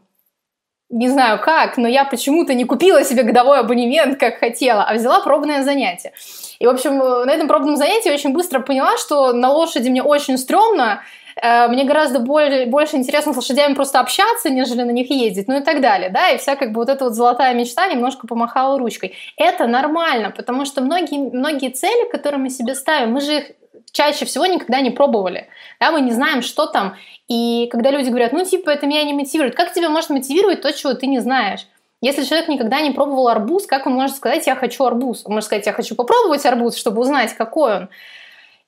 не 0.95 1.09
знаю 1.09 1.41
как, 1.41 1.77
но 1.77 1.89
я 1.89 2.05
почему-то 2.05 2.55
не 2.55 2.65
купила 2.65 3.03
себе 3.05 3.25
годовой 3.25 3.59
абонемент, 3.59 4.19
как 4.19 4.39
хотела, 4.39 4.85
а 4.85 4.95
взяла 4.95 5.21
пробное 5.21 5.63
занятие. 5.65 6.13
И, 6.61 6.67
в 6.67 6.71
общем, 6.71 6.99
на 6.99 7.31
этом 7.31 7.49
пробном 7.49 7.77
занятии 7.77 8.09
я 8.09 8.15
очень 8.15 8.33
быстро 8.33 8.61
поняла, 8.61 8.97
что 8.97 9.33
на 9.33 9.51
лошади 9.51 9.89
мне 9.89 10.05
очень 10.05 10.39
стрёмно, 10.39 11.03
э, 11.35 11.67
мне 11.67 11.83
гораздо 11.83 12.21
более, 12.21 12.67
больше 12.67 12.95
интересно 12.95 13.33
с 13.33 13.37
лошадями 13.37 13.75
просто 13.75 13.99
общаться, 13.99 14.51
нежели 14.51 14.83
на 14.83 14.93
них 14.93 15.11
ездить, 15.11 15.49
ну 15.49 15.59
и 15.59 15.65
так 15.65 15.81
далее, 15.81 16.11
да, 16.11 16.31
и 16.31 16.39
вся 16.39 16.55
как 16.55 16.71
бы 16.71 16.77
вот 16.77 16.89
эта 16.89 17.05
вот 17.05 17.15
золотая 17.15 17.55
мечта 17.55 17.89
немножко 17.89 18.29
помахала 18.29 18.79
ручкой. 18.79 19.17
Это 19.37 19.67
нормально, 19.67 20.31
потому 20.31 20.65
что 20.65 20.81
многие, 20.81 21.19
многие 21.19 21.71
цели, 21.71 22.09
которые 22.09 22.39
мы 22.39 22.51
себе 22.51 22.77
ставим, 22.77 23.11
мы 23.13 23.21
же 23.21 23.39
их 23.39 23.45
чаще 23.93 24.25
всего 24.25 24.47
никогда 24.47 24.81
не 24.81 24.91
пробовали. 24.91 25.49
Да, 25.81 25.91
мы 25.91 26.01
не 26.01 26.13
знаем, 26.13 26.43
что 26.43 26.67
там. 26.67 26.97
И 27.29 27.69
когда 27.71 27.91
люди 27.91 28.09
говорят, 28.09 28.33
ну, 28.33 28.45
типа, 28.45 28.71
это 28.71 28.87
меня 28.87 29.03
не 29.05 29.15
мотивирует, 29.15 29.55
как 29.55 29.73
тебя 29.73 29.89
может 29.89 30.11
мотивировать 30.11 30.63
то, 30.63 30.73
чего 30.73 30.95
ты 30.95 31.07
не 31.07 31.21
знаешь? 31.21 31.67
Если 32.01 32.25
человек 32.25 32.49
никогда 32.49 32.81
не 32.81 32.91
пробовал 32.91 33.29
арбуз, 33.29 33.67
как 33.67 33.87
он 33.87 33.95
может 33.95 34.17
сказать, 34.17 34.47
я 34.47 34.57
хочу 34.57 34.85
арбуз? 34.85 35.23
Он 35.25 35.33
может 35.35 35.47
сказать, 35.47 35.67
я 35.67 35.73
хочу 35.73 35.95
попробовать 35.95 36.45
арбуз, 36.45 36.77
чтобы 36.77 37.01
узнать, 37.01 37.33
какой 37.35 37.77
он. 37.77 37.89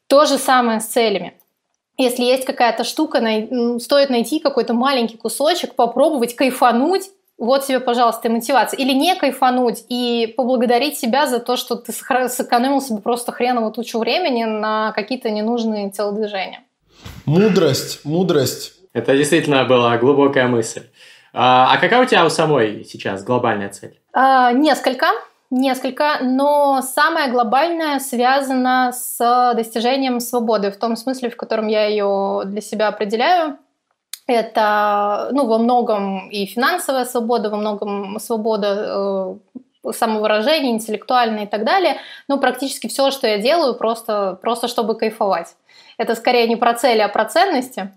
То 0.06 0.24
же 0.24 0.38
самое 0.38 0.80
с 0.80 0.86
целями. 0.86 1.34
Если 1.98 2.22
есть 2.22 2.44
какая-то 2.44 2.84
штука, 2.84 3.18
стоит 3.80 4.10
найти 4.10 4.38
какой-то 4.38 4.74
маленький 4.74 5.16
кусочек, 5.16 5.74
попробовать, 5.74 6.36
кайфануть, 6.36 7.10
вот 7.38 7.66
тебе, 7.66 7.80
пожалуйста, 7.80 8.28
и 8.28 8.30
мотивация. 8.30 8.78
Или 8.78 8.92
не 8.92 9.14
кайфануть 9.14 9.84
и 9.88 10.32
поблагодарить 10.36 10.98
себя 10.98 11.26
за 11.26 11.38
то, 11.38 11.56
что 11.56 11.76
ты 11.76 11.92
сэкономил 11.92 12.80
себе 12.80 13.00
просто 13.00 13.32
хреново 13.32 13.70
тучу 13.70 13.98
времени 13.98 14.44
на 14.44 14.92
какие-то 14.92 15.30
ненужные 15.30 15.90
телодвижения. 15.90 16.60
Мудрость, 17.26 18.04
мудрость. 18.04 18.72
Это 18.94 19.14
действительно 19.16 19.64
была 19.64 19.98
глубокая 19.98 20.48
мысль. 20.48 20.84
А, 21.34 21.70
а 21.72 21.76
какая 21.76 22.02
у 22.02 22.06
тебя 22.06 22.24
у 22.24 22.30
самой 22.30 22.84
сейчас 22.84 23.22
глобальная 23.22 23.68
цель? 23.68 24.00
А, 24.14 24.52
несколько. 24.52 25.06
Несколько, 25.48 26.18
но 26.22 26.82
самое 26.82 27.30
глобальное 27.30 28.00
связано 28.00 28.90
с 28.92 29.52
достижением 29.54 30.18
свободы, 30.18 30.72
в 30.72 30.76
том 30.76 30.96
смысле, 30.96 31.30
в 31.30 31.36
котором 31.36 31.68
я 31.68 31.86
ее 31.86 32.42
для 32.46 32.60
себя 32.60 32.88
определяю. 32.88 33.56
Это, 34.26 35.28
ну, 35.32 35.46
во 35.46 35.58
многом 35.58 36.28
и 36.30 36.46
финансовая 36.46 37.04
свобода, 37.04 37.48
во 37.48 37.56
многом 37.56 38.18
свобода 38.18 39.38
э, 39.84 39.92
самовыражения, 39.92 40.72
интеллектуальная 40.72 41.44
и 41.44 41.48
так 41.48 41.64
далее. 41.64 41.98
Но 42.28 42.38
практически 42.38 42.88
все, 42.88 43.10
что 43.10 43.28
я 43.28 43.38
делаю, 43.38 43.74
просто, 43.74 44.38
просто 44.42 44.66
чтобы 44.66 44.96
кайфовать. 44.96 45.54
Это 45.96 46.14
скорее 46.14 46.48
не 46.48 46.56
про 46.56 46.74
цели, 46.74 47.00
а 47.00 47.08
про 47.08 47.24
ценности. 47.24 47.92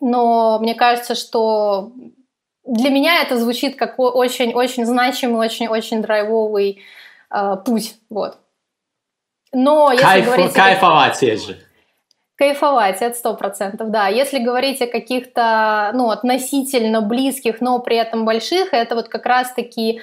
Но 0.00 0.58
мне 0.60 0.74
кажется, 0.74 1.14
что 1.14 1.92
для 2.64 2.90
меня 2.90 3.22
это 3.22 3.38
звучит 3.38 3.76
как 3.76 3.98
очень-очень 3.98 4.84
значимый, 4.84 5.46
очень-очень 5.46 6.02
драйвовый 6.02 6.82
э, 7.30 7.56
путь. 7.64 7.94
Вот. 8.10 8.38
Но 9.52 9.90
если 9.92 10.04
Кайф, 10.04 10.24
говорить... 10.26 10.52
Кайфовать 10.52 11.22
есть 11.22 11.46
же. 11.46 11.58
Кайфовать, 12.40 13.16
сто 13.16 13.34
процентов, 13.34 13.90
да. 13.90 14.08
Если 14.08 14.38
говорить 14.38 14.80
о 14.80 14.86
каких-то, 14.86 15.90
ну, 15.92 16.08
относительно 16.08 17.02
близких, 17.02 17.60
но 17.60 17.80
при 17.80 17.98
этом 17.98 18.24
больших, 18.24 18.72
это 18.72 18.94
вот 18.94 19.08
как 19.08 19.26
раз-таки 19.26 20.00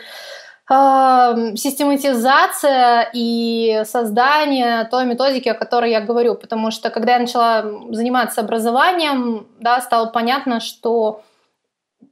э, 0.69 1.55
систематизация 1.55 3.09
и 3.11 3.81
создание 3.85 4.83
той 4.83 5.05
методики, 5.05 5.49
о 5.49 5.55
которой 5.55 5.89
я 5.89 5.99
говорю. 5.99 6.35
Потому 6.35 6.69
что 6.69 6.91
когда 6.91 7.13
я 7.13 7.19
начала 7.21 7.65
заниматься 7.89 8.41
образованием, 8.41 9.47
да, 9.59 9.81
стало 9.81 10.05
понятно, 10.11 10.59
что 10.59 11.23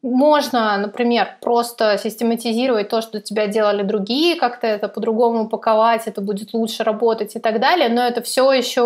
можно, 0.01 0.75
например, 0.77 1.37
просто 1.39 1.99
систематизировать 1.99 2.89
то, 2.89 3.01
что 3.01 3.21
тебя 3.21 3.45
делали 3.45 3.83
другие, 3.83 4.37
как-то 4.37 4.65
это 4.65 4.87
по-другому 4.87 5.43
упаковать, 5.43 6.07
это 6.07 6.21
будет 6.21 6.55
лучше 6.55 6.83
работать 6.83 7.35
и 7.35 7.39
так 7.39 7.59
далее, 7.59 7.89
но 7.89 8.01
это 8.01 8.23
все 8.23 8.51
еще, 8.51 8.81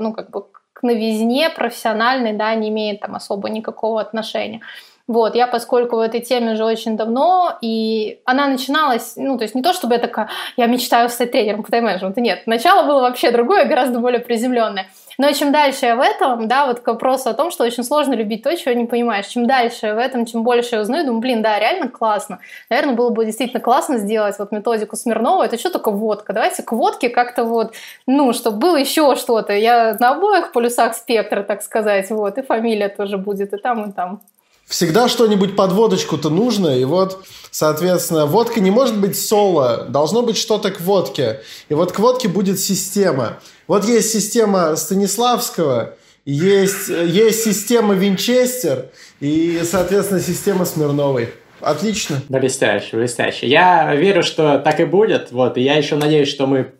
ну, 0.00 0.12
как 0.12 0.30
бы 0.30 0.44
к 0.78 0.84
новизне 0.84 1.50
профессиональной, 1.50 2.34
да, 2.34 2.54
не 2.54 2.68
имеет 2.68 3.00
там 3.00 3.16
особо 3.16 3.50
никакого 3.50 4.00
отношения. 4.00 4.60
Вот, 5.08 5.34
я 5.34 5.48
поскольку 5.48 5.96
в 5.96 6.00
этой 6.00 6.20
теме 6.20 6.52
уже 6.52 6.64
очень 6.64 6.96
давно, 6.96 7.58
и 7.60 8.20
она 8.24 8.46
начиналась, 8.46 9.14
ну, 9.16 9.38
то 9.38 9.42
есть 9.42 9.56
не 9.56 9.62
то, 9.62 9.72
чтобы 9.72 9.94
я 9.94 9.98
такая, 9.98 10.28
я 10.56 10.66
мечтаю 10.66 11.08
стать 11.08 11.32
тренером 11.32 11.64
по 11.64 11.70
тайм-менеджменту, 11.70 12.20
нет. 12.20 12.46
Начало 12.46 12.86
было 12.86 13.00
вообще 13.00 13.32
другое, 13.32 13.64
гораздо 13.64 13.98
более 13.98 14.20
приземленное. 14.20 14.86
Но 15.18 15.32
чем 15.32 15.50
дальше 15.50 15.86
я 15.86 15.96
в 15.96 16.00
этом, 16.00 16.46
да, 16.46 16.66
вот 16.66 16.78
к 16.78 16.86
вопросу 16.86 17.28
о 17.28 17.34
том, 17.34 17.50
что 17.50 17.64
очень 17.64 17.82
сложно 17.82 18.14
любить 18.14 18.44
то, 18.44 18.56
чего 18.56 18.72
не 18.72 18.86
понимаешь. 18.86 19.26
Чем 19.26 19.48
дальше 19.48 19.86
я 19.86 19.94
в 19.96 19.98
этом, 19.98 20.26
чем 20.26 20.44
больше 20.44 20.76
я 20.76 20.82
узнаю, 20.82 21.04
думаю, 21.04 21.20
блин, 21.20 21.42
да, 21.42 21.58
реально 21.58 21.88
классно. 21.88 22.38
Наверное, 22.70 22.94
было 22.94 23.10
бы 23.10 23.24
действительно 23.24 23.60
классно 23.60 23.98
сделать 23.98 24.38
вот 24.38 24.52
методику 24.52 24.94
Смирнова. 24.94 25.42
Это 25.42 25.58
что 25.58 25.70
только 25.70 25.90
водка? 25.90 26.32
Давайте 26.32 26.62
к 26.62 26.70
водке 26.70 27.08
как-то 27.08 27.42
вот, 27.42 27.74
ну, 28.06 28.32
чтобы 28.32 28.58
было 28.58 28.76
еще 28.76 29.16
что-то. 29.16 29.52
Я 29.52 29.96
на 29.98 30.10
обоих 30.10 30.52
полюсах 30.52 30.94
спектра, 30.94 31.42
так 31.42 31.62
сказать, 31.62 32.10
вот, 32.10 32.38
и 32.38 32.42
фамилия 32.42 32.88
тоже 32.88 33.18
будет 33.18 33.52
и 33.52 33.56
там, 33.56 33.90
и 33.90 33.92
там. 33.92 34.20
Всегда 34.68 35.08
что-нибудь 35.08 35.56
под 35.56 35.72
водочку-то 35.72 36.28
нужно, 36.28 36.78
и 36.78 36.84
вот, 36.84 37.24
соответственно, 37.50 38.26
водка 38.26 38.60
не 38.60 38.70
может 38.70 38.98
быть 38.98 39.18
соло, 39.18 39.86
должно 39.88 40.20
быть 40.22 40.36
что-то 40.36 40.70
к 40.70 40.80
водке. 40.82 41.40
И 41.70 41.74
вот 41.74 41.92
к 41.92 41.98
водке 41.98 42.28
будет 42.28 42.60
система. 42.60 43.38
Вот 43.66 43.86
есть 43.86 44.12
система 44.12 44.76
Станиславского, 44.76 45.94
есть, 46.26 46.88
есть 46.88 47.44
система 47.44 47.94
Винчестер 47.94 48.90
и, 49.20 49.62
соответственно, 49.64 50.20
система 50.20 50.66
Смирновой. 50.66 51.30
Отлично. 51.60 52.20
Блестяще, 52.28 52.96
блестяще. 52.96 53.46
Я 53.48 53.94
верю, 53.94 54.22
что 54.22 54.58
так 54.58 54.80
и 54.80 54.84
будет. 54.84 55.32
Вот, 55.32 55.56
и 55.56 55.62
я 55.62 55.76
еще 55.76 55.96
надеюсь, 55.96 56.28
что 56.28 56.46
мы 56.46 56.72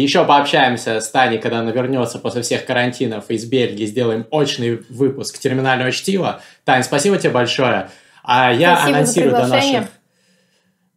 еще 0.00 0.24
пообщаемся 0.24 1.00
с 1.00 1.10
Таней, 1.10 1.38
когда 1.38 1.60
она 1.60 1.70
вернется 1.70 2.18
после 2.18 2.42
всех 2.42 2.64
карантинов 2.64 3.30
из 3.30 3.44
Бельгии, 3.44 3.84
сделаем 3.84 4.26
очный 4.30 4.82
выпуск 4.88 5.38
терминального 5.38 5.92
чтива. 5.92 6.40
Тань, 6.64 6.82
спасибо 6.82 7.18
тебе 7.18 7.30
большое. 7.30 7.90
А 8.22 8.52
я 8.52 8.76
спасибо 8.76 8.96
анонсирую 8.96 9.36
для 9.36 9.46
наших... 9.46 9.88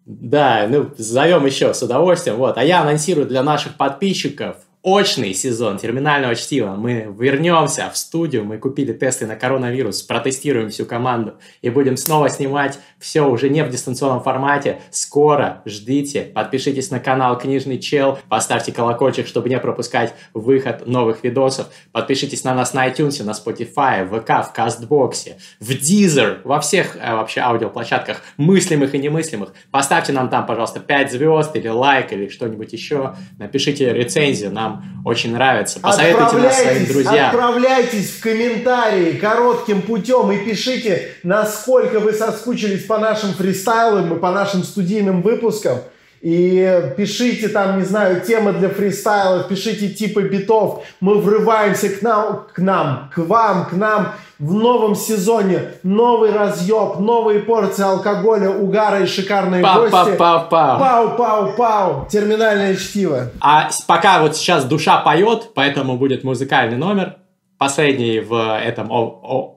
Да, 0.06 0.68
ну, 0.70 0.92
зовем 0.98 1.46
еще 1.46 1.74
с 1.74 1.82
удовольствием. 1.82 2.38
Вот. 2.38 2.58
А 2.58 2.64
я 2.64 2.82
анонсирую 2.82 3.26
для 3.26 3.42
наших 3.42 3.76
подписчиков 3.76 4.58
очный 4.86 5.34
сезон 5.34 5.80
терминального 5.80 6.36
чтива. 6.36 6.76
Мы 6.76 7.12
вернемся 7.20 7.90
в 7.92 7.98
студию, 7.98 8.46
мы 8.46 8.60
купили 8.60 8.94
тесты 8.94 9.26
на 9.26 9.36
коронавирус, 9.36 10.04
протестируем 10.04 10.70
всю 10.70 10.86
команду 10.86 11.40
и 11.64 11.72
будем 11.72 11.98
снова 11.98 12.30
снимать 12.30 12.78
все 13.00 13.24
уже 13.24 13.50
не 13.50 13.64
в 13.64 13.70
дистанционном 13.72 14.22
формате. 14.22 14.82
Скоро 14.92 15.64
ждите, 15.66 16.22
подпишитесь 16.22 16.92
на 16.92 17.00
канал 17.00 17.36
Книжный 17.40 17.80
Чел, 17.80 18.20
поставьте 18.30 18.72
колокольчик, 18.72 19.26
чтобы 19.26 19.50
не 19.50 19.60
пропускать 19.60 20.14
выход 20.36 20.86
новых 20.86 21.24
видосов. 21.24 21.66
Подпишитесь 21.92 22.44
на 22.44 22.54
нас 22.54 22.76
на 22.76 22.88
iTunes, 22.88 23.24
на 23.24 23.32
Spotify, 23.32 24.08
ВК, 24.08 24.48
в 24.48 24.54
Кастбоксе, 24.54 25.38
в 25.60 25.72
Deezer, 25.72 26.42
во 26.44 26.60
всех 26.60 26.96
э, 26.96 27.16
вообще 27.16 27.42
аудиоплощадках, 27.42 28.22
мыслимых 28.38 28.94
и 28.94 29.00
немыслимых. 29.00 29.54
Поставьте 29.72 30.14
нам 30.14 30.30
там, 30.30 30.46
пожалуйста, 30.46 30.80
5 30.80 31.12
звезд 31.12 31.56
или 31.56 31.70
лайк 31.70 32.14
или 32.14 32.28
что-нибудь 32.28 32.72
еще. 32.72 33.16
Напишите 33.40 33.92
рецензию, 33.92 34.52
нам 34.52 34.75
очень 35.04 35.34
нравится. 35.34 35.80
Посоветуйте 35.80 36.38
нас 36.38 36.62
своим 36.62 36.86
друзьям. 36.86 37.30
Отправляйтесь 37.30 38.12
в 38.12 38.22
комментарии 38.22 39.14
коротким 39.14 39.82
путем 39.82 40.32
и 40.32 40.38
пишите, 40.38 41.12
насколько 41.24 42.00
вы 42.00 42.14
соскучились 42.14 42.86
по 42.86 42.98
нашим 42.98 43.34
фристайлам 43.34 44.16
и 44.16 44.20
по 44.20 44.32
нашим 44.32 44.64
студийным 44.64 45.22
выпускам. 45.22 45.80
И 46.22 46.92
пишите 46.98 47.50
там, 47.50 47.78
не 47.78 47.86
знаю, 47.86 48.22
темы 48.22 48.54
для 48.54 48.70
фристайлов, 48.70 49.48
пишите 49.48 49.90
типы 49.90 50.24
битов. 50.24 50.84
Мы 51.00 51.20
врываемся 51.20 51.90
к 51.90 52.02
нам, 52.02 52.48
к 52.52 52.58
нам, 52.58 53.12
к 53.14 53.20
вам, 53.20 53.68
к 53.68 53.74
нам 53.74 54.16
в 54.40 54.54
новом 54.54 54.96
сезоне. 54.96 55.74
Новый 55.84 56.32
разъеб, 56.32 57.00
новые 57.00 57.40
порции 57.40 57.84
алкоголя, 57.84 58.50
угара 58.50 59.02
и 59.02 59.06
шикарные 59.06 59.64
пау, 59.64 59.82
гости. 59.82 59.94
Пау, 59.94 60.18
пау, 60.18 60.50
пау. 60.50 60.80
Пау, 60.80 61.18
пау, 61.18 61.54
пау. 61.56 62.08
Терминальное 62.10 62.76
чтиво. 62.76 63.32
А 63.40 63.70
пока 63.88 64.20
вот 64.22 64.36
сейчас 64.36 64.66
душа 64.66 64.98
поет, 64.98 65.52
поэтому 65.56 65.98
будет 65.98 66.24
музыкальный 66.24 66.78
номер. 66.78 67.18
Последний 67.58 68.20
в 68.20 68.60
этом 68.60 68.92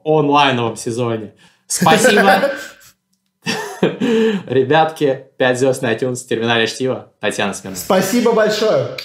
онлайновом 0.04 0.76
сезоне. 0.76 1.34
Спасибо. 1.66 2.52
Ребятки, 4.46 5.26
5 5.36 5.58
звезд 5.58 5.82
на 5.82 5.92
iTunes, 5.92 6.26
терминале 6.26 6.66
чтива. 6.66 7.12
Татьяна 7.20 7.54
Смирнова. 7.54 7.80
Спасибо 7.80 8.32
большое. 8.32 8.96